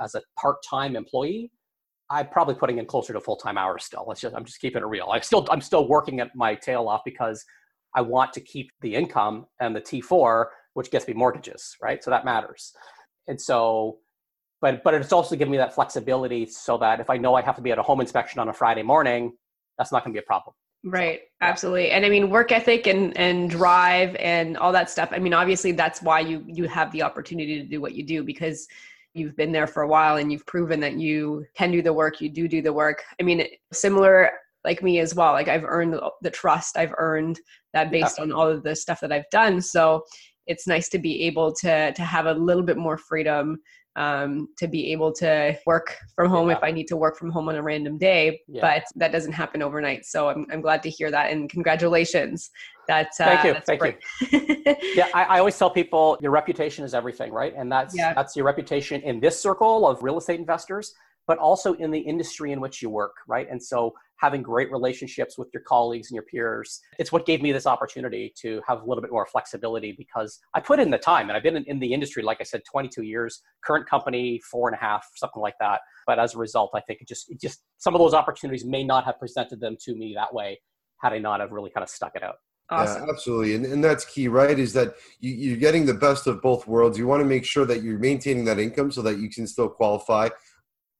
as 0.01 0.14
a 0.14 0.22
part-time 0.40 0.97
employee, 0.97 1.51
I'm 2.09 2.28
probably 2.28 2.54
putting 2.54 2.78
in 2.78 2.86
closer 2.86 3.12
to 3.12 3.20
full 3.20 3.36
time 3.36 3.59
hours 3.59 3.84
still. 3.84 4.04
Let's 4.07 4.20
just 4.20 4.34
I'm 4.34 4.44
just 4.44 4.61
keeping 4.61 4.82
it 4.82 4.86
real. 4.86 5.09
I 5.11 5.20
still 5.20 5.46
I'm 5.50 5.61
still 5.61 5.88
working 5.88 6.20
at 6.20 6.34
my 6.34 6.54
tail 6.54 6.88
off 6.88 7.02
because 7.04 7.44
I 7.94 8.02
want 8.02 8.32
to 8.34 8.40
keep 8.40 8.70
the 8.80 8.94
income 8.94 9.46
and 9.61 9.74
the 9.74 9.80
T4, 9.80 10.46
which 10.74 10.90
gets 10.90 11.09
me 11.09 11.14
mortgages, 11.14 11.76
right? 11.82 12.02
So 12.04 12.11
that 12.11 12.24
matters. 12.24 12.72
And 13.26 13.40
so, 13.40 13.98
but 14.61 14.84
but 14.84 14.94
it's 14.94 15.12
also 15.12 15.34
giving 15.34 15.50
me 15.52 15.59
that 15.59 15.74
flexibility 15.74 16.46
so 16.46 16.78
that 16.78 17.00
if 17.00 17.11
I 17.11 17.16
know 17.16 17.34
I 17.34 17.42
have 17.42 17.57
to 17.57 17.62
be 17.62 17.72
at 17.72 17.78
a 17.78 17.82
home 17.82 18.00
inspection 18.00 18.38
on 18.38 18.48
a 18.48 18.52
Friday 18.52 18.82
morning, 18.82 19.32
that's 19.78 19.90
not 19.90 20.04
going 20.04 20.12
to 20.12 20.20
be 20.20 20.22
a 20.22 20.26
problem. 20.26 20.54
Right. 20.84 21.22
Absolutely. 21.40 21.90
And 21.90 22.04
I 22.07 22.09
mean 22.09 22.30
work 22.30 22.52
ethic 22.52 22.86
and 22.86 23.16
and 23.16 23.50
drive 23.50 24.14
and 24.16 24.57
all 24.57 24.70
that 24.72 24.88
stuff. 24.90 25.09
I 25.11 25.18
mean 25.18 25.34
obviously 25.34 25.72
that's 25.72 26.00
why 26.00 26.20
you 26.20 26.44
you 26.46 26.68
have 26.68 26.92
the 26.92 27.02
opportunity 27.02 27.61
to 27.61 27.66
do 27.66 27.80
what 27.80 27.94
you 27.94 28.04
do 28.04 28.22
because 28.22 28.68
you've 29.16 29.36
been 29.36 29.52
there 29.52 29.66
for 29.66 29.82
a 29.82 29.88
while 29.88 30.16
and 30.16 30.30
you've 30.30 30.46
proven 30.46 30.80
that 30.80 30.94
you 30.94 31.44
can 31.54 31.70
do 31.70 31.82
the 31.82 31.92
work, 31.92 32.20
you 32.20 32.28
do 32.28 32.48
do 32.48 32.62
the 32.62 32.72
work. 32.72 33.02
I 33.20 33.24
mean 33.24 33.46
similar 33.72 34.30
like 34.64 34.82
me 34.82 34.98
as 34.98 35.14
well. 35.14 35.32
Like 35.32 35.48
I've 35.48 35.64
earned 35.64 35.98
the 36.22 36.30
trust, 36.30 36.76
I've 36.76 36.94
earned 36.98 37.40
that 37.72 37.90
based 37.90 38.18
on 38.18 38.32
all 38.32 38.48
of 38.48 38.62
the 38.62 38.74
stuff 38.74 39.00
that 39.00 39.12
I've 39.12 39.30
done. 39.30 39.60
So 39.60 40.02
it's 40.46 40.66
nice 40.66 40.88
to 40.90 40.98
be 40.98 41.22
able 41.24 41.52
to 41.54 41.92
to 41.92 42.02
have 42.02 42.26
a 42.26 42.34
little 42.34 42.62
bit 42.62 42.76
more 42.76 42.98
freedom 42.98 43.58
um, 43.97 44.49
to 44.59 44.68
be 44.68 44.92
able 44.92 45.11
to 45.11 45.57
work 45.66 45.97
from 46.14 46.28
home 46.30 46.51
yeah. 46.51 46.57
if 46.57 46.62
I 46.62 46.70
need 46.70 46.86
to 46.88 46.97
work 46.97 47.16
from 47.16 47.30
home 47.30 47.49
on 47.49 47.57
a 47.57 47.62
random 47.62 47.97
day. 47.97 48.42
Yeah. 48.47 48.61
But 48.61 48.84
that 48.97 49.11
doesn't 49.11 49.32
happen 49.32 49.62
overnight. 49.62 50.05
So 50.05 50.28
I'm, 50.28 50.47
I'm 50.53 50.61
glad 50.61 50.82
to 50.84 50.90
hear 50.90 51.11
that. 51.11 51.32
And 51.32 51.49
congratulations. 51.49 52.51
That, 52.88 53.09
uh, 53.18 53.24
Thank 53.24 53.44
you. 53.44 53.62
Thank 53.66 53.80
great. 53.80 53.97
you. 54.30 54.76
yeah, 54.94 55.09
I, 55.12 55.24
I, 55.24 55.38
always 55.40 55.59
tell 55.59 55.70
people 55.70 56.16
your 56.20 56.30
reputation 56.30 56.84
is 56.84 56.94
everything, 56.94 57.32
right? 57.32 57.53
And 57.57 57.72
that's 57.72 57.97
yeah. 57.97 58.14
that's 58.14 58.36
your 58.36 58.44
reputation 58.44 59.01
in 59.01 59.18
this 59.18 59.40
circle 59.40 59.88
of 59.88 60.05
real 60.05 60.18
estate 60.18 60.38
investors, 60.38 60.94
but 61.26 61.36
also 61.38 61.72
in 61.74 61.90
the 61.90 61.99
industry 61.99 62.53
in 62.53 62.61
which 62.61 62.80
you 62.82 62.88
work, 62.88 63.16
right? 63.26 63.49
And 63.51 63.61
so 63.61 63.92
having 64.18 64.42
great 64.42 64.70
relationships 64.70 65.36
with 65.36 65.48
your 65.52 65.62
colleagues 65.62 66.10
and 66.10 66.14
your 66.14 66.24
peers. 66.24 66.80
It's 66.98 67.12
what 67.12 67.26
gave 67.26 67.42
me 67.42 67.52
this 67.52 67.66
opportunity 67.66 68.32
to 68.40 68.60
have 68.66 68.82
a 68.82 68.84
little 68.84 69.02
bit 69.02 69.10
more 69.10 69.26
flexibility 69.26 69.92
because 69.92 70.38
I 70.54 70.60
put 70.60 70.80
in 70.80 70.90
the 70.90 70.98
time 70.98 71.28
and 71.28 71.36
I've 71.36 71.42
been 71.42 71.56
in, 71.56 71.64
in, 71.64 71.78
the 71.78 71.92
industry, 71.92 72.22
like 72.22 72.38
I 72.40 72.44
said, 72.44 72.62
22 72.70 73.02
years, 73.02 73.42
current 73.64 73.88
company, 73.88 74.40
four 74.50 74.68
and 74.68 74.76
a 74.76 74.80
half, 74.80 75.06
something 75.16 75.42
like 75.42 75.54
that. 75.60 75.80
But 76.06 76.18
as 76.18 76.34
a 76.34 76.38
result, 76.38 76.70
I 76.74 76.80
think 76.80 77.00
it 77.02 77.08
just, 77.08 77.30
it 77.30 77.40
just 77.40 77.62
some 77.78 77.94
of 77.94 77.98
those 77.98 78.14
opportunities 78.14 78.64
may 78.64 78.84
not 78.84 79.04
have 79.04 79.18
presented 79.18 79.60
them 79.60 79.76
to 79.82 79.94
me 79.94 80.14
that 80.16 80.32
way 80.32 80.60
had 81.02 81.12
I 81.12 81.18
not 81.18 81.40
have 81.40 81.52
really 81.52 81.70
kind 81.70 81.84
of 81.84 81.90
stuck 81.90 82.16
it 82.16 82.22
out. 82.22 82.36
Awesome. 82.68 83.04
Yeah, 83.04 83.12
absolutely. 83.12 83.54
And, 83.54 83.66
and 83.66 83.84
that's 83.84 84.04
key, 84.04 84.26
right? 84.28 84.58
Is 84.58 84.72
that 84.72 84.94
you, 85.20 85.32
you're 85.32 85.56
getting 85.56 85.86
the 85.86 85.94
best 85.94 86.26
of 86.26 86.42
both 86.42 86.66
worlds. 86.66 86.98
You 86.98 87.06
want 87.06 87.20
to 87.20 87.26
make 87.26 87.44
sure 87.44 87.64
that 87.64 87.82
you're 87.82 87.98
maintaining 87.98 88.44
that 88.46 88.58
income 88.58 88.90
so 88.90 89.02
that 89.02 89.18
you 89.18 89.30
can 89.30 89.46
still 89.46 89.68
qualify 89.68 90.30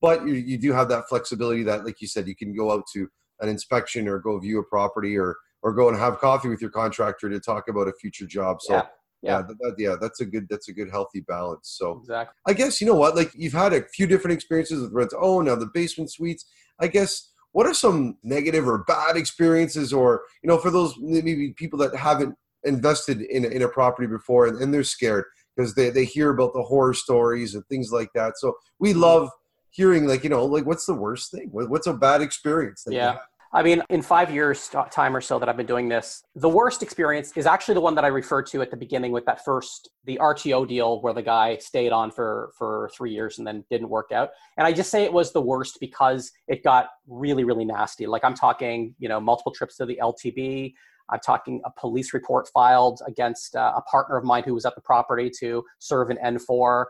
but 0.01 0.27
you, 0.27 0.35
you 0.35 0.59
do 0.59 0.73
have 0.73 0.89
that 0.89 1.09
flexibility 1.09 1.63
that 1.63 1.85
like 1.85 2.01
you 2.01 2.09
said 2.09 2.27
you 2.27 2.37
can 2.37 2.55
go 2.55 2.73
out 2.73 2.85
to 2.93 3.09
an 3.41 3.49
inspection 3.49 4.09
or 4.09 4.19
go 4.19 4.39
view 4.39 4.59
a 4.59 4.65
property 4.65 5.17
or 5.17 5.37
or 5.63 5.73
go 5.73 5.89
and 5.89 5.99
have 5.99 6.19
coffee 6.19 6.49
with 6.49 6.61
your 6.61 6.71
contractor 6.71 7.29
to 7.29 7.41
talk 7.41 7.69
about 7.69 7.89
a 7.89 7.93
future 7.93 8.27
job 8.27 8.59
so 8.61 8.75
yeah. 8.75 8.87
Yeah, 9.23 9.43
that, 9.43 9.59
that, 9.59 9.75
yeah, 9.79 9.97
that's 10.01 10.21
a 10.21 10.27
good, 10.27 10.47
that's 10.49 10.69
a 10.69 10.73
good, 10.73 10.91
healthy 10.91 11.21
balance. 11.21 11.75
So, 11.77 11.99
exactly. 11.99 12.35
I 12.47 12.53
guess 12.53 12.81
you 12.81 12.87
know 12.87 12.95
what, 12.95 13.17
like 13.17 13.33
you've 13.35 13.53
had 13.53 13.73
a 13.73 13.83
few 13.89 14.07
different 14.07 14.35
experiences 14.35 14.83
with 14.83 14.93
rent. 14.93 15.13
Oh, 15.19 15.41
now 15.41 15.57
the 15.57 15.71
basement 15.73 16.13
suites. 16.13 16.45
I 16.79 16.87
guess 16.87 17.33
what 17.53 17.67
are 17.67 17.75
some 17.75 18.19
negative 18.23 18.69
or 18.69 18.85
bad 18.85 19.17
experiences, 19.17 19.93
or 19.93 20.23
you 20.43 20.49
know, 20.49 20.59
for 20.59 20.71
those 20.71 20.95
maybe 21.01 21.55
people 21.57 21.79
that 21.79 21.97
haven't 21.97 22.37
invested 22.65 23.23
in 23.23 23.45
in 23.45 23.63
a 23.63 23.69
property 23.69 24.07
before 24.07 24.47
and, 24.47 24.61
and 24.61 24.75
they're 24.75 24.85
scared 24.85 25.25
because 25.57 25.75
they 25.75 25.89
they 25.91 26.05
hear 26.05 26.31
about 26.31 26.53
the 26.53 26.63
horror 26.63 26.95
stories 26.95 27.55
and 27.55 27.67
things 27.67 27.91
like 27.91 28.11
that. 28.15 28.35
So 28.37 28.55
we 28.79 28.91
mm-hmm. 28.91 29.01
love 29.01 29.31
hearing 29.77 30.07
like 30.07 30.25
you 30.25 30.31
know 30.31 30.45
like 30.45 30.65
what's 30.65 30.87
the 30.87 30.95
worst 30.95 31.31
thing 31.31 31.49
what's 31.53 31.87
a 31.87 31.93
bad 31.93 32.23
experience 32.23 32.85
yeah 32.89 33.19
I 33.53 33.63
mean, 33.63 33.83
in 33.89 34.03
five 34.03 34.31
years' 34.31 34.69
time 34.91 35.17
or 35.17 35.23
so 35.23 35.39
that 35.39 35.49
I've 35.49 35.57
been 35.57 35.67
doing 35.67 35.89
this, 35.89 36.23
the 36.35 36.49
worst 36.49 36.83
experience 36.83 37.33
is 37.37 37.47
actually 37.47 37.73
the 37.75 37.81
one 37.81 37.95
that 37.95 38.05
I 38.05 38.09
referred 38.09 38.47
to 38.49 38.61
at 38.61 38.71
the 38.71 38.77
beginning 38.77 39.13
with 39.13 39.25
that 39.25 39.45
first, 39.47 39.89
the 40.05 40.19
RTO 40.21 40.69
deal 40.69 41.01
where 41.01 41.15
the 41.15 41.23
guy 41.23 41.57
stayed 41.57 41.91
on 41.91 42.11
for, 42.11 42.53
for 42.59 42.91
three 42.95 43.13
years 43.13 43.39
and 43.39 43.47
then 43.47 43.65
didn't 43.71 43.89
work 43.89 44.13
out. 44.13 44.31
And 44.59 44.67
I 44.67 44.73
just 44.73 44.91
say 44.91 45.05
it 45.05 45.13
was 45.13 45.33
the 45.33 45.41
worst 45.41 45.79
because 45.81 46.33
it 46.49 46.63
got 46.65 46.89
really, 47.07 47.45
really 47.45 47.65
nasty. 47.65 48.07
Like 48.07 48.25
I'm 48.25 48.35
talking, 48.35 48.95
you 48.99 49.09
know, 49.09 49.21
multiple 49.21 49.53
trips 49.53 49.77
to 49.77 49.87
the 49.87 49.99
LTB. 50.03 50.75
I'm 51.09 51.21
talking 51.21 51.63
a 51.65 51.71
police 51.71 52.13
report 52.13 52.49
filed 52.53 53.01
against 53.07 53.57
uh, 53.57 53.73
a 53.77 53.81
partner 53.83 54.17
of 54.17 54.25
mine 54.25 54.43
who 54.45 54.53
was 54.53 54.67
at 54.67 54.75
the 54.75 54.83
property 54.83 55.31
to 55.39 55.65
serve 55.79 56.11
an 56.11 56.19
N4 56.23 56.85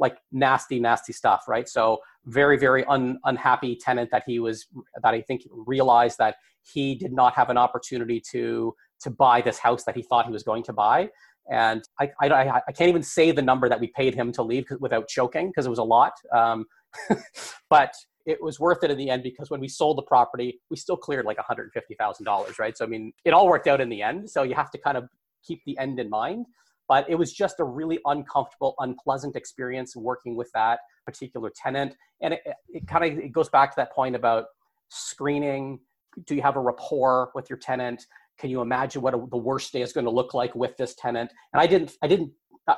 like 0.00 0.16
nasty, 0.32 0.80
nasty 0.80 1.12
stuff, 1.12 1.44
right? 1.46 1.68
So 1.68 1.98
very, 2.24 2.56
very 2.56 2.84
un, 2.86 3.18
unhappy 3.24 3.76
tenant 3.76 4.10
that 4.10 4.24
he 4.26 4.40
was 4.40 4.66
that 5.02 5.14
I 5.14 5.20
think 5.20 5.42
realized 5.50 6.18
that 6.18 6.36
he 6.62 6.94
did 6.94 7.12
not 7.12 7.34
have 7.34 7.50
an 7.50 7.58
opportunity 7.58 8.20
to 8.32 8.74
to 9.02 9.10
buy 9.10 9.40
this 9.40 9.58
house 9.58 9.84
that 9.84 9.96
he 9.96 10.02
thought 10.02 10.26
he 10.26 10.32
was 10.32 10.42
going 10.42 10.62
to 10.64 10.72
buy. 10.72 11.08
And 11.50 11.82
I, 11.98 12.10
I, 12.20 12.60
I 12.68 12.72
can't 12.72 12.90
even 12.90 13.02
say 13.02 13.32
the 13.32 13.42
number 13.42 13.68
that 13.68 13.80
we 13.80 13.88
paid 13.88 14.14
him 14.14 14.30
to 14.32 14.42
leave 14.42 14.66
without 14.78 15.08
choking 15.08 15.48
because 15.48 15.66
it 15.66 15.70
was 15.70 15.78
a 15.78 15.84
lot. 15.84 16.12
Um, 16.34 16.66
but 17.70 17.94
it 18.26 18.42
was 18.42 18.60
worth 18.60 18.84
it 18.84 18.90
in 18.90 18.98
the 18.98 19.08
end 19.08 19.22
because 19.22 19.50
when 19.50 19.58
we 19.58 19.68
sold 19.68 19.96
the 19.96 20.02
property, 20.02 20.60
we 20.70 20.76
still 20.76 20.98
cleared 20.98 21.24
like 21.24 21.38
$150,000, 21.38 22.58
right? 22.58 22.76
So, 22.76 22.84
I 22.84 22.88
mean, 22.88 23.12
it 23.24 23.32
all 23.32 23.48
worked 23.48 23.66
out 23.66 23.80
in 23.80 23.88
the 23.88 24.02
end. 24.02 24.28
So 24.30 24.42
you 24.42 24.54
have 24.54 24.70
to 24.72 24.78
kind 24.78 24.98
of 24.98 25.08
keep 25.42 25.62
the 25.64 25.78
end 25.78 25.98
in 25.98 26.10
mind 26.10 26.46
but 26.90 27.08
it 27.08 27.14
was 27.14 27.32
just 27.32 27.60
a 27.60 27.64
really 27.64 28.00
uncomfortable 28.04 28.74
unpleasant 28.80 29.36
experience 29.36 29.94
working 29.94 30.34
with 30.34 30.50
that 30.54 30.80
particular 31.06 31.48
tenant. 31.54 31.94
And 32.20 32.34
it, 32.34 32.40
it 32.68 32.88
kind 32.88 33.04
of 33.04 33.24
it 33.24 33.30
goes 33.30 33.48
back 33.48 33.70
to 33.70 33.76
that 33.76 33.92
point 33.92 34.16
about 34.16 34.46
screening. 34.88 35.78
Do 36.26 36.34
you 36.34 36.42
have 36.42 36.56
a 36.56 36.60
rapport 36.60 37.30
with 37.32 37.48
your 37.48 37.60
tenant? 37.60 38.06
Can 38.40 38.50
you 38.50 38.60
imagine 38.60 39.02
what 39.02 39.14
a, 39.14 39.24
the 39.30 39.36
worst 39.36 39.72
day 39.72 39.82
is 39.82 39.92
going 39.92 40.04
to 40.04 40.10
look 40.10 40.34
like 40.34 40.52
with 40.56 40.76
this 40.78 40.96
tenant? 40.96 41.30
And 41.52 41.62
i 41.62 41.66
didn't 41.68 41.92
i 42.02 42.08
didn't 42.08 42.32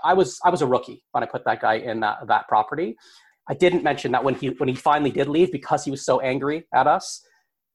i 0.05 0.13
was 0.13 0.39
i 0.45 0.51
was 0.51 0.61
a 0.61 0.67
rookie 0.67 1.03
when 1.13 1.25
i 1.25 1.27
put 1.27 1.47
that 1.47 1.63
guy 1.63 1.77
in 1.77 2.01
that, 2.01 2.19
that 2.29 2.47
property. 2.49 2.97
I 3.49 3.55
didn't 3.55 3.83
mention 3.83 4.13
that 4.13 4.23
when 4.23 4.35
he 4.35 4.49
when 4.49 4.69
he 4.69 4.75
finally 4.75 5.11
did 5.11 5.27
leave 5.27 5.51
because 5.51 5.87
he 5.87 5.91
was 5.91 6.05
so 6.05 6.21
angry 6.21 6.67
at 6.75 6.87
us 6.87 7.25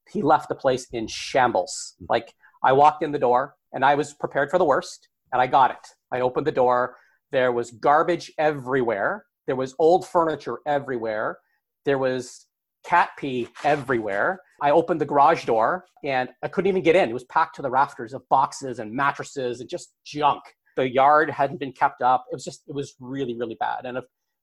he 0.10 0.22
left 0.22 0.48
the 0.48 0.56
place 0.56 0.88
in 0.94 1.08
shambles. 1.08 1.96
Hmm. 2.00 2.06
like 2.10 2.36
i 2.64 2.72
walked 2.74 3.02
in 3.04 3.12
the 3.12 3.20
door 3.20 3.56
and 3.74 3.84
i 3.84 3.96
was 3.96 4.14
prepared 4.14 4.52
for 4.52 4.60
the 4.60 4.66
worst 4.66 5.10
and 5.34 5.42
i 5.42 5.48
got 5.48 5.72
it 5.72 5.97
I 6.12 6.22
opened 6.22 6.48
the 6.48 6.52
door. 6.52 6.96
There 7.32 7.52
was 7.52 7.72
garbage 7.72 8.32
everywhere. 8.38 9.26
There 9.48 9.56
was 9.56 9.76
old 9.80 10.08
furniture 10.08 10.60
everywhere. 10.66 11.40
There 11.86 11.98
was 11.98 12.48
cat 12.86 13.10
pee 13.18 13.48
everywhere. 13.64 14.40
I 14.62 14.72
opened 14.72 15.02
the 15.02 15.06
garage 15.06 15.46
door 15.46 15.86
and 16.04 16.30
I 16.44 16.48
couldn't 16.48 16.70
even 16.70 16.84
get 16.84 16.96
in. 16.96 17.10
It 17.10 17.14
was 17.14 17.26
packed 17.26 17.56
to 17.58 17.62
the 17.62 17.70
rafters 17.70 18.14
of 18.14 18.28
boxes 18.30 18.80
and 18.80 18.92
mattresses 18.92 19.60
and 19.60 19.70
just 19.70 19.94
junk. 20.06 20.42
The 20.76 20.90
yard 20.90 21.30
hadn't 21.30 21.60
been 21.60 21.74
kept 21.74 22.02
up. 22.02 22.26
It 22.32 22.36
was 22.36 22.44
just, 22.44 22.64
it 22.68 22.74
was 22.74 22.96
really, 23.00 23.36
really 23.38 23.58
bad. 23.60 23.86
And 23.86 23.98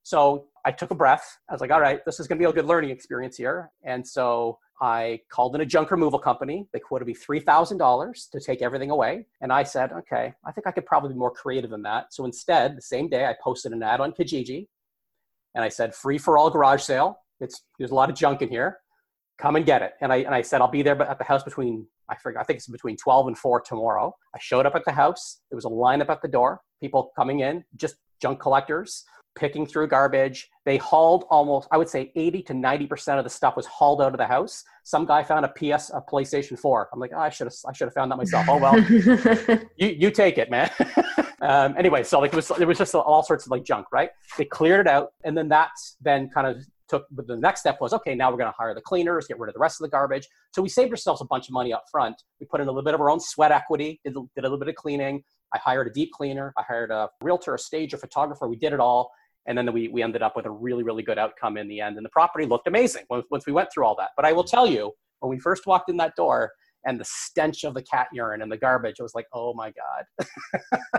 so 0.04 0.48
I 0.66 0.70
took 0.70 0.90
a 0.90 0.94
breath. 0.94 1.38
I 1.48 1.52
was 1.52 1.60
like, 1.60 1.70
all 1.70 1.80
right, 1.80 2.00
this 2.04 2.20
is 2.20 2.28
going 2.28 2.38
to 2.38 2.44
be 2.44 2.48
a 2.48 2.52
good 2.52 2.66
learning 2.66 2.90
experience 2.90 3.36
here. 3.36 3.70
And 3.84 4.06
so 4.06 4.58
I 4.80 5.20
called 5.30 5.54
in 5.54 5.62
a 5.62 5.66
junk 5.66 5.90
removal 5.90 6.18
company. 6.18 6.68
They 6.74 6.78
quoted 6.78 7.06
me 7.06 7.14
$3,000 7.14 8.30
to 8.30 8.40
take 8.40 8.60
everything 8.60 8.90
away. 8.90 9.26
And 9.40 9.50
I 9.50 9.62
said, 9.62 9.92
okay, 9.92 10.34
I 10.44 10.52
think 10.52 10.66
I 10.66 10.72
could 10.72 10.84
probably 10.84 11.14
be 11.14 11.18
more 11.18 11.30
creative 11.30 11.70
than 11.70 11.82
that. 11.82 12.12
So 12.12 12.26
instead, 12.26 12.76
the 12.76 12.82
same 12.82 13.08
day, 13.08 13.24
I 13.24 13.34
posted 13.42 13.72
an 13.72 13.82
ad 13.82 14.00
on 14.00 14.12
Kijiji 14.12 14.68
and 15.54 15.64
I 15.64 15.70
said, 15.70 15.94
free 15.94 16.18
for 16.18 16.36
all 16.36 16.50
garage 16.50 16.82
sale. 16.82 17.18
It's, 17.40 17.62
there's 17.78 17.90
a 17.90 17.94
lot 17.94 18.10
of 18.10 18.16
junk 18.16 18.42
in 18.42 18.50
here. 18.50 18.78
Come 19.38 19.56
and 19.56 19.64
get 19.64 19.80
it. 19.80 19.92
And 20.02 20.12
I, 20.12 20.16
and 20.16 20.34
I 20.34 20.42
said, 20.42 20.60
I'll 20.60 20.68
be 20.68 20.82
there 20.82 21.00
at 21.00 21.18
the 21.18 21.24
house 21.24 21.42
between, 21.42 21.86
I 22.10 22.16
forget, 22.16 22.42
I 22.42 22.44
think 22.44 22.58
it's 22.58 22.66
between 22.66 22.98
12 22.98 23.28
and 23.28 23.38
4 23.38 23.62
tomorrow. 23.62 24.14
I 24.34 24.38
showed 24.38 24.66
up 24.66 24.74
at 24.74 24.84
the 24.84 24.92
house. 24.92 25.40
There 25.50 25.56
was 25.56 25.64
a 25.64 25.68
lineup 25.68 26.10
at 26.10 26.20
the 26.20 26.28
door, 26.28 26.60
people 26.80 27.10
coming 27.16 27.40
in, 27.40 27.64
just 27.76 27.96
junk 28.20 28.38
collectors 28.38 29.04
picking 29.34 29.66
through 29.66 29.88
garbage. 29.88 30.50
They 30.64 30.76
hauled 30.76 31.24
almost, 31.30 31.68
I 31.70 31.76
would 31.76 31.88
say 31.88 32.12
80 32.14 32.42
to 32.44 32.52
90% 32.52 33.18
of 33.18 33.24
the 33.24 33.30
stuff 33.30 33.56
was 33.56 33.66
hauled 33.66 34.00
out 34.00 34.12
of 34.12 34.18
the 34.18 34.26
house. 34.26 34.64
Some 34.84 35.06
guy 35.06 35.22
found 35.22 35.44
a 35.44 35.48
PS, 35.48 35.90
a 35.90 36.00
PlayStation 36.00 36.58
4. 36.58 36.90
I'm 36.92 37.00
like, 37.00 37.12
oh, 37.14 37.18
I 37.18 37.30
should 37.30 37.46
have, 37.46 37.54
I 37.66 37.72
should 37.72 37.86
have 37.86 37.94
found 37.94 38.10
that 38.10 38.16
myself. 38.16 38.46
Oh, 38.48 38.58
well, 38.58 38.78
you, 39.76 39.88
you 39.88 40.10
take 40.10 40.38
it, 40.38 40.50
man. 40.50 40.70
um, 41.40 41.74
anyway, 41.76 42.04
so 42.04 42.20
like 42.20 42.32
it 42.32 42.36
was, 42.36 42.50
it 42.52 42.66
was 42.66 42.78
just 42.78 42.94
all 42.94 43.22
sorts 43.22 43.46
of 43.46 43.50
like 43.50 43.64
junk, 43.64 43.86
right? 43.92 44.10
They 44.38 44.44
cleared 44.44 44.86
it 44.86 44.90
out. 44.90 45.12
And 45.24 45.36
then 45.36 45.48
that 45.48 45.70
then 46.00 46.30
kind 46.30 46.46
of 46.46 46.64
took, 46.88 47.06
but 47.10 47.26
the 47.26 47.36
next 47.36 47.60
step 47.60 47.80
was, 47.80 47.92
okay, 47.92 48.14
now 48.14 48.30
we're 48.30 48.38
going 48.38 48.50
to 48.50 48.56
hire 48.56 48.74
the 48.74 48.80
cleaners, 48.80 49.26
get 49.26 49.38
rid 49.38 49.48
of 49.48 49.54
the 49.54 49.60
rest 49.60 49.80
of 49.80 49.84
the 49.84 49.90
garbage. 49.90 50.28
So 50.52 50.62
we 50.62 50.68
saved 50.68 50.90
ourselves 50.90 51.20
a 51.20 51.26
bunch 51.26 51.48
of 51.48 51.52
money 51.52 51.72
up 51.72 51.84
front. 51.90 52.22
We 52.40 52.46
put 52.46 52.60
in 52.60 52.68
a 52.68 52.70
little 52.70 52.84
bit 52.84 52.94
of 52.94 53.00
our 53.00 53.10
own 53.10 53.20
sweat 53.20 53.52
equity, 53.52 54.00
did, 54.04 54.14
did 54.14 54.40
a 54.40 54.42
little 54.42 54.58
bit 54.58 54.68
of 54.68 54.74
cleaning. 54.74 55.22
I 55.54 55.58
hired 55.58 55.86
a 55.86 55.90
deep 55.90 56.10
cleaner. 56.12 56.52
I 56.58 56.62
hired 56.66 56.90
a 56.90 57.08
realtor, 57.22 57.54
a 57.54 57.58
stage, 57.58 57.94
a 57.94 57.98
photographer. 57.98 58.48
We 58.48 58.56
did 58.56 58.72
it 58.72 58.80
all 58.80 59.10
and 59.46 59.56
then 59.56 59.72
we, 59.72 59.88
we 59.88 60.02
ended 60.02 60.22
up 60.22 60.36
with 60.36 60.46
a 60.46 60.50
really 60.50 60.82
really 60.82 61.02
good 61.02 61.18
outcome 61.18 61.56
in 61.56 61.68
the 61.68 61.80
end. 61.80 61.96
And 61.96 62.04
the 62.04 62.10
property 62.10 62.46
looked 62.46 62.66
amazing 62.66 63.04
once, 63.10 63.24
once 63.30 63.46
we 63.46 63.52
went 63.52 63.68
through 63.72 63.84
all 63.84 63.96
that. 63.96 64.10
But 64.16 64.24
i 64.24 64.32
will 64.32 64.44
tell 64.44 64.66
you 64.66 64.92
when 65.20 65.30
we 65.30 65.38
first 65.38 65.66
walked 65.66 65.90
in 65.90 65.96
that 65.98 66.14
door 66.16 66.52
and 66.86 67.00
the 67.00 67.04
stench 67.06 67.64
of 67.64 67.74
the 67.74 67.82
cat 67.82 68.08
urine 68.12 68.42
and 68.42 68.50
the 68.50 68.56
garbage. 68.56 68.96
It 68.98 69.02
was 69.02 69.14
like, 69.14 69.26
oh 69.32 69.54
my 69.54 69.72
god. 69.72 70.28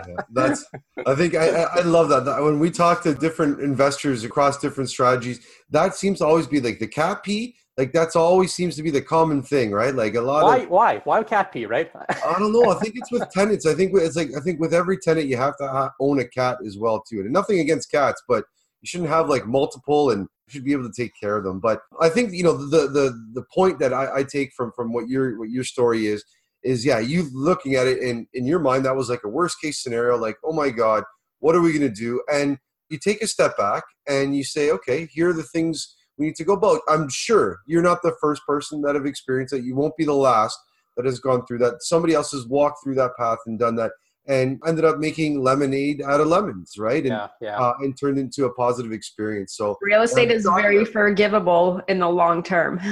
yeah, 0.08 0.14
that's. 0.30 0.64
I 1.06 1.14
think 1.14 1.34
I, 1.34 1.48
I 1.48 1.80
love 1.80 2.08
that. 2.08 2.42
When 2.42 2.58
we 2.58 2.70
talk 2.70 3.02
to 3.02 3.14
different 3.14 3.60
investors 3.60 4.24
across 4.24 4.58
different 4.58 4.90
strategies, 4.90 5.40
that 5.70 5.94
seems 5.94 6.18
to 6.18 6.26
always 6.26 6.46
be 6.46 6.60
like 6.60 6.78
the 6.78 6.88
cat 6.88 7.22
pee 7.22 7.56
like 7.76 7.92
that's 7.92 8.16
always 8.16 8.54
seems 8.54 8.74
to 8.76 8.82
be 8.82 8.90
the 8.90 9.02
common 9.02 9.42
thing, 9.42 9.70
right? 9.70 9.94
Like 9.94 10.14
a 10.14 10.20
lot 10.20 10.44
why, 10.44 10.56
of 10.58 10.70
why 10.70 10.98
why 11.04 11.22
cat 11.22 11.52
pee, 11.52 11.66
right? 11.66 11.90
I 12.08 12.38
don't 12.38 12.52
know. 12.52 12.70
I 12.70 12.78
think 12.78 12.94
it's 12.96 13.12
with 13.12 13.28
tenants. 13.30 13.66
I 13.66 13.74
think 13.74 13.92
it's 13.94 14.16
like 14.16 14.30
I 14.36 14.40
think 14.40 14.60
with 14.60 14.72
every 14.72 14.96
tenant 14.96 15.26
you 15.26 15.36
have 15.36 15.56
to 15.58 15.90
own 16.00 16.18
a 16.20 16.28
cat 16.28 16.58
as 16.66 16.78
well 16.78 17.02
too. 17.02 17.20
And 17.20 17.32
nothing 17.32 17.60
against 17.60 17.90
cats, 17.90 18.22
but 18.26 18.44
you 18.80 18.86
shouldn't 18.86 19.10
have 19.10 19.28
like 19.28 19.46
multiple 19.46 20.10
and 20.10 20.26
should 20.48 20.64
be 20.64 20.72
able 20.72 20.90
to 20.90 21.02
take 21.02 21.12
care 21.20 21.36
of 21.36 21.44
them. 21.44 21.60
But 21.60 21.80
I 22.00 22.08
think 22.08 22.32
you 22.32 22.42
know 22.42 22.56
the 22.56 22.88
the 22.88 23.30
the 23.34 23.44
point 23.54 23.78
that 23.80 23.92
I, 23.92 24.18
I 24.18 24.22
take 24.22 24.52
from 24.56 24.72
from 24.72 24.92
what 24.92 25.08
your 25.08 25.38
what 25.38 25.50
your 25.50 25.64
story 25.64 26.06
is 26.06 26.24
is 26.62 26.84
yeah, 26.84 26.98
you 26.98 27.28
looking 27.32 27.74
at 27.74 27.86
it 27.86 28.00
and 28.02 28.26
in 28.34 28.46
your 28.46 28.58
mind 28.58 28.84
that 28.84 28.96
was 28.96 29.08
like 29.08 29.24
a 29.24 29.28
worst 29.28 29.60
case 29.60 29.82
scenario, 29.82 30.16
like, 30.16 30.36
oh 30.44 30.52
my 30.52 30.70
God, 30.70 31.04
what 31.38 31.54
are 31.54 31.60
we 31.60 31.72
gonna 31.72 31.88
do? 31.88 32.22
And 32.32 32.58
you 32.88 32.98
take 32.98 33.22
a 33.22 33.26
step 33.26 33.56
back 33.56 33.84
and 34.08 34.36
you 34.36 34.44
say, 34.44 34.70
okay, 34.70 35.06
here 35.06 35.30
are 35.30 35.34
the 35.34 35.42
things 35.42 35.96
we 36.18 36.26
need 36.26 36.36
to 36.36 36.44
go 36.44 36.54
about. 36.54 36.80
I'm 36.88 37.08
sure 37.08 37.58
you're 37.66 37.82
not 37.82 38.02
the 38.02 38.16
first 38.20 38.42
person 38.46 38.82
that 38.82 38.94
have 38.94 39.06
experienced 39.06 39.54
it. 39.54 39.64
You 39.64 39.74
won't 39.74 39.96
be 39.96 40.04
the 40.04 40.14
last 40.14 40.58
that 40.96 41.04
has 41.04 41.20
gone 41.20 41.44
through 41.46 41.58
that. 41.58 41.82
Somebody 41.82 42.14
else 42.14 42.32
has 42.32 42.46
walked 42.46 42.78
through 42.82 42.94
that 42.96 43.16
path 43.18 43.38
and 43.46 43.58
done 43.58 43.76
that 43.76 43.92
and 44.28 44.60
ended 44.66 44.84
up 44.84 44.98
making 44.98 45.40
lemonade 45.40 46.02
out 46.02 46.20
of 46.20 46.26
lemons, 46.26 46.74
right? 46.78 47.02
And, 47.04 47.12
yeah, 47.12 47.28
yeah. 47.40 47.58
Uh, 47.58 47.74
and 47.80 47.98
turned 47.98 48.18
into 48.18 48.46
a 48.46 48.52
positive 48.54 48.92
experience. 48.92 49.56
So 49.56 49.76
real 49.80 50.02
estate 50.02 50.30
is 50.30 50.44
very 50.44 50.84
forgivable 50.84 51.80
in 51.88 51.98
the 51.98 52.08
long 52.08 52.42
term. 52.42 52.80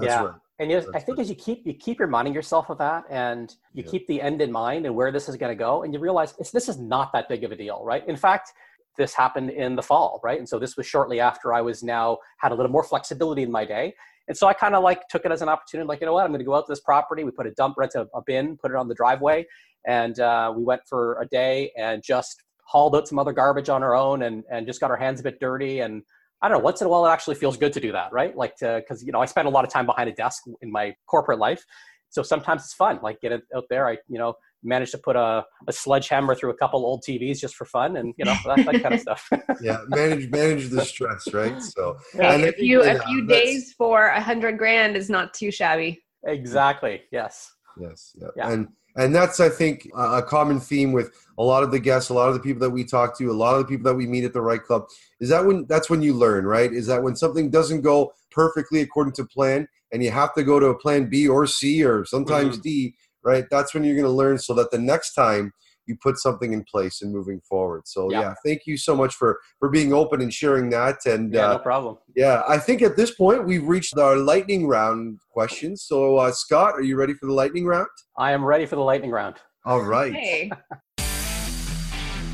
yeah. 0.00 0.24
Right. 0.24 0.34
And 0.58 0.70
you, 0.70 0.82
I 0.94 1.00
think 1.00 1.18
as 1.18 1.28
you 1.28 1.34
keep 1.34 1.66
you 1.66 1.74
keep 1.74 1.98
reminding 1.98 2.34
yourself 2.34 2.70
of 2.70 2.78
that, 2.78 3.04
and 3.10 3.52
you 3.72 3.82
yeah. 3.84 3.90
keep 3.90 4.06
the 4.06 4.20
end 4.20 4.40
in 4.40 4.52
mind 4.52 4.86
and 4.86 4.94
where 4.94 5.10
this 5.10 5.28
is 5.28 5.36
going 5.36 5.50
to 5.50 5.58
go, 5.58 5.82
and 5.82 5.92
you 5.92 5.98
realize 5.98 6.34
this 6.34 6.68
is 6.68 6.78
not 6.78 7.12
that 7.14 7.28
big 7.28 7.42
of 7.42 7.50
a 7.50 7.56
deal, 7.56 7.82
right? 7.84 8.06
In 8.06 8.16
fact, 8.16 8.52
this 8.96 9.12
happened 9.12 9.50
in 9.50 9.74
the 9.74 9.82
fall, 9.82 10.20
right? 10.22 10.38
And 10.38 10.48
so 10.48 10.58
this 10.60 10.76
was 10.76 10.86
shortly 10.86 11.18
after 11.18 11.52
I 11.52 11.62
was 11.62 11.82
now 11.82 12.18
had 12.38 12.52
a 12.52 12.54
little 12.54 12.70
more 12.70 12.84
flexibility 12.84 13.42
in 13.42 13.50
my 13.50 13.64
day, 13.64 13.94
and 14.28 14.36
so 14.36 14.46
I 14.46 14.52
kind 14.52 14.74
of 14.74 14.84
like 14.84 15.08
took 15.08 15.24
it 15.24 15.32
as 15.32 15.42
an 15.42 15.48
opportunity, 15.48 15.86
like 15.88 16.00
you 16.00 16.06
know 16.06 16.12
what, 16.12 16.24
I'm 16.24 16.30
going 16.30 16.38
to 16.38 16.44
go 16.44 16.54
out 16.54 16.66
to 16.66 16.72
this 16.72 16.80
property. 16.80 17.24
We 17.24 17.32
put 17.32 17.46
a 17.46 17.52
dump, 17.52 17.76
rent 17.76 17.94
a, 17.96 18.06
a 18.14 18.22
bin, 18.24 18.56
put 18.56 18.70
it 18.70 18.76
on 18.76 18.88
the 18.88 18.94
driveway, 18.94 19.46
and 19.86 20.18
uh, 20.20 20.52
we 20.54 20.62
went 20.62 20.82
for 20.88 21.20
a 21.20 21.26
day 21.26 21.72
and 21.76 22.02
just 22.02 22.42
hauled 22.64 22.96
out 22.96 23.08
some 23.08 23.18
other 23.18 23.32
garbage 23.32 23.68
on 23.68 23.82
our 23.82 23.94
own, 23.94 24.22
and 24.22 24.44
and 24.50 24.66
just 24.66 24.80
got 24.80 24.90
our 24.90 24.96
hands 24.96 25.20
a 25.20 25.22
bit 25.22 25.40
dirty 25.40 25.80
and 25.80 26.02
I 26.42 26.48
don't 26.48 26.58
know, 26.58 26.64
once 26.64 26.80
in 26.80 26.88
a 26.88 26.90
while 26.90 27.06
it 27.06 27.10
actually 27.10 27.36
feels 27.36 27.56
good 27.56 27.72
to 27.74 27.80
do 27.80 27.92
that, 27.92 28.12
right? 28.12 28.36
Like 28.36 28.54
because 28.58 29.02
you 29.04 29.12
know 29.12 29.20
I 29.20 29.26
spend 29.26 29.46
a 29.46 29.50
lot 29.50 29.64
of 29.64 29.70
time 29.70 29.86
behind 29.86 30.10
a 30.10 30.12
desk 30.12 30.42
in 30.60 30.72
my 30.72 30.94
corporate 31.06 31.38
life, 31.38 31.64
so 32.10 32.22
sometimes 32.22 32.62
it's 32.64 32.74
fun. 32.74 32.98
Like 33.00 33.20
get 33.20 33.30
it 33.30 33.42
out 33.54 33.64
there. 33.70 33.88
I 33.88 33.92
you 34.08 34.18
know 34.18 34.34
managed 34.64 34.92
to 34.92 34.98
put 34.98 35.16
a, 35.16 35.44
a 35.66 35.72
sledgehammer 35.72 36.34
through 36.34 36.50
a 36.50 36.56
couple 36.56 36.84
old 36.84 37.04
TVs 37.08 37.38
just 37.38 37.54
for 37.54 37.64
fun, 37.64 37.96
and 37.96 38.12
you 38.16 38.24
know 38.24 38.34
that, 38.44 38.66
that 38.66 38.82
kind 38.82 38.94
of 38.94 39.00
stuff. 39.06 39.28
yeah, 39.60 39.78
manage 39.86 40.30
manage 40.30 40.68
the 40.68 40.84
stress, 40.84 41.32
right? 41.32 41.62
So 41.62 41.96
hey, 42.12 42.48
a 42.48 42.52
few 42.52 42.82
a 42.82 42.98
few 42.98 43.26
days 43.26 43.72
for 43.78 44.06
a 44.06 44.20
hundred 44.20 44.58
grand 44.58 44.96
is 44.96 45.08
not 45.08 45.34
too 45.34 45.52
shabby. 45.52 46.02
Exactly. 46.24 47.02
Yes. 47.12 47.52
Yes. 47.80 48.16
Yeah. 48.20 48.28
yeah. 48.36 48.50
And 48.50 48.68
and 48.96 49.14
that's 49.14 49.40
i 49.40 49.48
think 49.48 49.88
a 49.96 50.22
common 50.22 50.60
theme 50.60 50.92
with 50.92 51.12
a 51.38 51.42
lot 51.42 51.62
of 51.62 51.70
the 51.70 51.78
guests 51.78 52.10
a 52.10 52.14
lot 52.14 52.28
of 52.28 52.34
the 52.34 52.40
people 52.40 52.60
that 52.60 52.70
we 52.70 52.84
talk 52.84 53.16
to 53.16 53.30
a 53.30 53.32
lot 53.32 53.54
of 53.54 53.60
the 53.60 53.68
people 53.68 53.84
that 53.84 53.96
we 53.96 54.06
meet 54.06 54.24
at 54.24 54.32
the 54.32 54.40
REITE 54.40 54.64
Club 54.64 54.84
is 55.20 55.28
that 55.28 55.44
when 55.44 55.64
that's 55.66 55.88
when 55.88 56.02
you 56.02 56.12
learn 56.12 56.44
right 56.44 56.72
is 56.72 56.86
that 56.86 57.02
when 57.02 57.16
something 57.16 57.50
doesn't 57.50 57.80
go 57.80 58.12
perfectly 58.30 58.80
according 58.80 59.12
to 59.14 59.24
plan 59.24 59.66
and 59.92 60.02
you 60.02 60.10
have 60.10 60.34
to 60.34 60.42
go 60.42 60.58
to 60.60 60.66
a 60.66 60.78
plan 60.78 61.08
b 61.08 61.28
or 61.28 61.46
c 61.46 61.84
or 61.84 62.04
sometimes 62.04 62.56
mm-hmm. 62.56 62.62
d 62.62 62.94
right 63.22 63.44
that's 63.50 63.74
when 63.74 63.84
you're 63.84 63.96
going 63.96 64.04
to 64.04 64.10
learn 64.10 64.38
so 64.38 64.54
that 64.54 64.70
the 64.70 64.78
next 64.78 65.14
time 65.14 65.52
you 65.86 65.96
put 66.00 66.18
something 66.18 66.52
in 66.52 66.64
place 66.64 67.02
and 67.02 67.12
moving 67.12 67.40
forward. 67.48 67.82
So 67.86 68.10
yeah, 68.10 68.20
yeah 68.20 68.34
thank 68.44 68.62
you 68.66 68.76
so 68.76 68.96
much 68.96 69.14
for 69.14 69.40
for 69.58 69.68
being 69.68 69.92
open 69.92 70.20
and 70.20 70.32
sharing 70.32 70.70
that. 70.70 70.96
And 71.06 71.32
yeah, 71.32 71.50
uh, 71.50 71.52
no 71.54 71.58
problem. 71.58 71.98
Yeah, 72.16 72.42
I 72.48 72.58
think 72.58 72.82
at 72.82 72.96
this 72.96 73.14
point 73.14 73.46
we've 73.46 73.64
reached 73.64 73.96
our 73.98 74.16
lightning 74.16 74.66
round 74.66 75.18
questions. 75.30 75.82
So 75.82 76.16
uh, 76.16 76.32
Scott, 76.32 76.74
are 76.74 76.82
you 76.82 76.96
ready 76.96 77.14
for 77.14 77.26
the 77.26 77.32
lightning 77.32 77.66
round? 77.66 77.88
I 78.18 78.32
am 78.32 78.44
ready 78.44 78.66
for 78.66 78.76
the 78.76 78.82
lightning 78.82 79.10
round. 79.10 79.36
All 79.64 79.82
right. 79.82 80.12
Hey. 80.12 80.50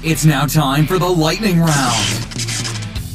it's 0.02 0.24
now 0.24 0.46
time 0.46 0.86
for 0.86 0.98
the 0.98 1.08
lightning 1.08 1.60
round. 1.60 2.37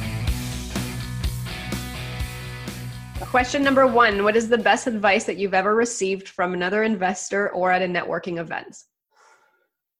Question 3.20 3.62
number 3.62 3.86
one 3.86 4.22
What 4.22 4.36
is 4.36 4.48
the 4.48 4.58
best 4.58 4.86
advice 4.86 5.24
that 5.24 5.36
you've 5.36 5.54
ever 5.54 5.74
received 5.74 6.28
from 6.28 6.54
another 6.54 6.84
investor 6.84 7.50
or 7.50 7.72
at 7.72 7.82
a 7.82 7.86
networking 7.86 8.38
event? 8.38 8.76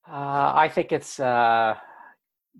Uh, 0.07 0.53
I 0.55 0.69
think 0.69 0.91
it's 0.91 1.19
uh, 1.19 1.75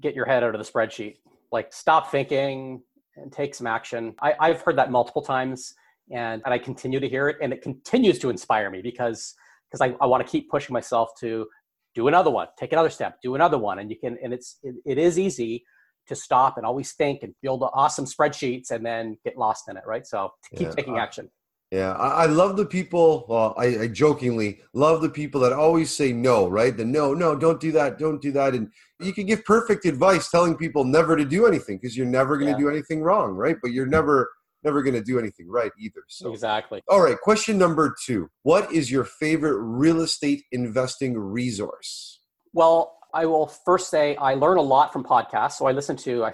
get 0.01 0.15
your 0.15 0.25
head 0.25 0.43
out 0.43 0.53
of 0.53 0.65
the 0.65 0.69
spreadsheet. 0.69 1.15
Like, 1.51 1.71
stop 1.71 2.11
thinking, 2.11 2.81
and 3.17 3.31
take 3.31 3.55
some 3.55 3.67
action. 3.67 4.15
I, 4.21 4.33
I've 4.39 4.61
heard 4.61 4.77
that 4.77 4.91
multiple 4.91 5.21
times 5.21 5.73
and, 6.11 6.41
and 6.45 6.53
I 6.53 6.57
continue 6.57 6.99
to 6.99 7.07
hear 7.07 7.29
it 7.29 7.37
and 7.41 7.53
it 7.53 7.61
continues 7.61 8.19
to 8.19 8.29
inspire 8.29 8.69
me 8.69 8.81
because 8.81 9.35
because 9.71 9.81
I, 9.81 9.95
I 9.99 10.05
want 10.05 10.25
to 10.25 10.29
keep 10.29 10.49
pushing 10.49 10.73
myself 10.73 11.09
to 11.19 11.47
do 11.95 12.07
another 12.07 12.29
one, 12.29 12.47
take 12.59 12.73
another 12.73 12.89
step, 12.89 13.17
do 13.23 13.35
another 13.35 13.57
one. 13.57 13.79
And 13.79 13.89
you 13.89 13.97
can 13.97 14.17
and 14.21 14.33
it's 14.33 14.59
it, 14.61 14.75
it 14.85 14.97
is 14.97 15.17
easy 15.17 15.63
to 16.07 16.15
stop 16.15 16.57
and 16.57 16.65
always 16.65 16.93
think 16.93 17.23
and 17.23 17.33
build 17.41 17.63
awesome 17.73 18.05
spreadsheets 18.05 18.69
and 18.71 18.85
then 18.85 19.17
get 19.23 19.37
lost 19.37 19.69
in 19.69 19.77
it, 19.77 19.83
right? 19.87 20.05
So 20.05 20.31
keep 20.51 20.67
yeah, 20.67 20.71
taking 20.71 20.97
action. 20.97 21.29
Yeah, 21.71 21.93
I, 21.93 22.23
I, 22.23 22.25
love 22.27 22.57
the 22.57 22.65
people. 22.65 23.25
Well, 23.27 23.55
I, 23.57 23.79
I, 23.79 23.87
jokingly 23.87 24.61
love 24.73 25.01
the 25.01 25.09
people 25.09 25.41
that 25.41 25.51
always 25.51 25.91
say 25.91 26.13
no, 26.13 26.47
right? 26.47 26.75
The 26.75 26.85
no, 26.85 27.15
no, 27.15 27.35
don't 27.35 27.59
do 27.59 27.71
that, 27.71 27.97
don't 27.97 28.21
do 28.21 28.31
that. 28.33 28.53
And 28.53 28.69
you 28.99 29.13
can 29.13 29.25
give 29.25 29.43
perfect 29.45 29.83
advice 29.85 30.29
telling 30.29 30.55
people 30.55 30.83
never 30.83 31.17
to 31.17 31.25
do 31.25 31.47
anything 31.47 31.77
because 31.77 31.97
you're 31.97 32.05
never 32.05 32.37
going 32.37 32.53
to 32.53 32.57
yeah. 32.57 32.65
do 32.65 32.69
anything 32.69 33.01
wrong, 33.01 33.31
right? 33.31 33.57
But 33.61 33.71
you're 33.71 33.85
hmm. 33.85 33.91
never, 33.91 34.31
never 34.65 34.83
going 34.83 34.95
to 34.95 35.03
do 35.03 35.17
anything 35.19 35.47
right 35.47 35.71
either. 35.79 36.01
So 36.09 36.31
exactly. 36.31 36.81
All 36.89 37.01
right, 37.01 37.17
question 37.19 37.57
number 37.57 37.95
two: 38.05 38.29
What 38.43 38.71
is 38.73 38.91
your 38.91 39.05
favorite 39.05 39.59
real 39.61 40.01
estate 40.01 40.43
investing 40.51 41.17
resource? 41.17 42.19
Well, 42.53 42.97
I 43.15 43.25
will 43.25 43.47
first 43.47 43.89
say 43.89 44.17
I 44.17 44.33
learn 44.33 44.57
a 44.57 44.61
lot 44.61 44.91
from 44.91 45.01
podcasts. 45.01 45.53
So 45.53 45.67
I 45.67 45.71
listen 45.71 45.95
to 45.97 46.25
I, 46.25 46.33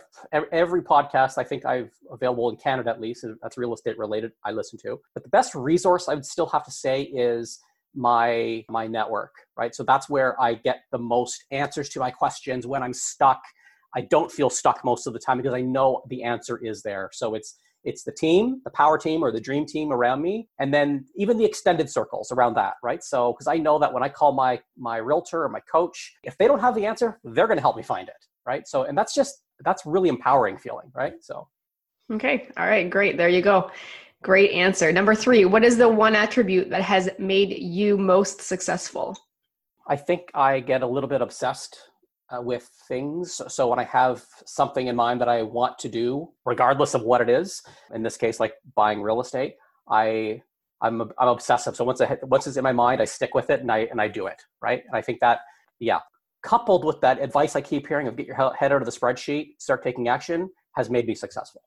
every 0.51 0.81
podcast 0.81 1.37
I 1.37 1.43
think 1.43 1.63
I've 1.63 1.91
available 2.11 2.49
in 2.49 2.55
Canada 2.57 2.89
at 2.89 2.99
least, 2.99 3.23
that's 3.43 3.55
real 3.55 3.73
estate 3.73 3.99
related. 3.99 4.31
I 4.43 4.51
listen 4.51 4.79
to. 4.79 4.99
But 5.13 5.21
the 5.21 5.29
best 5.29 5.53
resource 5.53 6.09
I 6.09 6.15
would 6.15 6.25
still 6.25 6.47
have 6.47 6.63
to 6.65 6.71
say 6.71 7.03
is 7.03 7.59
my 7.93 8.65
my 8.67 8.87
network, 8.87 9.31
right? 9.55 9.75
So 9.75 9.83
that's 9.83 10.09
where 10.09 10.41
I 10.41 10.55
get 10.55 10.81
the 10.91 10.97
most 10.97 11.45
answers 11.51 11.87
to 11.89 11.99
my 11.99 12.09
questions 12.09 12.65
when 12.65 12.81
I'm 12.81 12.93
stuck. 12.93 13.41
I 13.95 14.01
don't 14.01 14.31
feel 14.31 14.49
stuck 14.49 14.83
most 14.83 15.05
of 15.05 15.13
the 15.13 15.19
time 15.19 15.37
because 15.37 15.53
I 15.53 15.61
know 15.61 16.01
the 16.09 16.23
answer 16.23 16.57
is 16.57 16.81
there. 16.81 17.11
So 17.13 17.35
it's 17.35 17.57
it's 17.83 18.03
the 18.03 18.11
team, 18.11 18.61
the 18.63 18.71
power 18.71 18.97
team 18.97 19.23
or 19.23 19.31
the 19.31 19.39
dream 19.39 19.65
team 19.65 19.91
around 19.91 20.21
me, 20.21 20.47
and 20.59 20.73
then 20.73 21.05
even 21.15 21.37
the 21.37 21.45
extended 21.45 21.89
circles 21.89 22.31
around 22.31 22.55
that, 22.55 22.73
right? 22.83 23.03
So 23.03 23.33
because 23.33 23.47
I 23.47 23.57
know 23.57 23.79
that 23.79 23.93
when 23.93 24.03
I 24.03 24.09
call 24.09 24.33
my 24.33 24.59
my 24.77 24.97
realtor 24.97 25.43
or 25.43 25.49
my 25.49 25.61
coach, 25.71 26.13
if 26.23 26.37
they 26.37 26.47
don't 26.47 26.59
have 26.59 26.75
the 26.75 26.85
answer, 26.85 27.19
they're 27.23 27.47
going 27.47 27.57
to 27.57 27.61
help 27.61 27.77
me 27.77 27.83
find 27.83 28.07
it, 28.07 28.25
right? 28.45 28.67
So 28.67 28.83
and 28.83 28.97
that's 28.97 29.13
just 29.13 29.43
that's 29.63 29.85
really 29.85 30.09
empowering 30.09 30.57
feeling, 30.57 30.91
right? 30.95 31.13
So 31.21 31.47
Okay. 32.11 32.49
All 32.57 32.67
right, 32.67 32.89
great. 32.89 33.17
There 33.17 33.29
you 33.29 33.41
go. 33.41 33.71
Great 34.21 34.51
answer. 34.51 34.91
Number 34.91 35.15
3, 35.15 35.45
what 35.45 35.63
is 35.63 35.77
the 35.77 35.87
one 35.87 36.15
attribute 36.15 36.69
that 36.69 36.81
has 36.81 37.09
made 37.17 37.57
you 37.57 37.97
most 37.97 38.41
successful? 38.41 39.17
I 39.87 39.95
think 39.95 40.29
I 40.33 40.59
get 40.59 40.83
a 40.83 40.87
little 40.87 41.09
bit 41.09 41.21
obsessed 41.21 41.77
uh, 42.31 42.41
with 42.41 42.69
things. 42.87 43.41
So 43.47 43.67
when 43.67 43.79
I 43.79 43.83
have 43.83 44.23
something 44.45 44.87
in 44.87 44.95
mind 44.95 45.21
that 45.21 45.29
I 45.29 45.43
want 45.43 45.77
to 45.79 45.89
do, 45.89 46.29
regardless 46.45 46.93
of 46.93 47.03
what 47.03 47.21
it 47.21 47.29
is, 47.29 47.61
in 47.93 48.03
this 48.03 48.17
case, 48.17 48.39
like 48.39 48.53
buying 48.75 49.01
real 49.01 49.21
estate, 49.21 49.55
I 49.89 50.41
I'm 50.81 51.01
I'm 51.01 51.27
obsessive. 51.27 51.75
So 51.75 51.83
once 51.83 52.01
I 52.01 52.17
once 52.23 52.47
it's 52.47 52.57
in 52.57 52.63
my 52.63 52.71
mind, 52.71 53.01
I 53.01 53.05
stick 53.05 53.33
with 53.33 53.49
it 53.49 53.61
and 53.61 53.71
I 53.71 53.79
and 53.91 54.01
I 54.01 54.07
do 54.07 54.27
it 54.27 54.41
right. 54.61 54.83
And 54.85 54.95
I 54.95 55.01
think 55.01 55.19
that 55.19 55.39
yeah, 55.79 55.99
coupled 56.41 56.85
with 56.85 57.01
that 57.01 57.21
advice 57.21 57.55
I 57.55 57.61
keep 57.61 57.87
hearing 57.87 58.07
of 58.07 58.15
get 58.15 58.27
your 58.27 58.53
head 58.53 58.71
out 58.71 58.81
of 58.81 58.85
the 58.85 58.91
spreadsheet, 58.91 59.59
start 59.59 59.83
taking 59.83 60.07
action, 60.07 60.49
has 60.75 60.89
made 60.89 61.07
me 61.07 61.15
successful. 61.15 61.61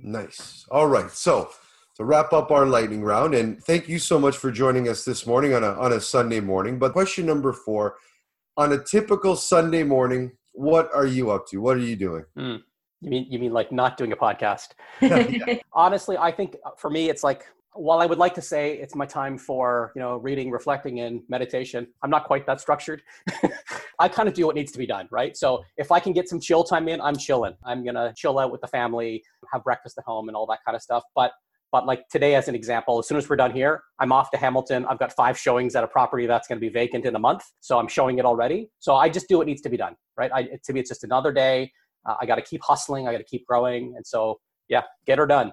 Nice. 0.00 0.66
All 0.70 0.86
right. 0.86 1.10
So 1.10 1.50
to 1.96 2.04
wrap 2.04 2.32
up 2.32 2.50
our 2.50 2.66
lightning 2.66 3.02
round, 3.02 3.34
and 3.34 3.62
thank 3.64 3.88
you 3.88 3.98
so 3.98 4.18
much 4.18 4.36
for 4.36 4.52
joining 4.52 4.88
us 4.88 5.04
this 5.04 5.26
morning 5.26 5.54
on 5.54 5.64
a 5.64 5.72
on 5.72 5.92
a 5.92 6.00
Sunday 6.00 6.40
morning. 6.40 6.78
But 6.78 6.92
question 6.92 7.26
number 7.26 7.52
four 7.52 7.96
on 8.58 8.72
a 8.72 8.82
typical 8.82 9.36
Sunday 9.36 9.84
morning, 9.84 10.32
what 10.52 10.90
are 10.92 11.06
you 11.06 11.30
up 11.30 11.46
to? 11.46 11.58
What 11.58 11.76
are 11.76 11.80
you 11.80 11.94
doing? 11.94 12.24
Mm. 12.36 12.60
You 13.00 13.10
mean 13.10 13.26
you 13.30 13.38
mean 13.38 13.52
like 13.52 13.70
not 13.70 13.96
doing 13.96 14.12
a 14.12 14.16
podcast? 14.16 14.70
Honestly, 15.72 16.18
I 16.18 16.32
think 16.32 16.56
uh, 16.66 16.70
for 16.76 16.90
me 16.90 17.08
it's 17.08 17.22
like 17.22 17.46
while 17.74 18.00
I 18.00 18.06
would 18.06 18.18
like 18.18 18.34
to 18.34 18.42
say 18.42 18.72
it's 18.72 18.96
my 18.96 19.06
time 19.06 19.38
for 19.38 19.92
you 19.94 20.02
know 20.02 20.16
reading, 20.16 20.50
reflecting, 20.50 20.98
and 21.00 21.22
meditation, 21.28 21.86
I'm 22.02 22.10
not 22.10 22.24
quite 22.24 22.44
that 22.46 22.60
structured. 22.60 23.02
I 24.00 24.08
kind 24.08 24.28
of 24.28 24.34
do 24.34 24.46
what 24.46 24.56
needs 24.56 24.72
to 24.72 24.78
be 24.78 24.86
done, 24.86 25.06
right? 25.12 25.36
So 25.36 25.64
if 25.76 25.92
I 25.92 26.00
can 26.00 26.12
get 26.12 26.28
some 26.28 26.40
chill 26.40 26.64
time 26.64 26.88
in, 26.88 27.00
I'm 27.00 27.16
chilling. 27.16 27.54
I'm 27.64 27.84
gonna 27.84 28.12
chill 28.16 28.40
out 28.40 28.50
with 28.50 28.60
the 28.60 28.66
family, 28.66 29.22
have 29.52 29.62
breakfast 29.62 29.96
at 29.98 30.04
home, 30.04 30.28
and 30.28 30.36
all 30.36 30.46
that 30.46 30.58
kind 30.66 30.74
of 30.74 30.82
stuff. 30.82 31.04
But 31.14 31.30
But 31.70 31.86
like 31.86 32.08
today, 32.08 32.34
as 32.34 32.48
an 32.48 32.54
example, 32.54 32.98
as 32.98 33.06
soon 33.06 33.18
as 33.18 33.28
we're 33.28 33.36
done 33.36 33.52
here, 33.52 33.82
I'm 33.98 34.12
off 34.12 34.30
to 34.30 34.38
Hamilton. 34.38 34.86
I've 34.86 34.98
got 34.98 35.12
five 35.12 35.38
showings 35.38 35.76
at 35.76 35.84
a 35.84 35.86
property 35.86 36.26
that's 36.26 36.48
going 36.48 36.56
to 36.56 36.60
be 36.60 36.70
vacant 36.70 37.04
in 37.04 37.14
a 37.14 37.18
month. 37.18 37.42
So 37.60 37.78
I'm 37.78 37.88
showing 37.88 38.18
it 38.18 38.24
already. 38.24 38.70
So 38.78 38.94
I 38.94 39.08
just 39.08 39.28
do 39.28 39.38
what 39.38 39.46
needs 39.46 39.60
to 39.62 39.68
be 39.68 39.76
done, 39.76 39.94
right? 40.16 40.30
I, 40.32 40.48
to 40.64 40.72
me, 40.72 40.80
it's 40.80 40.88
just 40.88 41.04
another 41.04 41.32
day. 41.32 41.70
Uh, 42.08 42.14
I 42.20 42.26
got 42.26 42.36
to 42.36 42.42
keep 42.42 42.62
hustling. 42.62 43.06
I 43.06 43.12
got 43.12 43.18
to 43.18 43.24
keep 43.24 43.46
growing. 43.46 43.94
And 43.96 44.06
so, 44.06 44.40
yeah, 44.68 44.82
get 45.06 45.18
her 45.18 45.26
done. 45.26 45.52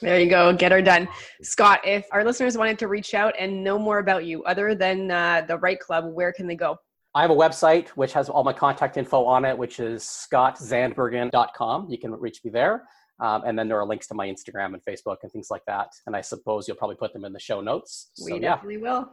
There 0.00 0.20
you 0.20 0.30
go. 0.30 0.52
Get 0.52 0.70
her 0.70 0.82
done. 0.82 1.08
Scott, 1.42 1.80
if 1.84 2.06
our 2.12 2.24
listeners 2.24 2.56
wanted 2.56 2.78
to 2.80 2.88
reach 2.88 3.14
out 3.14 3.34
and 3.38 3.64
know 3.64 3.78
more 3.78 3.98
about 3.98 4.24
you 4.24 4.44
other 4.44 4.74
than 4.74 5.10
uh, 5.10 5.42
the 5.48 5.58
REITE 5.58 5.80
Club, 5.80 6.04
where 6.12 6.32
can 6.32 6.46
they 6.46 6.54
go? 6.54 6.76
I 7.14 7.22
have 7.22 7.30
a 7.30 7.34
website 7.34 7.88
which 7.90 8.12
has 8.12 8.28
all 8.28 8.44
my 8.44 8.52
contact 8.52 8.96
info 8.96 9.24
on 9.24 9.44
it, 9.44 9.56
which 9.56 9.80
is 9.80 10.04
scottzandbergen.com. 10.04 11.88
You 11.90 11.98
can 11.98 12.12
reach 12.12 12.44
me 12.44 12.50
there. 12.50 12.84
Um, 13.20 13.42
and 13.46 13.58
then 13.58 13.68
there 13.68 13.78
are 13.78 13.86
links 13.86 14.06
to 14.08 14.14
my 14.14 14.28
Instagram 14.28 14.74
and 14.74 14.84
Facebook 14.84 15.16
and 15.22 15.32
things 15.32 15.48
like 15.50 15.64
that. 15.66 15.88
And 16.06 16.14
I 16.14 16.20
suppose 16.20 16.68
you'll 16.68 16.76
probably 16.76 16.96
put 16.96 17.12
them 17.12 17.24
in 17.24 17.32
the 17.32 17.40
show 17.40 17.60
notes. 17.60 18.10
So, 18.14 18.32
we 18.32 18.38
definitely 18.38 18.74
yeah. 18.74 18.80
will. 18.80 19.10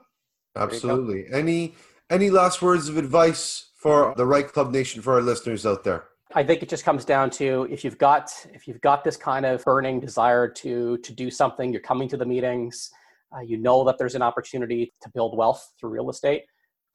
Absolutely. 0.55 1.25
Any 1.33 1.75
any 2.09 2.29
last 2.29 2.61
words 2.61 2.87
of 2.87 2.97
advice 2.97 3.71
for 3.75 4.13
the 4.15 4.25
REITE 4.25 4.53
Club 4.53 4.71
Nation 4.71 5.01
for 5.01 5.13
our 5.15 5.21
listeners 5.21 5.65
out 5.65 5.83
there? 5.83 6.05
I 6.33 6.43
think 6.43 6.61
it 6.61 6.69
just 6.69 6.85
comes 6.85 7.03
down 7.03 7.29
to 7.31 7.67
if 7.69 7.83
you've 7.83 7.97
got 7.97 8.31
if 8.53 8.67
you've 8.67 8.81
got 8.81 9.03
this 9.03 9.17
kind 9.17 9.45
of 9.45 9.63
burning 9.63 9.99
desire 9.99 10.47
to 10.47 10.97
to 10.97 11.13
do 11.13 11.31
something, 11.31 11.71
you're 11.71 11.81
coming 11.81 12.07
to 12.09 12.17
the 12.17 12.25
meetings, 12.25 12.91
uh, 13.35 13.41
you 13.41 13.57
know 13.57 13.83
that 13.85 13.97
there's 13.97 14.15
an 14.15 14.21
opportunity 14.21 14.93
to 15.01 15.09
build 15.09 15.35
wealth 15.35 15.73
through 15.79 15.89
real 15.89 16.09
estate 16.09 16.43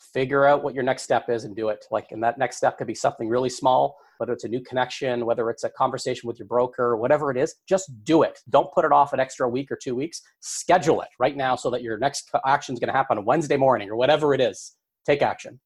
figure 0.00 0.46
out 0.46 0.62
what 0.62 0.74
your 0.74 0.82
next 0.82 1.02
step 1.02 1.28
is 1.28 1.44
and 1.44 1.54
do 1.54 1.68
it 1.68 1.84
like 1.90 2.10
and 2.10 2.22
that 2.22 2.38
next 2.38 2.56
step 2.56 2.78
could 2.78 2.86
be 2.86 2.94
something 2.94 3.28
really 3.28 3.50
small 3.50 3.98
whether 4.20 4.32
it's 4.32 4.44
a 4.44 4.48
new 4.48 4.60
connection 4.60 5.26
whether 5.26 5.50
it's 5.50 5.64
a 5.64 5.70
conversation 5.70 6.26
with 6.26 6.38
your 6.38 6.46
broker 6.46 6.96
whatever 6.96 7.30
it 7.30 7.36
is 7.36 7.56
just 7.68 7.90
do 8.04 8.22
it 8.22 8.38
don't 8.50 8.72
put 8.72 8.84
it 8.84 8.92
off 8.92 9.12
an 9.12 9.20
extra 9.20 9.48
week 9.48 9.72
or 9.72 9.76
two 9.76 9.94
weeks 9.94 10.22
schedule 10.40 11.00
it 11.00 11.08
right 11.18 11.36
now 11.36 11.56
so 11.56 11.70
that 11.70 11.82
your 11.82 11.98
next 11.98 12.30
action 12.46 12.74
is 12.74 12.78
going 12.78 12.88
to 12.88 12.96
happen 12.96 13.18
on 13.18 13.24
wednesday 13.24 13.56
morning 13.56 13.88
or 13.88 13.96
whatever 13.96 14.34
it 14.34 14.40
is 14.40 14.76
take 15.06 15.22
action 15.22 15.58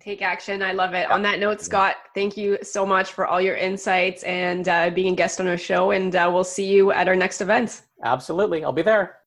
Take 0.00 0.22
action. 0.22 0.62
I 0.62 0.72
love 0.72 0.94
it. 0.94 1.10
On 1.10 1.20
that 1.22 1.38
note, 1.40 1.60
Scott, 1.60 1.96
thank 2.14 2.34
you 2.34 2.56
so 2.62 2.86
much 2.86 3.12
for 3.12 3.26
all 3.26 3.38
your 3.38 3.56
insights 3.56 4.22
and 4.22 4.66
uh, 4.66 4.88
being 4.88 5.12
a 5.12 5.16
guest 5.16 5.42
on 5.42 5.46
our 5.46 5.58
show. 5.58 5.90
And 5.90 6.16
uh, 6.16 6.30
we'll 6.32 6.42
see 6.42 6.64
you 6.64 6.90
at 6.90 7.06
our 7.06 7.14
next 7.14 7.42
event. 7.42 7.82
Absolutely. 8.02 8.64
I'll 8.64 8.72
be 8.72 8.80
there. 8.80 9.19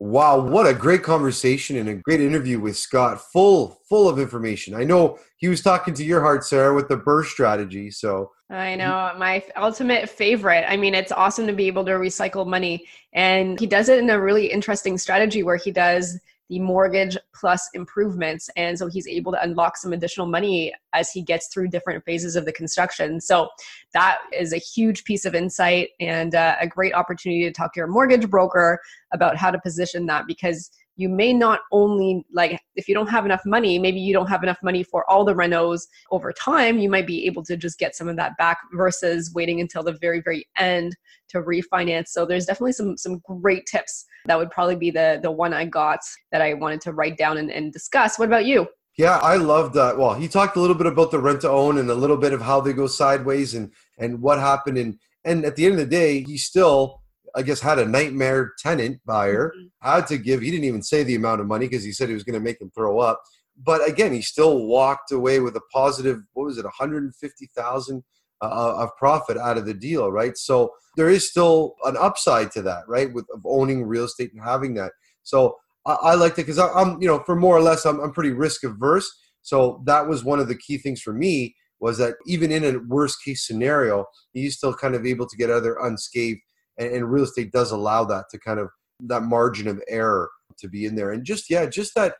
Wow, 0.00 0.38
what 0.38 0.66
a 0.66 0.74
great 0.74 1.02
conversation 1.02 1.76
and 1.76 1.88
a 1.88 1.94
great 1.94 2.20
interview 2.20 2.60
with 2.60 2.76
Scott. 2.76 3.20
Full, 3.32 3.80
full 3.88 4.08
of 4.08 4.20
information. 4.20 4.74
I 4.74 4.84
know 4.84 5.18
he 5.38 5.48
was 5.48 5.60
talking 5.60 5.92
to 5.94 6.04
your 6.04 6.20
heart, 6.20 6.44
Sarah, 6.44 6.72
with 6.72 6.88
the 6.88 6.96
BRRRR 6.96 7.24
strategy. 7.24 7.90
So 7.90 8.30
I 8.48 8.76
know 8.76 9.12
my 9.18 9.44
ultimate 9.56 10.08
favorite. 10.08 10.64
I 10.68 10.76
mean, 10.76 10.94
it's 10.94 11.10
awesome 11.10 11.48
to 11.48 11.52
be 11.52 11.66
able 11.66 11.84
to 11.84 11.92
recycle 11.92 12.46
money, 12.46 12.86
and 13.12 13.58
he 13.58 13.66
does 13.66 13.88
it 13.88 13.98
in 13.98 14.08
a 14.10 14.20
really 14.20 14.46
interesting 14.46 14.98
strategy 14.98 15.42
where 15.42 15.56
he 15.56 15.72
does 15.72 16.20
the 16.48 16.58
mortgage 16.58 17.16
plus 17.34 17.68
improvements. 17.74 18.48
And 18.56 18.78
so 18.78 18.86
he's 18.86 19.06
able 19.06 19.32
to 19.32 19.42
unlock 19.42 19.76
some 19.76 19.92
additional 19.92 20.26
money 20.26 20.72
as 20.92 21.10
he 21.10 21.22
gets 21.22 21.48
through 21.48 21.68
different 21.68 22.04
phases 22.04 22.36
of 22.36 22.44
the 22.44 22.52
construction. 22.52 23.20
So 23.20 23.48
that 23.94 24.18
is 24.32 24.52
a 24.52 24.58
huge 24.58 25.04
piece 25.04 25.24
of 25.24 25.34
insight 25.34 25.90
and 26.00 26.34
uh, 26.34 26.56
a 26.60 26.66
great 26.66 26.94
opportunity 26.94 27.44
to 27.44 27.52
talk 27.52 27.74
to 27.74 27.80
your 27.80 27.86
mortgage 27.86 28.28
broker 28.28 28.80
about 29.12 29.36
how 29.36 29.50
to 29.50 29.60
position 29.60 30.06
that 30.06 30.26
because 30.26 30.70
you 30.98 31.08
may 31.08 31.32
not 31.32 31.60
only 31.72 32.26
like 32.32 32.60
if 32.74 32.88
you 32.88 32.94
don't 32.94 33.08
have 33.08 33.24
enough 33.24 33.42
money 33.46 33.78
maybe 33.78 33.98
you 34.00 34.12
don't 34.12 34.26
have 34.26 34.42
enough 34.42 34.58
money 34.62 34.82
for 34.82 35.08
all 35.10 35.24
the 35.24 35.34
renos 35.34 35.86
over 36.10 36.32
time 36.32 36.78
you 36.78 36.90
might 36.90 37.06
be 37.06 37.24
able 37.26 37.42
to 37.42 37.56
just 37.56 37.78
get 37.78 37.96
some 37.96 38.08
of 38.08 38.16
that 38.16 38.36
back 38.36 38.58
versus 38.74 39.32
waiting 39.34 39.60
until 39.60 39.82
the 39.82 39.92
very 39.92 40.20
very 40.20 40.46
end 40.58 40.94
to 41.28 41.42
refinance. 41.42 42.08
So 42.08 42.26
there's 42.26 42.46
definitely 42.46 42.72
some 42.72 42.96
some 42.96 43.18
great 43.18 43.66
tips 43.66 44.04
that 44.26 44.38
would 44.38 44.50
probably 44.50 44.76
be 44.76 44.90
the 44.90 45.20
the 45.22 45.30
one 45.30 45.52
i 45.52 45.64
got 45.64 46.00
that 46.32 46.42
i 46.42 46.54
wanted 46.54 46.80
to 46.82 46.92
write 46.92 47.16
down 47.16 47.38
and, 47.38 47.50
and 47.50 47.72
discuss. 47.72 48.18
What 48.18 48.28
about 48.28 48.46
you? 48.46 48.66
Yeah, 48.96 49.18
I 49.18 49.36
love 49.36 49.72
that. 49.74 49.96
Well, 49.96 50.14
he 50.14 50.26
talked 50.26 50.56
a 50.56 50.60
little 50.60 50.74
bit 50.74 50.86
about 50.86 51.12
the 51.12 51.20
rent 51.20 51.42
to 51.42 51.50
own 51.50 51.78
and 51.78 51.88
a 51.88 51.94
little 51.94 52.16
bit 52.16 52.32
of 52.32 52.42
how 52.42 52.60
they 52.60 52.72
go 52.72 52.86
sideways 52.86 53.54
and 53.54 53.72
and 53.98 54.20
what 54.20 54.38
happened. 54.38 54.78
And 54.78 54.98
and 55.24 55.44
at 55.44 55.56
the 55.56 55.66
end 55.66 55.74
of 55.74 55.80
the 55.80 55.86
day, 55.86 56.22
he 56.22 56.36
still 56.36 57.02
I 57.34 57.42
guess, 57.42 57.60
had 57.60 57.78
a 57.78 57.86
nightmare 57.86 58.52
tenant 58.58 59.00
buyer, 59.06 59.52
mm-hmm. 59.56 59.88
had 59.88 60.06
to 60.08 60.18
give, 60.18 60.40
he 60.40 60.50
didn't 60.50 60.64
even 60.64 60.82
say 60.82 61.02
the 61.02 61.14
amount 61.14 61.40
of 61.40 61.46
money 61.46 61.66
because 61.66 61.84
he 61.84 61.92
said 61.92 62.08
he 62.08 62.14
was 62.14 62.24
going 62.24 62.34
to 62.34 62.40
make 62.40 62.60
him 62.60 62.70
throw 62.74 62.98
up. 62.98 63.22
But 63.62 63.88
again, 63.88 64.12
he 64.12 64.22
still 64.22 64.66
walked 64.66 65.10
away 65.10 65.40
with 65.40 65.56
a 65.56 65.60
positive, 65.72 66.20
what 66.32 66.44
was 66.44 66.58
it, 66.58 66.64
150,000 66.64 68.04
uh, 68.40 68.44
uh, 68.44 68.84
of 68.84 68.96
profit 68.96 69.36
out 69.36 69.58
of 69.58 69.66
the 69.66 69.74
deal, 69.74 70.12
right? 70.12 70.36
So 70.36 70.72
there 70.96 71.10
is 71.10 71.28
still 71.28 71.74
an 71.84 71.96
upside 71.96 72.52
to 72.52 72.62
that, 72.62 72.84
right? 72.86 73.12
With 73.12 73.26
of 73.34 73.40
owning 73.44 73.84
real 73.84 74.04
estate 74.04 74.32
and 74.32 74.42
having 74.42 74.74
that. 74.74 74.92
So 75.24 75.56
I, 75.84 75.94
I 75.94 76.14
like 76.14 76.36
that 76.36 76.46
because 76.46 76.60
I'm, 76.60 77.02
you 77.02 77.08
know, 77.08 77.20
for 77.26 77.34
more 77.34 77.56
or 77.56 77.62
less, 77.62 77.84
I'm, 77.84 77.98
I'm 77.98 78.12
pretty 78.12 78.30
risk 78.30 78.62
averse. 78.62 79.10
So 79.42 79.82
that 79.86 80.06
was 80.06 80.22
one 80.22 80.38
of 80.38 80.46
the 80.46 80.56
key 80.56 80.78
things 80.78 81.00
for 81.00 81.12
me 81.12 81.56
was 81.80 81.98
that 81.98 82.14
even 82.26 82.52
in 82.52 82.64
a 82.64 82.78
worst 82.86 83.24
case 83.24 83.46
scenario, 83.46 84.06
he's 84.32 84.56
still 84.56 84.74
kind 84.74 84.94
of 84.94 85.06
able 85.06 85.26
to 85.26 85.36
get 85.36 85.50
other 85.50 85.76
unscathed 85.82 86.40
and, 86.78 86.92
and 86.92 87.12
real 87.12 87.24
estate 87.24 87.52
does 87.52 87.70
allow 87.70 88.04
that 88.04 88.26
to 88.30 88.38
kind 88.38 88.58
of 88.58 88.68
that 89.00 89.22
margin 89.22 89.68
of 89.68 89.82
error 89.88 90.30
to 90.58 90.68
be 90.68 90.84
in 90.84 90.96
there. 90.96 91.12
And 91.12 91.24
just 91.24 91.50
yeah 91.50 91.66
just 91.66 91.94
that 91.94 92.14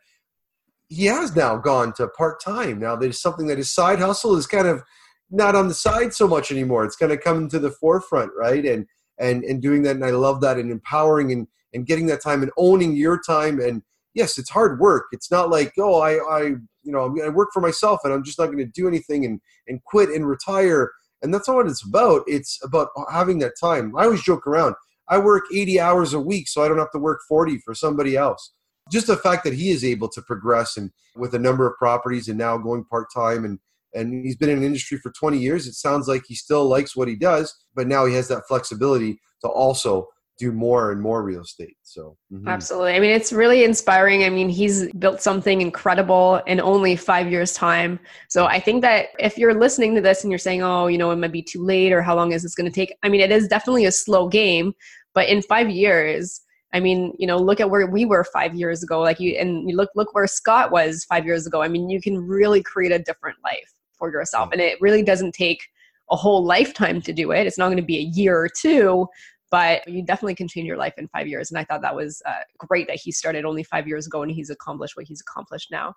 he 0.88 1.06
has 1.06 1.36
now 1.36 1.56
gone 1.56 1.92
to 1.94 2.08
part 2.08 2.42
time 2.42 2.78
now 2.78 2.96
there's 2.96 3.20
something 3.20 3.46
that 3.48 3.58
his 3.58 3.70
side 3.70 3.98
hustle 3.98 4.36
is 4.36 4.46
kind 4.46 4.66
of 4.66 4.82
not 5.30 5.54
on 5.54 5.68
the 5.68 5.74
side 5.74 6.14
so 6.14 6.26
much 6.26 6.50
anymore. 6.50 6.84
It's 6.84 6.96
kind 6.96 7.12
of 7.12 7.20
coming 7.20 7.48
to 7.50 7.58
the 7.58 7.70
forefront 7.70 8.32
right? 8.36 8.64
And 8.64 8.86
and 9.18 9.44
and 9.44 9.60
doing 9.60 9.82
that 9.82 9.96
and 9.96 10.04
i 10.04 10.10
love 10.10 10.40
that 10.40 10.58
and 10.58 10.70
empowering 10.70 11.32
and 11.32 11.46
and 11.74 11.86
getting 11.86 12.06
that 12.06 12.22
time 12.22 12.42
and 12.42 12.52
owning 12.56 12.96
your 12.96 13.20
time 13.20 13.60
and 13.60 13.82
yes 14.14 14.38
it's 14.38 14.50
hard 14.50 14.80
work. 14.80 15.06
It's 15.12 15.30
not 15.30 15.50
like 15.50 15.72
oh 15.78 16.00
i 16.00 16.12
i 16.12 16.42
you 16.82 16.92
know 16.92 17.14
i 17.24 17.28
work 17.28 17.50
for 17.52 17.60
myself 17.60 18.00
and 18.04 18.12
i'm 18.12 18.24
just 18.24 18.38
not 18.38 18.46
going 18.46 18.58
to 18.58 18.64
do 18.66 18.88
anything 18.88 19.24
and 19.24 19.40
and 19.66 19.82
quit 19.84 20.08
and 20.10 20.26
retire 20.26 20.92
and 21.22 21.32
that's 21.32 21.48
not 21.48 21.56
what 21.56 21.66
it's 21.66 21.84
about. 21.84 22.22
It's 22.26 22.58
about 22.62 22.88
having 23.10 23.38
that 23.40 23.54
time. 23.60 23.96
I 23.96 24.04
always 24.04 24.22
joke 24.22 24.46
around. 24.46 24.74
I 25.08 25.18
work 25.18 25.44
80 25.54 25.80
hours 25.80 26.12
a 26.12 26.20
week, 26.20 26.48
so 26.48 26.62
I 26.62 26.68
don't 26.68 26.78
have 26.78 26.92
to 26.92 26.98
work 26.98 27.20
40 27.28 27.58
for 27.58 27.74
somebody 27.74 28.16
else. 28.16 28.52
Just 28.90 29.06
the 29.06 29.16
fact 29.16 29.44
that 29.44 29.54
he 29.54 29.70
is 29.70 29.84
able 29.84 30.08
to 30.10 30.22
progress 30.22 30.76
and 30.76 30.90
with 31.16 31.34
a 31.34 31.38
number 31.38 31.66
of 31.66 31.76
properties 31.76 32.28
and 32.28 32.38
now 32.38 32.56
going 32.58 32.84
part 32.84 33.08
time 33.14 33.44
and 33.44 33.58
and 33.94 34.24
he's 34.24 34.36
been 34.36 34.50
in 34.50 34.62
industry 34.62 34.98
for 34.98 35.10
20 35.10 35.38
years. 35.38 35.66
It 35.66 35.72
sounds 35.72 36.08
like 36.08 36.24
he 36.26 36.34
still 36.34 36.66
likes 36.66 36.94
what 36.94 37.08
he 37.08 37.16
does, 37.16 37.54
but 37.74 37.88
now 37.88 38.04
he 38.04 38.14
has 38.14 38.28
that 38.28 38.46
flexibility 38.46 39.18
to 39.40 39.48
also 39.48 40.08
do 40.38 40.52
more 40.52 40.92
and 40.92 41.00
more 41.00 41.22
real 41.22 41.42
estate. 41.42 41.76
So, 41.82 42.16
mm-hmm. 42.32 42.48
absolutely. 42.48 42.94
I 42.94 43.00
mean, 43.00 43.10
it's 43.10 43.32
really 43.32 43.64
inspiring. 43.64 44.24
I 44.24 44.30
mean, 44.30 44.48
he's 44.48 44.90
built 44.92 45.20
something 45.20 45.60
incredible 45.60 46.36
in 46.46 46.60
only 46.60 46.94
five 46.96 47.30
years' 47.30 47.52
time. 47.52 47.98
So, 48.28 48.46
I 48.46 48.60
think 48.60 48.82
that 48.82 49.08
if 49.18 49.36
you're 49.36 49.58
listening 49.58 49.94
to 49.96 50.00
this 50.00 50.22
and 50.22 50.30
you're 50.30 50.38
saying, 50.38 50.62
oh, 50.62 50.86
you 50.86 50.96
know, 50.96 51.10
it 51.10 51.16
might 51.16 51.32
be 51.32 51.42
too 51.42 51.64
late 51.64 51.92
or 51.92 52.02
how 52.02 52.14
long 52.14 52.32
is 52.32 52.42
this 52.42 52.54
going 52.54 52.70
to 52.70 52.74
take? 52.74 52.94
I 53.02 53.08
mean, 53.08 53.20
it 53.20 53.32
is 53.32 53.48
definitely 53.48 53.86
a 53.86 53.92
slow 53.92 54.28
game, 54.28 54.72
but 55.12 55.28
in 55.28 55.42
five 55.42 55.68
years, 55.68 56.40
I 56.72 56.80
mean, 56.80 57.14
you 57.18 57.26
know, 57.26 57.38
look 57.38 57.60
at 57.60 57.70
where 57.70 57.86
we 57.86 58.04
were 58.04 58.24
five 58.24 58.54
years 58.54 58.82
ago. 58.82 59.00
Like 59.00 59.18
you, 59.20 59.32
and 59.32 59.68
you 59.68 59.76
look 59.76 59.90
look 59.96 60.14
where 60.14 60.26
Scott 60.26 60.70
was 60.70 61.04
five 61.04 61.24
years 61.24 61.46
ago. 61.46 61.62
I 61.62 61.68
mean, 61.68 61.88
you 61.88 62.00
can 62.00 62.18
really 62.18 62.62
create 62.62 62.92
a 62.92 62.98
different 62.98 63.38
life 63.42 63.72
for 63.98 64.12
yourself, 64.12 64.50
and 64.52 64.60
it 64.60 64.80
really 64.80 65.02
doesn't 65.02 65.32
take 65.32 65.62
a 66.10 66.16
whole 66.16 66.44
lifetime 66.44 67.00
to 67.02 67.12
do 67.12 67.32
it. 67.32 67.46
It's 67.46 67.58
not 67.58 67.66
going 67.66 67.78
to 67.78 67.82
be 67.82 67.98
a 67.98 68.10
year 68.14 68.38
or 68.38 68.48
two, 68.48 69.06
but 69.50 69.86
you 69.88 70.02
definitely 70.02 70.34
can 70.34 70.48
change 70.48 70.66
your 70.66 70.76
life 70.76 70.94
in 70.98 71.08
five 71.08 71.26
years. 71.26 71.50
And 71.50 71.58
I 71.58 71.64
thought 71.64 71.82
that 71.82 71.94
was 71.94 72.22
uh, 72.26 72.40
great 72.58 72.86
that 72.88 73.00
he 73.02 73.12
started 73.12 73.44
only 73.44 73.62
five 73.62 73.88
years 73.88 74.06
ago 74.06 74.22
and 74.22 74.30
he's 74.30 74.50
accomplished 74.50 74.96
what 74.96 75.06
he's 75.06 75.20
accomplished 75.20 75.70
now. 75.70 75.94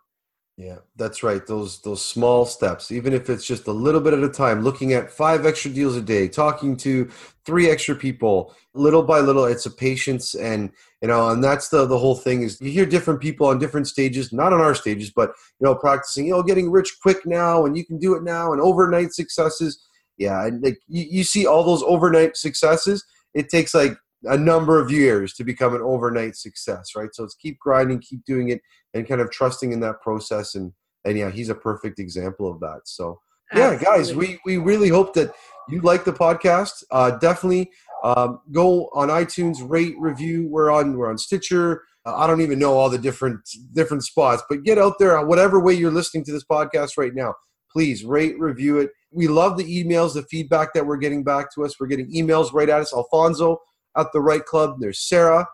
Yeah, 0.57 0.79
that's 0.95 1.23
right. 1.23 1.45
Those 1.47 1.81
those 1.81 2.05
small 2.05 2.45
steps, 2.45 2.91
even 2.91 3.13
if 3.13 3.29
it's 3.29 3.45
just 3.45 3.67
a 3.67 3.71
little 3.71 4.01
bit 4.01 4.13
at 4.13 4.21
a 4.21 4.29
time, 4.29 4.61
looking 4.61 4.93
at 4.93 5.09
five 5.09 5.45
extra 5.45 5.71
deals 5.71 5.95
a 5.95 6.01
day, 6.01 6.27
talking 6.27 6.75
to 6.77 7.09
three 7.45 7.69
extra 7.69 7.95
people, 7.95 8.53
little 8.73 9.01
by 9.01 9.21
little, 9.21 9.45
it's 9.45 9.65
a 9.65 9.71
patience 9.71 10.35
and 10.35 10.69
you 11.01 11.07
know, 11.07 11.29
and 11.29 11.43
that's 11.43 11.69
the 11.69 11.85
the 11.87 11.97
whole 11.97 12.15
thing 12.15 12.43
is 12.43 12.59
you 12.61 12.69
hear 12.69 12.85
different 12.85 13.21
people 13.21 13.47
on 13.47 13.59
different 13.59 13.87
stages, 13.87 14.31
not 14.33 14.53
on 14.53 14.59
our 14.61 14.75
stages, 14.75 15.09
but 15.09 15.29
you 15.59 15.65
know, 15.65 15.73
practicing, 15.73 16.25
you 16.27 16.33
know, 16.33 16.43
getting 16.43 16.69
rich 16.69 16.97
quick 17.01 17.25
now 17.25 17.65
and 17.65 17.75
you 17.77 17.85
can 17.85 17.97
do 17.97 18.13
it 18.13 18.21
now 18.21 18.51
and 18.51 18.61
overnight 18.61 19.13
successes. 19.13 19.83
Yeah, 20.17 20.45
and 20.45 20.61
like 20.61 20.79
you, 20.87 21.07
you 21.09 21.23
see 21.23 21.47
all 21.47 21.63
those 21.63 21.81
overnight 21.83 22.37
successes 22.37 23.03
it 23.34 23.49
takes 23.49 23.73
like 23.73 23.97
a 24.25 24.38
number 24.38 24.79
of 24.79 24.91
years 24.91 25.34
to 25.34 25.43
become 25.43 25.73
an 25.73 25.82
overnight 25.82 26.36
success, 26.36 26.91
right? 26.95 27.09
So 27.13 27.23
it's 27.23 27.36
keep 27.36 27.59
grinding, 27.59 27.99
keep 27.99 28.23
doing 28.25 28.49
it, 28.49 28.61
and 28.93 29.07
kind 29.07 29.21
of 29.21 29.32
trusting 29.32 29.71
in 29.71 29.79
that 29.82 30.01
process. 30.01 30.55
And 30.55 30.73
and 31.05 31.17
yeah, 31.17 31.32
he's 31.32 31.49
a 31.49 31.55
perfect 31.55 31.99
example 31.99 32.49
of 32.49 32.59
that. 32.59 32.82
So 32.86 33.19
yeah, 33.53 33.71
Absolutely. 33.71 33.86
guys, 33.86 34.15
we 34.15 34.39
we 34.45 34.57
really 34.57 34.89
hope 34.89 35.13
that 35.15 35.34
you 35.69 35.82
like 35.82 36.05
the 36.05 36.13
podcast. 36.13 36.84
Uh, 36.91 37.11
definitely 37.11 37.71
um, 38.03 38.39
go 38.51 38.89
on 38.93 39.09
iTunes, 39.09 39.57
rate, 39.67 39.95
review. 39.99 40.47
We're 40.47 40.71
on 40.71 40.97
we're 40.97 41.09
on 41.09 41.17
Stitcher. 41.17 41.84
Uh, 42.05 42.15
I 42.15 42.27
don't 42.27 42.41
even 42.41 42.59
know 42.59 42.73
all 42.73 42.89
the 42.89 42.97
different 42.97 43.41
different 43.73 44.03
spots, 44.03 44.43
but 44.49 44.63
get 44.63 44.77
out 44.77 44.99
there, 44.99 45.23
whatever 45.25 45.59
way 45.59 45.73
you're 45.73 45.91
listening 45.91 46.23
to 46.25 46.32
this 46.32 46.45
podcast 46.45 46.91
right 46.97 47.13
now. 47.13 47.34
Please 47.71 48.03
rate, 48.03 48.38
review 48.38 48.79
it 48.79 48.91
we 49.12 49.28
love 49.28 49.57
the 49.57 49.84
emails, 49.84 50.14
the 50.14 50.24
feedback 50.24 50.74
that 50.74 50.86
we're 50.86 50.97
getting 50.97 51.24
back 51.24 51.53
to 51.55 51.66
us. 51.66 51.80
We're 51.80 51.88
getting 51.88 52.12
emails 52.12 52.53
right 52.53 52.70
at 52.70 52.82
us. 52.82 52.93
Alfonso 52.93 53.59
at 53.97 54.07
the 54.14 54.22
REITE 54.22 54.45
Club. 54.45 54.78
There's 54.80 54.99
Sarah 54.99 55.47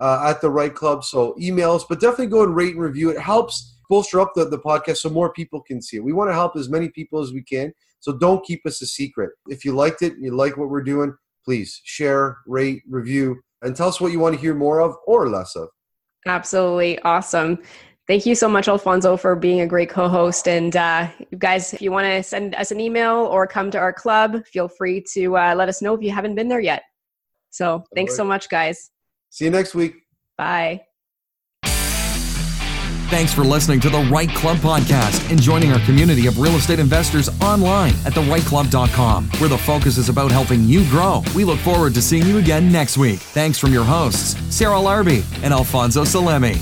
uh, 0.00 0.26
at 0.28 0.40
the 0.40 0.50
REITE 0.50 0.74
Club. 0.74 1.04
So 1.04 1.34
emails, 1.40 1.84
but 1.88 2.00
definitely 2.00 2.26
go 2.26 2.42
and 2.42 2.54
rate 2.54 2.74
and 2.74 2.82
review. 2.82 3.10
It 3.10 3.18
helps 3.18 3.78
bolster 3.88 4.20
up 4.20 4.32
the, 4.34 4.44
the 4.44 4.58
podcast 4.58 4.98
so 4.98 5.10
more 5.10 5.32
people 5.32 5.62
can 5.62 5.80
see 5.80 5.96
it. 5.96 6.04
We 6.04 6.12
want 6.12 6.28
to 6.30 6.34
help 6.34 6.56
as 6.56 6.68
many 6.68 6.90
people 6.90 7.20
as 7.20 7.32
we 7.32 7.42
can. 7.42 7.72
So 8.00 8.16
don't 8.16 8.44
keep 8.44 8.64
us 8.66 8.82
a 8.82 8.86
secret. 8.86 9.30
If 9.48 9.64
you 9.64 9.72
liked 9.72 10.02
it, 10.02 10.14
you 10.20 10.34
like 10.36 10.56
what 10.56 10.68
we're 10.68 10.82
doing, 10.82 11.16
please 11.44 11.80
share, 11.84 12.38
rate, 12.46 12.82
review, 12.88 13.40
and 13.62 13.74
tell 13.74 13.88
us 13.88 14.00
what 14.00 14.12
you 14.12 14.20
want 14.20 14.34
to 14.34 14.40
hear 14.40 14.54
more 14.54 14.80
of 14.80 14.94
or 15.06 15.28
less 15.28 15.56
of. 15.56 15.68
Absolutely 16.26 16.98
awesome. 17.00 17.58
Thank 18.08 18.24
you 18.24 18.34
so 18.34 18.48
much, 18.48 18.68
Alfonso, 18.68 19.18
for 19.18 19.36
being 19.36 19.60
a 19.60 19.66
great 19.66 19.90
co 19.90 20.08
host. 20.08 20.48
And 20.48 20.74
uh, 20.74 21.08
you 21.30 21.36
guys, 21.36 21.74
if 21.74 21.82
you 21.82 21.92
want 21.92 22.06
to 22.06 22.22
send 22.22 22.54
us 22.54 22.70
an 22.70 22.80
email 22.80 23.16
or 23.16 23.46
come 23.46 23.70
to 23.70 23.78
our 23.78 23.92
club, 23.92 24.46
feel 24.46 24.66
free 24.66 25.04
to 25.12 25.36
uh, 25.36 25.54
let 25.54 25.68
us 25.68 25.82
know 25.82 25.92
if 25.92 26.02
you 26.02 26.10
haven't 26.10 26.34
been 26.34 26.48
there 26.48 26.58
yet. 26.58 26.84
So 27.50 27.84
thanks 27.94 28.12
right. 28.12 28.16
so 28.16 28.24
much, 28.24 28.48
guys. 28.48 28.90
See 29.28 29.44
you 29.44 29.50
next 29.50 29.74
week. 29.74 29.94
Bye. 30.38 30.84
Thanks 33.10 33.32
for 33.32 33.42
listening 33.42 33.80
to 33.80 33.90
the 33.90 34.02
REITE 34.10 34.34
Club 34.34 34.58
podcast 34.58 35.30
and 35.30 35.40
joining 35.40 35.72
our 35.72 35.80
community 35.80 36.26
of 36.26 36.38
real 36.38 36.54
estate 36.56 36.78
investors 36.78 37.28
online 37.40 37.94
at 38.06 38.12
thereiteclub.com, 38.12 39.30
where 39.38 39.48
the 39.48 39.56
focus 39.58 39.98
is 39.98 40.08
about 40.08 40.30
helping 40.30 40.64
you 40.64 40.88
grow. 40.88 41.22
We 41.34 41.44
look 41.44 41.58
forward 41.60 41.94
to 41.94 42.02
seeing 42.02 42.26
you 42.26 42.38
again 42.38 42.70
next 42.70 42.96
week. 42.96 43.18
Thanks 43.18 43.58
from 43.58 43.72
your 43.72 43.84
hosts, 43.84 44.34
Sarah 44.54 44.76
Larbi 44.76 45.24
and 45.42 45.52
Alfonso 45.52 46.04
Salemi. 46.04 46.58